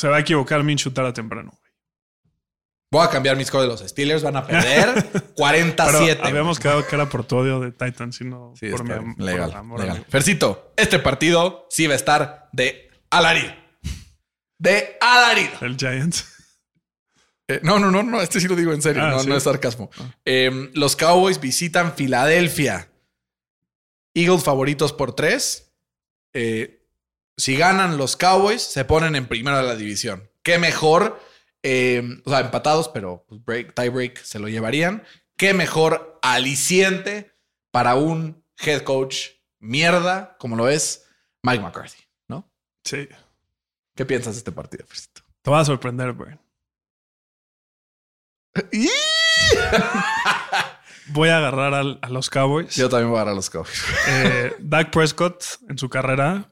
Se 0.03 0.09
va 0.09 0.17
a 0.17 0.21
equivocar 0.21 0.65
Minshew 0.65 0.93
tarde 0.93 1.13
temprano. 1.13 1.53
Voy 2.91 3.07
a 3.07 3.09
cambiar 3.09 3.37
mis 3.37 3.51
de 3.53 3.67
los 3.69 3.79
Steelers, 3.81 4.25
van 4.25 4.35
a 4.35 4.45
perder 4.45 5.09
Pero 5.13 5.35
47. 5.37 6.21
habíamos 6.25 6.59
quedado 6.59 6.85
que 6.85 6.95
era 6.97 7.09
por 7.09 7.25
tu 7.25 7.37
odio 7.37 7.61
de 7.61 7.71
Titans 7.71 8.21
y 8.21 8.25
no 8.25 8.53
Sí, 8.57 8.69
por 8.69 8.83
mi 8.83 8.93
am- 8.93 9.15
por 9.15 9.25
legal, 9.25 9.53
amor 9.55 9.79
legal. 9.79 9.99
al- 9.99 10.05
Fercito, 10.07 10.75
este 10.77 10.99
partido 10.99 11.69
sí 11.71 11.87
va 11.87 11.93
a 11.93 11.97
estar 11.97 12.49
de 12.53 12.91
alarido. 13.11 13.55
De 14.59 14.97
alarido. 15.01 15.53
el 15.61 15.77
Giants. 15.77 16.27
Eh, 17.47 17.61
no, 17.63 17.79
no, 17.79 17.93
no, 17.93 18.03
no, 18.03 18.21
este 18.21 18.41
sí 18.41 18.49
lo 18.49 18.57
digo 18.57 18.73
en 18.73 18.83
serio, 18.83 19.05
Ah, 19.05 19.11
no, 19.11 19.21
¿sí? 19.21 19.29
no 19.29 19.37
es 19.37 19.45
sarcasmo. 19.45 19.89
Eh, 20.25 20.71
los 20.75 20.97
Cowboys 20.97 21.41
visitan 21.41 21.95
Filadelfia. 21.95 22.91
Eagles 24.15 24.43
favoritos 24.43 24.93
por 24.93 25.15
tres. 25.15 25.73
Eh, 26.33 26.82
si 27.37 27.57
ganan 27.57 27.97
los 27.99 28.17
Cowboys, 28.17 28.63
se 28.63 28.85
ponen 28.85 29.17
en 29.17 29.27
primero 29.27 29.57
de 29.57 29.63
la 29.65 29.75
división. 29.77 30.31
Qué 30.43 30.59
mejor, 30.59 31.21
eh, 31.63 32.03
o 32.25 32.31
sea, 32.31 32.41
empatados, 32.41 32.89
pero 32.89 33.25
pues, 33.29 33.45
break, 33.45 33.75
tie 33.75 33.89
break 33.89 34.19
se 34.23 34.39
lo 34.39 34.49
llevarían. 34.49 35.05
Qué 35.37 35.55
mejor 35.55 36.19
aliciente 36.23 37.35
para 37.71 37.95
un 37.95 38.45
head 38.59 38.83
coach 38.83 39.29
mierda, 39.59 40.37
como 40.39 40.57
lo 40.57 40.69
es 40.69 41.07
Mike 41.43 41.63
McCarthy, 41.63 42.03
¿no? 42.29 42.53
Sí. 42.85 43.09
¿Qué 43.97 44.05
piensas 44.05 44.35
de 44.35 44.39
este 44.39 44.53
partido, 44.53 44.85
Fercito? 44.87 45.23
Te 45.43 45.51
va 45.51 45.61
a 45.61 45.65
sorprender, 45.65 46.13
güey. 46.13 46.37
Voy 51.09 51.29
a 51.31 51.39
agarrar 51.39 51.75
al- 51.75 51.99
a 52.03 52.09
los 52.09 52.31
Cowboys. 52.31 52.75
Yo 52.77 52.89
también 52.89 53.11
voy 53.11 53.19
a 53.19 53.23
agarrar 53.23 53.33
a 53.33 53.37
los 53.37 53.51
Cowboys. 53.51 53.83
Eh, 54.07 54.55
Dak 54.61 54.91
Prescott 54.91 55.43
en 55.69 55.77
su 55.77 55.89
carrera 55.89 56.52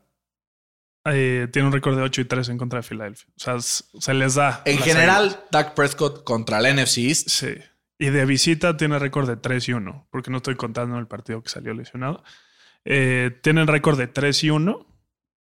eh, 1.07 1.49
tiene 1.53 1.69
un 1.69 1.73
récord 1.73 1.97
de 1.97 2.03
8 2.03 2.21
y 2.21 2.25
3 2.25 2.49
en 2.51 2.59
contra 2.59 2.81
de 2.81 2.83
Filadelfia. 2.83 3.29
O 3.37 3.41
sea, 3.41 3.61
se 3.61 4.15
les 4.15 4.35
da. 4.35 4.63
En 4.65 4.79
general. 4.79 5.45
Dak 5.51 5.75
Prescott 5.75 6.25
contra 6.25 6.59
el 6.59 6.77
NFC 6.77 6.99
East. 6.99 7.29
Sí. 7.29 7.55
Y 7.99 8.07
de 8.11 8.25
visita 8.25 8.77
tiene 8.77 8.99
récord 8.99 9.29
de 9.29 9.37
3 9.37 9.69
y 9.69 9.73
1, 9.75 10.09
porque 10.11 10.31
no 10.31 10.39
estoy 10.39 10.57
contando 10.57 10.99
el 10.99 11.07
partido 11.07 11.43
que 11.43 11.51
salió 11.51 11.75
lesionado. 11.75 12.23
Eh, 12.85 13.39
tienen 13.43 13.67
récord 13.67 13.99
de 13.99 14.07
3 14.07 14.45
y 14.45 14.51
1 14.51 14.87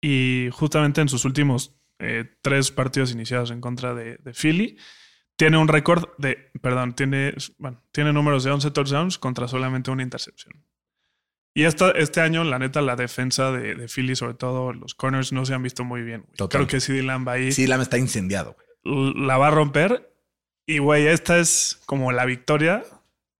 y 0.01 0.49
justamente 0.51 0.99
en 0.99 1.07
sus 1.07 1.23
últimos 1.23 1.79
eh, 1.99 2.25
tres 2.41 2.71
partidos 2.71 3.11
iniciados 3.11 3.51
en 3.51 3.61
contra 3.61 3.93
de, 3.93 4.17
de 4.17 4.33
Philly. 4.33 4.77
Tiene 5.37 5.57
un 5.57 5.67
récord 5.67 6.09
de, 6.17 6.51
perdón, 6.61 6.93
tiene, 6.93 7.33
bueno, 7.57 7.81
tiene 7.91 8.11
números 8.11 8.43
de 8.43 8.51
11 8.51 8.71
touchdowns 8.71 9.17
contra 9.17 9.47
solamente 9.47 9.91
una 9.91 10.03
intercepción. 10.03 10.65
Y 11.53 11.63
esta, 11.65 11.91
este 11.91 12.21
año, 12.21 12.43
la 12.45 12.59
neta, 12.59 12.81
la 12.81 12.95
defensa 12.95 13.51
de, 13.51 13.75
de 13.75 13.87
Philly, 13.87 14.15
sobre 14.15 14.35
todo 14.35 14.71
los 14.71 14.95
corners, 14.95 15.33
no 15.33 15.45
se 15.45 15.53
han 15.53 15.61
visto 15.63 15.83
muy 15.83 16.01
bien. 16.01 16.25
Creo 16.49 16.65
que 16.67 16.79
CD 16.79 17.03
Lamb 17.03 17.27
ahí 17.27 17.51
Sí, 17.51 17.67
la 17.67 17.75
está 17.81 17.97
incendiado. 17.97 18.55
la 18.83 19.37
va 19.37 19.47
a 19.47 19.51
romper. 19.51 20.13
Y, 20.65 20.77
güey, 20.77 21.07
esta 21.07 21.39
es 21.39 21.81
como 21.85 22.11
la 22.13 22.23
victoria 22.25 22.83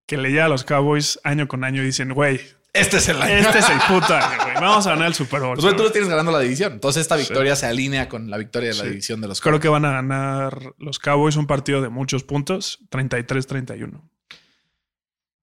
que 0.08 0.18
le 0.18 0.30
llega 0.32 0.46
a 0.46 0.50
los 0.50 0.66
Cowboys 0.66 1.20
año 1.24 1.48
con 1.48 1.64
año 1.64 1.82
y 1.82 1.86
dicen, 1.86 2.14
güey, 2.14 2.42
Este 2.74 2.98
es 2.98 3.08
el 3.08 3.22
año. 3.22 3.34
este 3.36 3.60
es 3.60 3.70
el 3.70 3.78
puto 3.88 4.14
año, 4.14 4.44
güey. 4.44 4.56
Vamos 4.56 4.86
a 4.88 4.90
ganar 4.90 5.08
el 5.08 5.14
Super 5.14 5.40
Bowl. 5.40 5.54
Pues, 5.56 5.64
güey, 5.64 5.78
tú 5.78 5.84
lo 5.84 5.92
tienes 5.94 6.10
ganando 6.10 6.34
la 6.34 6.40
división. 6.42 6.74
Entonces 6.74 7.02
esta 7.02 7.16
victoria 7.16 7.56
se 7.56 7.66
alinea 7.68 8.10
con 8.10 8.30
la 8.30 8.38
victoria 8.38 8.70
de 8.72 8.76
la 8.76 8.84
Sí. 8.84 8.90
división 8.90 9.22
de 9.22 9.30
los 9.30 9.40
Creo 9.40 9.62
que 9.62 9.70
van 9.70 9.86
a 9.86 9.92
ganar 9.92 10.74
los 10.80 11.00
Cowboys 11.00 11.38
un 11.38 11.48
partido 11.48 11.82
de 11.82 11.88
muchos 11.88 12.24
puntos, 12.26 12.80
33-31. 12.90 14.02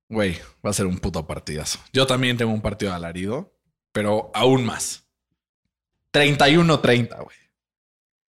Güey, 0.09 0.39
va 0.65 0.71
a 0.71 0.73
ser 0.73 0.87
un 0.87 0.99
puto 0.99 1.27
partidazo. 1.27 1.79
Yo 1.93 2.07
también 2.07 2.37
tengo 2.37 2.53
un 2.53 2.63
partido 2.63 2.95
alarido, 2.95 3.55
pero 3.93 4.31
aún 4.35 4.65
más. 4.65 5.05
31-30, 6.13 7.23
güey. 7.23 7.37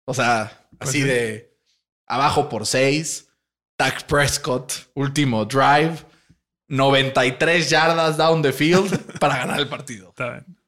O 0.07 0.15
sea, 0.15 0.69
Pues 0.79 0.91
así 0.91 1.01
sí. 1.03 1.07
de 1.09 1.59
abajo 2.07 2.49
por 2.49 2.67
6. 2.67 3.29
Dak 3.77 4.07
Prescott, 4.07 4.73
último 4.95 5.45
drive. 5.45 5.97
93 6.69 7.69
yardas 7.69 8.17
down 8.17 8.41
the 8.43 8.53
field 8.53 9.19
para 9.19 9.37
ganar 9.39 9.59
el 9.61 9.69
partido. 9.69 10.11
Está 10.11 10.31
bien. 10.31 10.59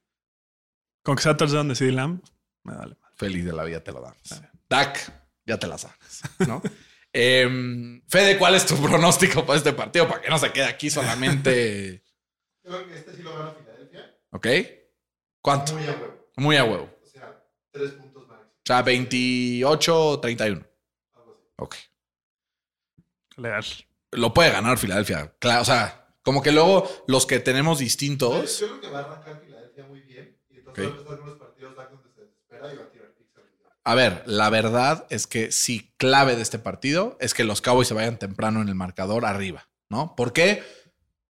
Con 1.03 1.17
que 1.17 1.23
sea 1.23 1.37
touchdown 1.37 1.69
de 1.69 1.77
CD 1.77 1.93
Lamb, 1.93 2.21
me 2.65 2.75
vale. 2.75 2.97
Feliz 3.15 3.45
de 3.45 3.53
la 3.53 3.63
vida 3.65 3.81
te 3.83 3.93
lo 3.93 4.01
damos. 4.03 4.43
Dak, 4.69 5.13
ya 5.47 5.57
te 5.59 5.67
la 5.69 5.79
sabes, 5.79 6.23
¿no? 6.47 6.61
Em, 7.19 8.03
Fede, 8.09 8.37
¿cuál 8.37 8.55
es 8.57 8.67
tu 8.67 8.77
pronóstico 8.83 9.47
para 9.47 9.57
este 9.57 9.73
partido? 9.73 10.07
Para 10.07 10.21
que 10.21 10.29
no 10.29 10.39
se 10.39 10.53
quede 10.53 10.67
aquí 10.67 10.91
solamente. 10.91 12.03
Creo 12.63 12.87
que 12.87 12.95
este 12.95 13.15
sí 13.17 13.23
lo 13.23 13.33
gana 13.37 13.53
Filadelfia. 13.55 14.15
¿Ok? 14.33 14.47
¿Cuánto? 15.41 15.73
Muy 15.75 15.87
a 15.87 15.93
huevo. 15.93 16.31
Muy 16.37 16.57
a 16.57 16.65
huevo. 16.65 16.91
O 17.03 17.07
sea, 17.07 17.43
tres 17.71 17.93
puntos 17.93 18.29
máximo. 18.29 18.51
O 18.51 18.63
sea, 18.67 18.83
28 18.83 20.21
31. 20.21 20.67
Algo 21.15 21.33
así. 21.33 21.43
Ok. 21.57 21.77
Legal. 23.39 23.65
Lo 24.13 24.35
puede 24.35 24.51
ganar 24.51 24.77
Filadelfia. 24.77 25.35
Claro, 25.39 25.63
o 25.63 25.65
sea, 25.65 26.15
como 26.23 26.43
que 26.43 26.53
luego 26.53 26.87
los 27.07 27.25
que 27.25 27.39
tenemos 27.41 27.79
distintos. 27.79 28.61
Yo 28.61 28.67
creo 28.69 28.81
que 28.83 28.89
va 28.89 28.99
a 29.01 29.05
arrancar 29.05 29.41
Filadelfia 29.41 29.85
muy 29.87 30.01
bien. 30.03 30.39
Y 30.51 30.59
entonces 30.59 30.87
Ok. 30.87 30.93
va 30.93 30.97
a 30.97 30.99
empezar 30.99 31.19
con 31.19 31.29
los 31.31 31.39
partidos 31.39 31.77
Dak 31.77 31.91
donde 31.91 32.11
se 32.11 32.21
desespera 32.21 32.73
y 32.75 32.77
va 32.77 32.83
a 32.85 32.91
tirar 32.91 33.15
picks 33.15 33.37
al 33.37 33.45
final. 33.49 33.73
A 33.87 33.95
ver, 33.95 34.25
la 34.27 34.51
verdad 34.51 35.07
es 35.11 35.29
que 35.29 35.53
sí, 35.53 35.95
clave 35.97 36.35
de 36.35 36.43
este 36.43 36.59
partido 36.59 37.17
es 37.21 37.35
que 37.35 37.45
los 37.45 37.61
Cowboys 37.61 37.87
se 37.87 37.95
vayan 37.95 38.19
temprano 38.19 38.61
en 38.61 38.69
el 38.69 38.75
marcador 38.75 39.25
arriba, 39.25 39.69
¿no? 39.89 40.17
¿Por 40.17 40.33
qué? 40.33 40.65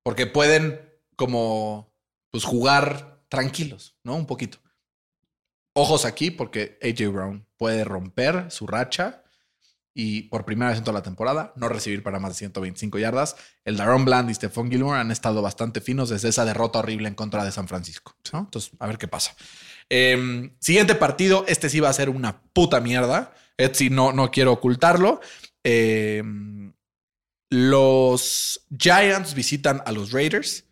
Porque 0.02 0.26
pueden 0.26 0.80
como 1.16 1.92
pues 2.30 2.44
jugar 2.44 3.20
tranquilos, 3.28 3.98
¿no? 4.04 4.16
Un 4.16 4.24
poquito. 4.24 4.56
Ojos 5.74 6.06
aquí 6.06 6.30
porque 6.30 6.78
AJ 6.82 7.12
Brown 7.12 7.46
puede 7.58 7.84
romper 7.84 8.50
su 8.50 8.66
racha 8.66 9.22
y 9.92 10.22
por 10.22 10.46
primera 10.46 10.70
vez 10.70 10.78
en 10.78 10.84
toda 10.84 10.98
la 10.98 11.02
temporada 11.02 11.52
no 11.56 11.68
recibir 11.68 12.02
para 12.02 12.20
más 12.20 12.30
de 12.30 12.38
125 12.38 12.98
yardas. 12.98 13.36
El 13.66 13.76
Daron 13.76 14.06
Bland 14.06 14.30
y 14.30 14.34
Stephon 14.34 14.70
Gilmore 14.70 14.98
han 14.98 15.10
estado 15.10 15.42
bastante 15.42 15.82
finos 15.82 16.08
desde 16.08 16.30
esa 16.30 16.46
derrota 16.46 16.78
horrible 16.78 17.08
en 17.08 17.16
contra 17.16 17.44
de 17.44 17.52
San 17.52 17.68
Francisco, 17.68 18.16
¿no? 18.32 18.38
Entonces, 18.38 18.72
a 18.78 18.86
ver 18.86 18.96
qué 18.96 19.08
pasa. 19.08 19.36
Eh, 19.90 20.50
siguiente 20.60 20.94
partido, 20.94 21.44
este 21.48 21.70
sí 21.70 21.80
va 21.80 21.88
a 21.88 21.92
ser 21.92 22.08
una 22.08 22.42
puta 22.52 22.80
mierda. 22.80 23.34
Este 23.56 23.78
sí 23.78 23.90
no, 23.90 24.12
no 24.12 24.30
quiero 24.30 24.52
ocultarlo. 24.52 25.20
Eh, 25.64 26.22
los 27.50 28.66
Giants 28.76 29.34
visitan 29.34 29.82
a 29.86 29.92
los 29.92 30.12
Raiders. 30.12 30.64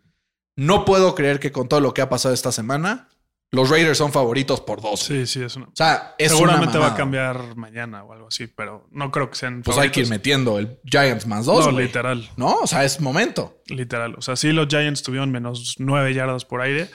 No 0.56 0.84
puedo 0.84 1.14
creer 1.14 1.40
que 1.40 1.52
con 1.52 1.68
todo 1.68 1.80
lo 1.80 1.94
que 1.94 2.02
ha 2.02 2.08
pasado 2.08 2.34
esta 2.34 2.52
semana, 2.52 3.08
los 3.50 3.70
Raiders 3.70 3.98
son 3.98 4.12
favoritos 4.12 4.60
por 4.60 4.80
dos. 4.80 5.00
Sí, 5.00 5.26
sí, 5.26 5.42
es 5.42 5.56
una. 5.56 5.66
O 5.66 5.72
sea, 5.74 6.14
es 6.18 6.32
Seguramente 6.32 6.76
una 6.76 6.88
va 6.88 6.94
a 6.94 6.96
cambiar 6.96 7.56
mañana 7.56 8.04
o 8.04 8.12
algo 8.12 8.28
así, 8.28 8.46
pero 8.48 8.86
no 8.90 9.10
creo 9.10 9.30
que 9.30 9.36
sean. 9.36 9.62
Pues 9.62 9.78
hay 9.78 9.90
que 9.90 10.00
ir 10.00 10.06
favoritos. 10.06 10.10
metiendo 10.10 10.58
el 10.58 10.78
Giants 10.84 11.26
más 11.26 11.46
dos. 11.46 11.66
No, 11.66 11.80
literal. 11.80 12.28
No, 12.36 12.60
o 12.60 12.66
sea, 12.66 12.84
es 12.84 13.00
momento. 13.00 13.62
Literal. 13.66 14.14
O 14.16 14.22
sea, 14.22 14.36
sí, 14.36 14.52
los 14.52 14.66
Giants 14.68 15.02
tuvieron 15.02 15.30
menos 15.30 15.76
nueve 15.78 16.14
yardas 16.14 16.44
por 16.44 16.60
aire. 16.60 16.90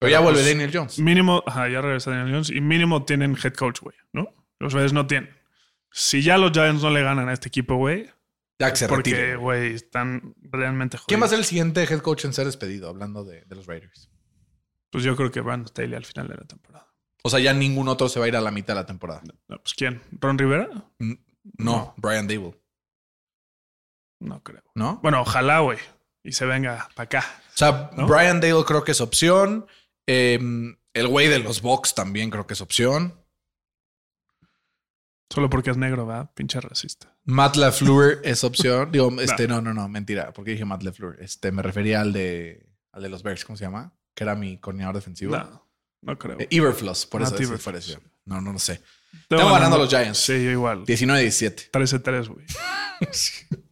Pero 0.00 0.10
ya 0.10 0.20
vuelve 0.20 0.42
Daniel 0.42 0.70
Jones. 0.72 0.98
Mínimo, 0.98 1.44
ajá, 1.46 1.68
ya 1.68 1.80
regresa 1.80 2.10
Daniel 2.10 2.32
Jones 2.32 2.50
y 2.50 2.60
mínimo 2.60 3.04
tienen 3.04 3.36
head 3.42 3.54
coach, 3.54 3.80
güey, 3.80 3.94
¿no? 4.12 4.34
Los 4.58 4.72
Raiders 4.72 4.92
no 4.92 5.06
tienen. 5.06 5.30
Si 5.92 6.22
ya 6.22 6.38
los 6.38 6.52
Giants 6.52 6.82
no 6.82 6.90
le 6.90 7.02
ganan 7.02 7.28
a 7.28 7.32
este 7.32 7.48
equipo, 7.48 7.76
güey, 7.76 8.10
Ya 8.58 8.70
que 8.70 8.76
se 8.76 8.88
porque, 8.88 9.36
güey, 9.36 9.74
están 9.74 10.34
realmente 10.40 10.96
jodidos. 10.96 11.06
¿Quién 11.06 11.20
va 11.20 11.26
a 11.26 11.28
ser 11.28 11.38
el 11.38 11.44
siguiente 11.44 11.82
head 11.84 12.00
coach 12.00 12.24
en 12.24 12.32
ser 12.32 12.46
despedido? 12.46 12.88
Hablando 12.88 13.24
de, 13.24 13.42
de 13.44 13.54
los 13.54 13.66
Raiders. 13.66 14.10
Pues 14.90 15.04
yo 15.04 15.14
creo 15.16 15.30
que 15.30 15.40
Brandon 15.40 15.68
Staley 15.68 15.94
al 15.94 16.04
final 16.04 16.28
de 16.28 16.34
la 16.34 16.44
temporada. 16.44 16.86
O 17.22 17.28
sea, 17.30 17.38
ya 17.38 17.52
ningún 17.52 17.88
otro 17.88 18.08
se 18.08 18.18
va 18.18 18.24
a 18.24 18.28
ir 18.28 18.36
a 18.36 18.40
la 18.40 18.50
mitad 18.50 18.74
de 18.74 18.80
la 18.80 18.86
temporada. 18.86 19.22
No, 19.48 19.58
pues 19.58 19.74
¿quién? 19.74 20.00
¿Ron 20.12 20.38
Rivera? 20.38 20.68
No, 20.98 21.16
No. 21.58 21.94
Brian 21.98 22.26
Dable. 22.26 22.58
No 24.20 24.42
creo. 24.42 24.62
¿No? 24.74 24.98
Bueno, 25.02 25.20
ojalá, 25.20 25.60
güey. 25.60 25.78
Y 26.22 26.32
se 26.32 26.44
venga 26.46 26.88
para 26.94 27.04
acá. 27.04 27.24
O 27.54 27.56
sea. 27.56 27.90
Brian 28.06 28.40
Dale 28.40 28.64
creo 28.66 28.84
que 28.84 28.92
es 28.92 29.00
opción. 29.00 29.66
Eh, 30.12 30.40
el 30.92 31.06
güey 31.06 31.28
de 31.28 31.38
los 31.38 31.62
Bucks 31.62 31.94
también 31.94 32.30
creo 32.30 32.44
que 32.44 32.54
es 32.54 32.60
opción. 32.60 33.14
Solo 35.32 35.48
porque 35.48 35.70
es 35.70 35.76
negro, 35.76 36.04
¿va? 36.04 36.34
Pinche 36.34 36.60
racista. 36.60 37.16
Matt 37.22 37.54
LaFleur 37.54 38.20
es 38.24 38.42
opción. 38.42 38.90
Digo, 38.92 39.12
este, 39.20 39.46
no, 39.46 39.60
no, 39.60 39.72
no, 39.72 39.88
mentira. 39.88 40.32
porque 40.32 40.50
dije 40.50 40.64
Matt 40.64 40.82
LaFleur? 40.82 41.22
Este, 41.22 41.52
me 41.52 41.62
refería 41.62 42.00
al 42.00 42.12
de, 42.12 42.66
al 42.90 43.04
de 43.04 43.08
los 43.08 43.22
Bears, 43.22 43.44
¿cómo 43.44 43.56
se 43.56 43.64
llama? 43.64 43.94
Que 44.12 44.24
era 44.24 44.34
mi 44.34 44.58
coordinador 44.58 44.96
defensivo. 44.96 45.36
No, 45.36 45.70
no 46.02 46.18
creo. 46.18 46.40
Eh, 46.40 46.48
Iberfloss, 46.50 47.06
por 47.06 47.20
Matt 47.20 47.38
eso 47.38 47.56
por 47.58 47.76
eso. 47.76 48.00
No, 48.24 48.40
no 48.40 48.52
lo 48.52 48.58
sé. 48.58 48.82
Tengo 49.28 49.48
ganando 49.52 49.78
los 49.78 49.88
Giants. 49.88 50.18
Sí, 50.18 50.32
yo 50.44 50.50
igual. 50.50 50.84
19-17. 50.86 51.70
13-3, 51.70 52.26
güey. 52.26 52.46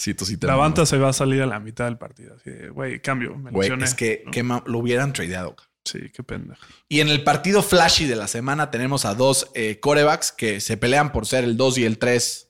Sí, 0.00 0.14
tú 0.14 0.24
sí 0.24 0.38
te 0.38 0.46
Lavanta 0.46 0.86
se 0.86 0.96
va 0.96 1.10
a 1.10 1.12
salir 1.12 1.42
a 1.42 1.46
la 1.46 1.60
mitad 1.60 1.84
del 1.84 1.98
partido. 1.98 2.34
Así 2.34 2.48
de, 2.50 2.70
güey, 2.70 3.00
cambio. 3.00 3.36
Me 3.36 3.50
Güey, 3.50 3.68
lesioné. 3.68 3.84
es 3.84 3.94
que, 3.94 4.22
¿no? 4.24 4.30
que 4.30 4.42
ma- 4.42 4.62
lo 4.66 4.78
hubieran 4.78 5.12
tradeado. 5.12 5.56
Sí, 5.84 5.98
qué 6.14 6.22
pendejo. 6.22 6.60
Y 6.88 7.00
en 7.00 7.08
el 7.08 7.22
partido 7.22 7.62
flashy 7.62 8.06
de 8.06 8.16
la 8.16 8.26
semana 8.26 8.70
tenemos 8.70 9.04
a 9.04 9.14
dos 9.14 9.50
eh, 9.54 9.78
corebacks 9.78 10.32
que 10.32 10.60
se 10.62 10.78
pelean 10.78 11.12
por 11.12 11.26
ser 11.26 11.44
el 11.44 11.58
2 11.58 11.76
y 11.78 11.84
el 11.84 11.98
3 11.98 12.48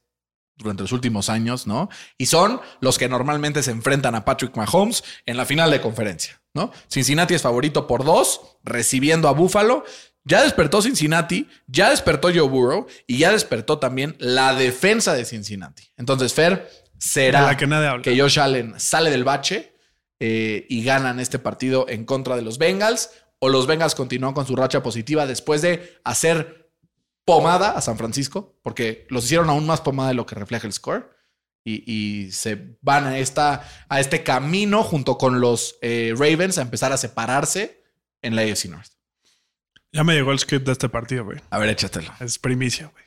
durante 0.59 0.82
los 0.84 0.92
últimos 0.92 1.28
años, 1.28 1.66
¿no? 1.66 1.88
Y 2.18 2.26
son 2.26 2.61
los 2.80 2.98
que 2.98 3.09
normalmente 3.09 3.64
se 3.64 3.72
enfrentan 3.72 4.14
a 4.14 4.24
Patrick 4.24 4.57
Mahomes 4.57 5.03
en 5.26 5.36
la 5.36 5.44
final 5.44 5.72
de 5.72 5.80
conferencia, 5.80 6.40
¿no? 6.55 6.70
Cincinnati 6.88 7.34
es 7.34 7.42
favorito 7.42 7.86
por 7.88 8.05
dos, 8.05 8.40
recibiendo 8.62 9.26
a 9.26 9.32
Buffalo. 9.32 9.82
Ya 10.22 10.42
despertó 10.42 10.82
Cincinnati, 10.82 11.48
ya 11.66 11.90
despertó 11.90 12.28
Joe 12.28 12.42
Burrow 12.42 12.86
y 13.07 13.18
ya 13.18 13.32
despertó 13.32 13.78
también 13.78 14.16
la 14.18 14.55
defensa 14.55 15.14
de 15.14 15.24
Cincinnati. 15.24 15.90
Entonces, 15.96 16.34
Fer, 16.34 16.68
será 17.01 17.57
que 17.57 18.20
Josh 18.20 18.38
Allen 18.38 18.78
sale 18.78 19.11
del 19.11 19.24
bache 19.24 19.74
eh, 20.20 20.66
y 20.68 20.84
ganan 20.84 21.18
este 21.18 21.38
partido 21.38 21.86
en 21.88 22.05
contra 22.05 22.36
de 22.36 22.42
los 22.42 22.59
Bengals 22.59 23.11
o 23.38 23.48
los 23.48 23.66
Bengals 23.66 23.94
continúan 23.94 24.34
con 24.34 24.46
su 24.46 24.55
racha 24.55 24.82
positiva 24.82 25.26
después 25.26 25.62
de 25.62 25.98
hacer 26.05 26.70
pomada 27.24 27.70
a 27.70 27.80
San 27.80 27.96
Francisco 27.96 28.59
porque 28.62 29.07
los 29.09 29.24
hicieron 29.24 29.48
aún 29.48 29.66
más 29.66 29.80
pomada 29.80 30.11
de 30.11 30.14
lo 30.14 30.26
que 30.26 30.34
refleja 30.34 30.66
el 30.66 30.74
score 30.74 31.16
y, 31.64 31.90
y 31.90 32.32
se 32.32 32.76
van 32.82 33.07
a, 33.07 33.18
esta, 33.18 33.66
a 33.88 33.98
este 33.98 34.22
camino 34.22 34.82
junto 34.82 35.16
con 35.16 35.40
los 35.40 35.78
eh, 35.80 36.14
Ravens 36.16 36.59
a 36.59 36.62
empezar 36.62 36.92
a 36.92 36.98
separarse 36.98 37.82
en 38.20 38.36
la 38.36 38.42
AFC 38.42 38.66
North. 38.66 38.92
Ya 39.92 40.05
me 40.05 40.14
llegó 40.14 40.32
el 40.32 40.38
script 40.38 40.66
de 40.66 40.72
este 40.72 40.88
partido, 40.88 41.24
güey. 41.24 41.40
A 41.48 41.59
ver, 41.59 41.70
échatelo. 41.70 42.12
Es 42.20 42.38
primicia, 42.38 42.88
güey. 42.88 43.05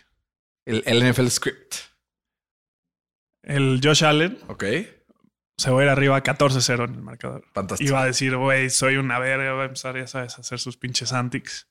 El, 0.65 0.83
el 0.85 1.11
NFL 1.11 1.27
script. 1.27 1.75
El 3.43 3.79
Josh 3.83 4.03
Allen 4.03 4.37
Ok. 4.47 4.63
se 5.57 5.69
va 5.71 5.81
a 5.81 5.83
ir 5.83 5.89
arriba 5.89 6.23
14-0 6.23 6.85
en 6.85 6.95
el 6.95 7.01
marcador. 7.01 7.45
Fantástico. 7.53 7.87
Y 7.89 7.93
va 7.93 8.03
a 8.03 8.05
decir, 8.05 8.35
güey, 8.37 8.69
soy 8.69 8.95
una 8.97 9.19
verga. 9.19 9.53
Va 9.53 9.63
a 9.63 9.65
empezar, 9.65 9.95
ya 9.97 10.07
sabes, 10.07 10.37
a 10.37 10.41
hacer 10.41 10.59
sus 10.59 10.77
pinches 10.77 11.13
antics. 11.13 11.69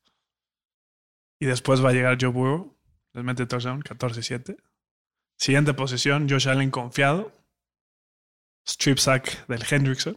Y 1.40 1.46
después 1.46 1.84
va 1.84 1.90
a 1.90 1.92
llegar 1.92 2.18
Joe 2.20 2.30
Burrow. 2.30 2.78
Les 3.14 3.24
mete 3.24 3.46
touchdown, 3.46 3.82
14-7. 3.82 4.56
Siguiente 5.38 5.74
posición, 5.74 6.28
Josh 6.28 6.48
Allen 6.48 6.70
confiado. 6.70 7.32
Strip 8.66 8.98
sack 8.98 9.46
del 9.48 9.64
Hendrickson. 9.68 10.16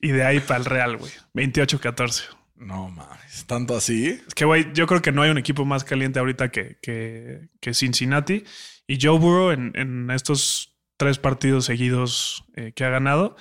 Y 0.00 0.10
de 0.12 0.24
ahí 0.24 0.40
para 0.40 0.58
el 0.58 0.64
Real, 0.64 0.96
güey. 0.96 1.12
28-14. 1.34 2.24
No 2.56 2.88
mames, 2.90 3.44
tanto 3.46 3.76
así. 3.76 4.20
Es 4.26 4.34
que, 4.34 4.44
güey, 4.44 4.72
yo 4.72 4.86
creo 4.86 5.02
que 5.02 5.12
no 5.12 5.22
hay 5.22 5.30
un 5.30 5.38
equipo 5.38 5.64
más 5.64 5.84
caliente 5.84 6.18
ahorita 6.18 6.50
que, 6.50 6.78
que, 6.80 7.48
que 7.60 7.74
Cincinnati. 7.74 8.44
Y 8.86 8.98
Joe 9.00 9.18
Burrow 9.18 9.50
en, 9.50 9.72
en 9.74 10.10
estos 10.10 10.76
tres 10.96 11.18
partidos 11.18 11.64
seguidos 11.64 12.44
eh, 12.54 12.72
que 12.72 12.84
ha 12.84 12.90
ganado 12.90 13.36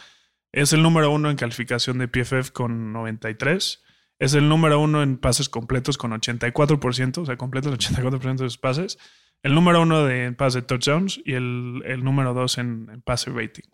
es 0.51 0.73
el 0.73 0.81
número 0.83 1.11
uno 1.11 1.29
en 1.29 1.37
calificación 1.37 1.97
de 1.97 2.07
PFF 2.07 2.51
con 2.51 2.91
93. 2.91 3.83
Es 4.19 4.33
el 4.33 4.49
número 4.49 4.79
uno 4.79 5.01
en 5.01 5.17
pases 5.17 5.49
completos 5.49 5.97
con 5.97 6.11
84%, 6.11 7.17
o 7.19 7.25
sea, 7.25 7.37
completos 7.37 7.71
el 7.71 7.79
84% 7.79 8.37
de 8.37 8.49
sus 8.49 8.57
pases. 8.57 8.97
El 9.43 9.55
número 9.55 9.81
uno 9.81 10.05
de 10.05 10.25
en 10.25 10.35
pases 10.35 10.61
de 10.61 10.67
touchdowns 10.67 11.21
y 11.25 11.33
el, 11.33 11.81
el 11.85 12.03
número 12.03 12.33
dos 12.33 12.57
en, 12.57 12.89
en 12.91 13.01
pase 13.01 13.31
rating. 13.31 13.69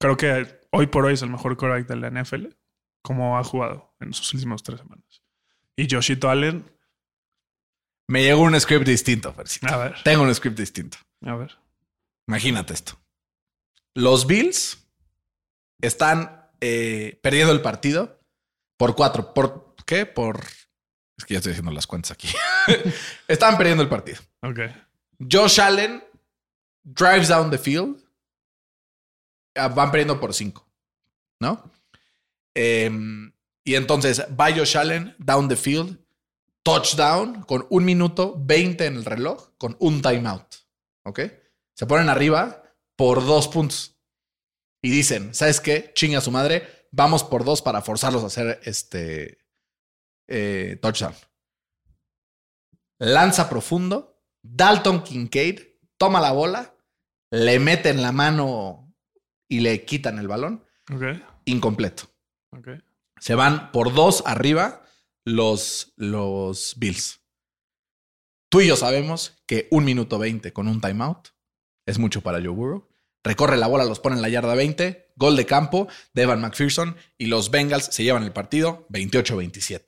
Creo 0.00 0.16
que 0.16 0.60
hoy 0.70 0.86
por 0.88 1.06
hoy 1.06 1.14
es 1.14 1.22
el 1.22 1.30
mejor 1.30 1.56
quarterback 1.56 1.88
de 1.88 1.96
la 1.96 2.10
NFL, 2.10 2.46
como 3.02 3.38
ha 3.38 3.44
jugado 3.44 3.94
en 4.00 4.12
sus 4.12 4.34
últimas 4.34 4.62
tres 4.62 4.80
semanas. 4.80 5.22
Y 5.76 5.88
Joshito 5.90 6.28
Allen, 6.28 6.70
Me 8.08 8.22
llegó 8.22 8.42
un 8.42 8.58
script 8.60 8.86
distinto, 8.86 9.32
Fercito. 9.34 9.66
a 9.72 9.76
ver, 9.76 10.02
Tengo 10.02 10.22
un 10.22 10.34
script 10.34 10.58
distinto. 10.58 10.98
a 11.24 11.34
ver. 11.36 11.56
Imagínate 12.26 12.74
esto. 12.74 12.98
Los 13.94 14.26
Bills 14.26 14.78
están 15.80 16.48
eh, 16.60 17.18
perdiendo 17.22 17.52
el 17.52 17.60
partido 17.62 18.20
por 18.76 18.94
cuatro. 18.96 19.32
¿Por 19.34 19.74
qué? 19.86 20.06
Por. 20.06 20.42
Es 21.16 21.24
que 21.24 21.34
ya 21.34 21.38
estoy 21.38 21.52
haciendo 21.52 21.72
las 21.72 21.86
cuentas 21.86 22.10
aquí. 22.12 22.28
están 23.28 23.56
perdiendo 23.56 23.82
el 23.82 23.88
partido. 23.88 24.18
Ok. 24.42 24.60
Josh 25.30 25.60
Allen 25.60 26.04
drives 26.84 27.28
down 27.28 27.50
the 27.50 27.58
field. 27.58 27.96
Ah, 29.56 29.68
Van 29.68 29.90
perdiendo 29.90 30.20
por 30.20 30.32
cinco. 30.34 30.66
¿No? 31.40 31.70
Em, 32.54 33.32
y 33.64 33.74
entonces 33.74 34.22
va 34.38 34.52
Josh 34.52 34.76
Allen 34.76 35.14
down 35.18 35.48
the 35.48 35.56
field. 35.56 35.98
Touchdown 36.68 37.44
con 37.44 37.66
un 37.70 37.82
minuto 37.86 38.34
20 38.38 38.84
en 38.84 38.96
el 38.96 39.06
reloj 39.06 39.56
con 39.56 39.74
un 39.80 40.02
timeout. 40.02 40.54
¿Ok? 41.06 41.20
Se 41.74 41.86
ponen 41.86 42.10
arriba 42.10 42.62
por 42.94 43.24
dos 43.24 43.48
puntos. 43.48 43.98
Y 44.82 44.90
dicen, 44.90 45.34
¿sabes 45.34 45.62
qué? 45.62 45.92
Chinga 45.94 46.20
su 46.20 46.30
madre. 46.30 46.86
Vamos 46.90 47.24
por 47.24 47.44
dos 47.44 47.62
para 47.62 47.80
forzarlos 47.80 48.22
a 48.22 48.26
hacer 48.26 48.60
este 48.64 49.38
eh, 50.26 50.78
touchdown. 50.82 51.14
Lanza 52.98 53.48
profundo. 53.48 54.20
Dalton 54.42 55.02
Kincaid 55.04 55.60
toma 55.96 56.20
la 56.20 56.32
bola, 56.32 56.74
le 57.30 57.58
meten 57.60 58.02
la 58.02 58.12
mano 58.12 58.94
y 59.48 59.60
le 59.60 59.86
quitan 59.86 60.18
el 60.18 60.28
balón. 60.28 60.66
Ok. 60.92 61.02
Incompleto. 61.46 62.10
Ok. 62.50 62.68
Se 63.20 63.34
van 63.34 63.72
por 63.72 63.94
dos 63.94 64.22
arriba 64.26 64.82
los, 65.24 65.92
los 65.96 66.74
Bills. 66.78 67.20
Tú 68.48 68.60
y 68.60 68.68
yo 68.68 68.76
sabemos 68.76 69.36
que 69.46 69.68
un 69.70 69.84
minuto 69.84 70.18
20 70.18 70.52
con 70.52 70.68
un 70.68 70.80
timeout 70.80 71.28
es 71.86 71.98
mucho 71.98 72.22
para 72.22 72.38
Joe 72.38 72.48
Burrow. 72.48 72.88
Recorre 73.24 73.56
la 73.56 73.66
bola, 73.66 73.84
los 73.84 74.00
pone 74.00 74.16
en 74.16 74.22
la 74.22 74.28
yarda 74.28 74.54
20, 74.54 75.12
gol 75.16 75.36
de 75.36 75.44
campo 75.44 75.88
de 76.14 76.22
Evan 76.22 76.40
McPherson 76.40 76.96
y 77.18 77.26
los 77.26 77.50
Bengals 77.50 77.86
se 77.86 78.04
llevan 78.04 78.22
el 78.22 78.32
partido 78.32 78.86
28-27. 78.88 79.82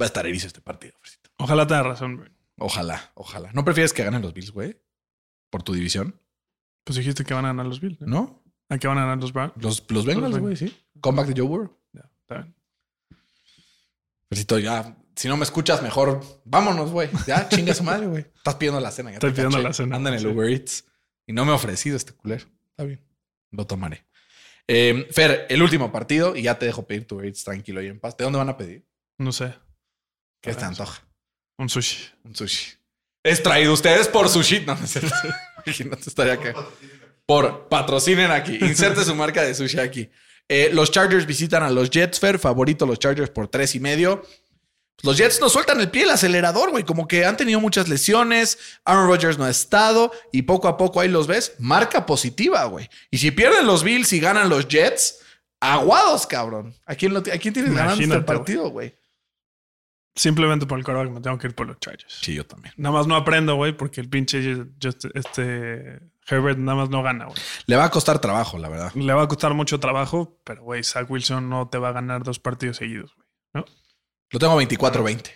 Va 0.00 0.04
a 0.04 0.06
estar 0.06 0.26
erizo 0.26 0.48
este 0.48 0.60
partido. 0.60 0.94
Fresito. 1.00 1.30
Ojalá 1.38 1.66
tenga 1.66 1.84
razón, 1.84 2.16
güey. 2.16 2.30
Ojalá, 2.58 3.12
ojalá. 3.14 3.52
¿No 3.52 3.64
prefieres 3.64 3.92
que 3.92 4.04
ganen 4.04 4.22
los 4.22 4.34
Bills, 4.34 4.50
güey? 4.50 4.80
Por 5.50 5.62
tu 5.62 5.72
división, 5.72 6.20
Pues 6.84 6.98
dijiste 6.98 7.24
que 7.24 7.32
van 7.32 7.44
a 7.44 7.48
ganar 7.48 7.66
los 7.66 7.80
Bills. 7.80 8.00
¿no? 8.00 8.42
¿A 8.68 8.78
qué 8.78 8.88
van 8.88 8.98
a 8.98 9.02
ganar 9.02 9.18
los 9.18 9.32
Browns? 9.32 9.54
Los, 9.56 9.84
los 9.88 10.04
Bengals, 10.04 10.38
güey, 10.38 10.56
sí. 10.56 10.76
Comeback 11.00 11.28
de 11.28 11.40
Joe 11.40 11.48
Burrow. 11.48 11.78
Ya, 11.92 12.10
está 12.20 12.34
bien. 12.42 12.54
Fresito, 14.34 14.58
ya, 14.58 14.96
si 15.16 15.28
no 15.28 15.36
me 15.36 15.44
escuchas, 15.44 15.82
mejor 15.82 16.20
vámonos, 16.44 16.90
güey. 16.90 17.08
Ya, 17.26 17.48
chinga 17.48 17.74
su 17.74 17.82
madre, 17.84 18.06
güey. 18.06 18.26
Estás 18.36 18.56
pidiendo 18.56 18.80
la 18.80 18.90
cena. 18.90 19.10
ya 19.10 19.14
Estoy 19.16 19.30
pidiendo 19.30 19.56
caché. 19.56 19.68
la 19.68 19.72
cena, 19.72 19.96
Anda 19.96 20.10
en 20.10 20.14
el 20.16 20.20
sí. 20.22 20.26
Uber 20.26 20.50
Eats. 20.50 20.84
Y 21.26 21.32
no 21.32 21.44
me 21.44 21.52
ha 21.52 21.54
ofrecido 21.54 21.96
este 21.96 22.12
culero. 22.12 22.44
Está 22.70 22.84
bien. 22.84 23.00
Lo 23.50 23.66
tomaré. 23.66 24.04
Eh, 24.66 25.08
Fer, 25.12 25.46
el 25.48 25.62
último 25.62 25.92
partido 25.92 26.34
y 26.36 26.42
ya 26.42 26.58
te 26.58 26.66
dejo 26.66 26.86
pedir 26.86 27.06
tu 27.06 27.16
Uber 27.16 27.26
Eats 27.26 27.44
tranquilo 27.44 27.82
y 27.82 27.86
en 27.88 28.00
paz. 28.00 28.16
¿De 28.16 28.24
dónde 28.24 28.38
van 28.38 28.48
a 28.48 28.56
pedir? 28.56 28.86
No 29.18 29.32
sé. 29.32 29.54
¿Qué 30.40 30.54
te 30.54 30.64
antoja? 30.64 31.02
Un 31.58 31.68
sushi. 31.68 32.10
Un 32.24 32.34
sushi. 32.34 32.72
Es 33.22 33.42
traído 33.42 33.72
ustedes 33.72 34.08
por 34.08 34.28
sushi. 34.28 34.60
No, 34.66 34.74
no 34.74 34.86
cierto. 34.86 35.14
Imagínate, 35.66 36.08
estaría 36.08 36.38
que. 36.38 36.52
Por 37.24 37.68
patrocinen 37.68 38.30
aquí. 38.30 38.58
Inserte 38.60 39.04
su 39.04 39.14
marca 39.14 39.42
de 39.42 39.54
sushi 39.54 39.78
aquí. 39.78 40.10
Eh, 40.48 40.70
los 40.72 40.90
Chargers 40.90 41.26
visitan 41.26 41.62
a 41.62 41.70
los 41.70 41.90
Jets, 41.90 42.20
Fer. 42.20 42.38
Favorito 42.38 42.86
los 42.86 42.98
Chargers 42.98 43.30
por 43.30 43.48
tres 43.48 43.74
y 43.74 43.80
medio. 43.80 44.22
Los 45.02 45.16
Jets 45.18 45.40
no 45.40 45.48
sueltan 45.48 45.80
el 45.80 45.90
pie 45.90 46.04
el 46.04 46.10
acelerador, 46.10 46.70
güey. 46.70 46.84
Como 46.84 47.08
que 47.08 47.24
han 47.24 47.36
tenido 47.36 47.60
muchas 47.60 47.88
lesiones. 47.88 48.58
Aaron 48.84 49.08
Rodgers 49.08 49.38
no 49.38 49.44
ha 49.44 49.50
estado. 49.50 50.12
Y 50.32 50.42
poco 50.42 50.68
a 50.68 50.76
poco 50.76 51.00
ahí 51.00 51.08
los 51.08 51.26
ves. 51.26 51.54
Marca 51.58 52.06
positiva, 52.06 52.64
güey. 52.66 52.88
Y 53.10 53.18
si 53.18 53.30
pierden 53.30 53.66
los 53.66 53.82
Bills 53.82 54.12
y 54.12 54.20
ganan 54.20 54.48
los 54.48 54.68
Jets, 54.68 55.20
aguados, 55.60 56.26
cabrón. 56.26 56.74
¿A 56.86 56.94
quién, 56.94 57.12
lo, 57.12 57.18
a 57.20 57.22
quién 57.22 57.52
tienes 57.54 57.72
ganando 57.72 57.92
este 57.94 58.04
Imagínate, 58.04 58.24
partido, 58.26 58.68
güey? 58.68 58.94
Simplemente 60.16 60.64
por 60.66 60.78
el 60.78 60.84
quarterback 60.84 61.12
me 61.12 61.20
tengo 61.20 61.38
que 61.38 61.48
ir 61.48 61.54
por 61.54 61.66
los 61.66 61.78
Chargers. 61.80 62.18
Sí, 62.22 62.34
yo 62.34 62.46
también. 62.46 62.72
Nada 62.76 62.94
más 62.94 63.06
no 63.08 63.16
aprendo, 63.16 63.56
güey, 63.56 63.76
porque 63.76 64.00
el 64.00 64.08
pinche 64.08 64.40
just- 64.80 65.06
este 65.14 65.98
Herbert 66.26 66.58
nada 66.58 66.76
más 66.78 66.90
no 66.90 67.02
gana, 67.02 67.26
güey. 67.26 67.36
Le 67.66 67.76
va 67.76 67.84
a 67.84 67.90
costar 67.90 68.18
trabajo, 68.18 68.58
la 68.58 68.68
verdad. 68.68 68.92
Le 68.94 69.12
va 69.12 69.22
a 69.22 69.28
costar 69.28 69.54
mucho 69.54 69.78
trabajo, 69.80 70.40
pero, 70.44 70.62
güey, 70.62 70.82
Zach 70.82 71.10
Wilson 71.10 71.48
no 71.48 71.68
te 71.68 71.78
va 71.78 71.90
a 71.90 71.92
ganar 71.92 72.22
dos 72.22 72.38
partidos 72.38 72.78
seguidos, 72.78 73.14
güey. 73.14 73.28
¿No? 73.54 73.64
Lo 74.30 74.38
tengo 74.38 74.60
24-20. 74.60 75.30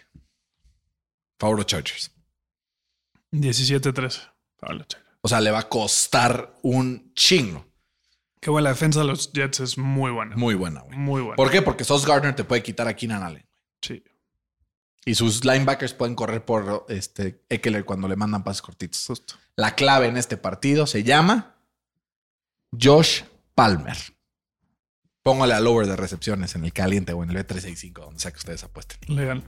Favor 1.38 1.56
los 1.56 1.66
Chargers. 1.66 2.10
17-13 3.32 4.32
para 4.58 4.74
los 4.74 4.88
Chargers. 4.88 5.08
O 5.20 5.28
sea, 5.28 5.40
le 5.40 5.50
va 5.50 5.60
a 5.60 5.68
costar 5.68 6.54
un 6.62 7.12
chingo. 7.14 7.66
Qué 8.40 8.50
buena 8.50 8.68
la 8.68 8.74
defensa 8.74 9.00
de 9.00 9.06
los 9.06 9.32
Jets 9.32 9.60
es 9.60 9.78
muy 9.78 10.10
buena. 10.10 10.36
Muy 10.36 10.54
buena, 10.54 10.80
güey. 10.80 10.96
Muy 10.96 11.20
buena. 11.20 11.36
¿Por 11.36 11.50
qué? 11.50 11.60
Porque 11.60 11.84
Sauce 11.84 12.06
Gardner 12.06 12.34
te 12.34 12.44
puede 12.44 12.62
quitar 12.62 12.86
a 12.86 12.94
Keenan 12.94 13.22
Allen. 13.22 13.46
Sí. 13.82 14.02
Y 15.04 15.14
sus 15.14 15.44
linebackers 15.44 15.94
pueden 15.94 16.14
correr 16.14 16.44
por 16.44 16.86
este 16.88 17.42
Eckler 17.48 17.84
cuando 17.84 18.08
le 18.08 18.16
mandan 18.16 18.44
pases 18.44 18.62
cortitos. 18.62 19.10
La 19.56 19.74
clave 19.74 20.08
en 20.08 20.16
este 20.16 20.36
partido 20.36 20.86
se 20.86 21.02
llama 21.02 21.56
Josh 22.78 23.22
Palmer. 23.54 23.96
Póngale 25.22 25.54
al 25.54 25.66
over 25.66 25.86
de 25.86 25.96
recepciones 25.96 26.54
en 26.54 26.64
el 26.64 26.72
caliente 26.72 27.12
o 27.12 27.22
en 27.22 27.30
el 27.30 27.36
B365, 27.36 27.92
donde 28.00 28.20
sea 28.20 28.30
que 28.30 28.38
ustedes 28.38 28.64
apuesten. 28.64 28.98
Legal. 29.14 29.42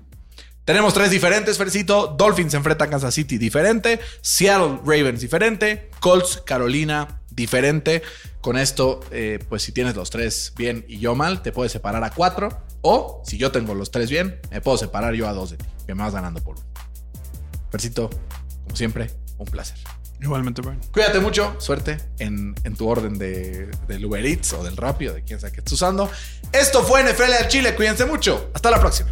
Tenemos 0.65 0.95
tres 0.95 1.11
diferentes, 1.11 1.59
Fercito. 1.59 2.15
Dolphins 2.19 2.53
se 2.53 2.57
enfrenta 2.57 2.85
a 2.85 2.91
Kansas 2.91 3.15
City 3.15 3.39
diferente. 3.39 3.99
Seattle 4.21 4.79
Ravens 4.85 5.21
diferente. 5.21 5.91
Colts 6.01 6.43
Carolina 6.45 7.23
diferente. 7.31 8.03
Con 8.41 8.57
esto, 8.57 9.01
eh, 9.11 9.39
pues 9.49 9.63
si 9.63 9.73
tienes 9.73 9.95
los 9.97 10.09
tres 10.09 10.53
bien 10.57 10.85
y 10.89 10.99
yo 10.99 11.15
mal, 11.15 11.43
te 11.43 11.53
puedes 11.53 11.73
separar 11.73 12.03
a 12.05 12.11
cuatro. 12.11 12.49
O 12.81 13.23
si 13.25 13.37
yo 13.37 13.53
tengo 13.53 13.75
los 13.75 13.91
tres 13.91 14.09
bien, 14.09 14.41
me 14.51 14.61
puedo 14.61 14.79
separar 14.79 15.15
yo 15.15 15.29
a 15.29 15.33
dos 15.33 15.51
de 15.51 15.59
ti, 15.59 15.67
que 15.87 15.95
me 15.95 16.03
vas 16.03 16.15
ganando 16.15 16.43
por 16.43 16.57
uno. 16.57 16.67
Fercito, 17.71 18.09
como 18.65 18.77
siempre, 18.77 19.11
un 19.37 19.47
placer. 19.47 19.77
Igualmente, 20.23 20.61
Brian. 20.61 20.81
Cuídate 20.93 21.19
mucho, 21.21 21.55
suerte 21.59 21.99
en, 22.19 22.55
en 22.65 22.77
tu 22.77 22.89
orden 22.89 23.19
de, 23.19 23.71
del 23.89 24.05
Uber 24.05 24.25
Eats 24.25 24.53
o 24.53 24.63
del 24.63 24.77
Rappi 24.77 25.09
o 25.09 25.15
de 25.15 25.23
quien 25.23 25.41
sea 25.41 25.51
que 25.51 25.59
estés 25.59 25.73
usando. 25.75 26.11
Esto 26.53 26.83
fue 26.83 27.03
NFL 27.03 27.33
al 27.39 27.49
Chile, 27.49 27.75
cuídense 27.75 28.05
mucho. 28.05 28.51
Hasta 28.55 28.71
la 28.71 28.81
próxima. 28.81 29.11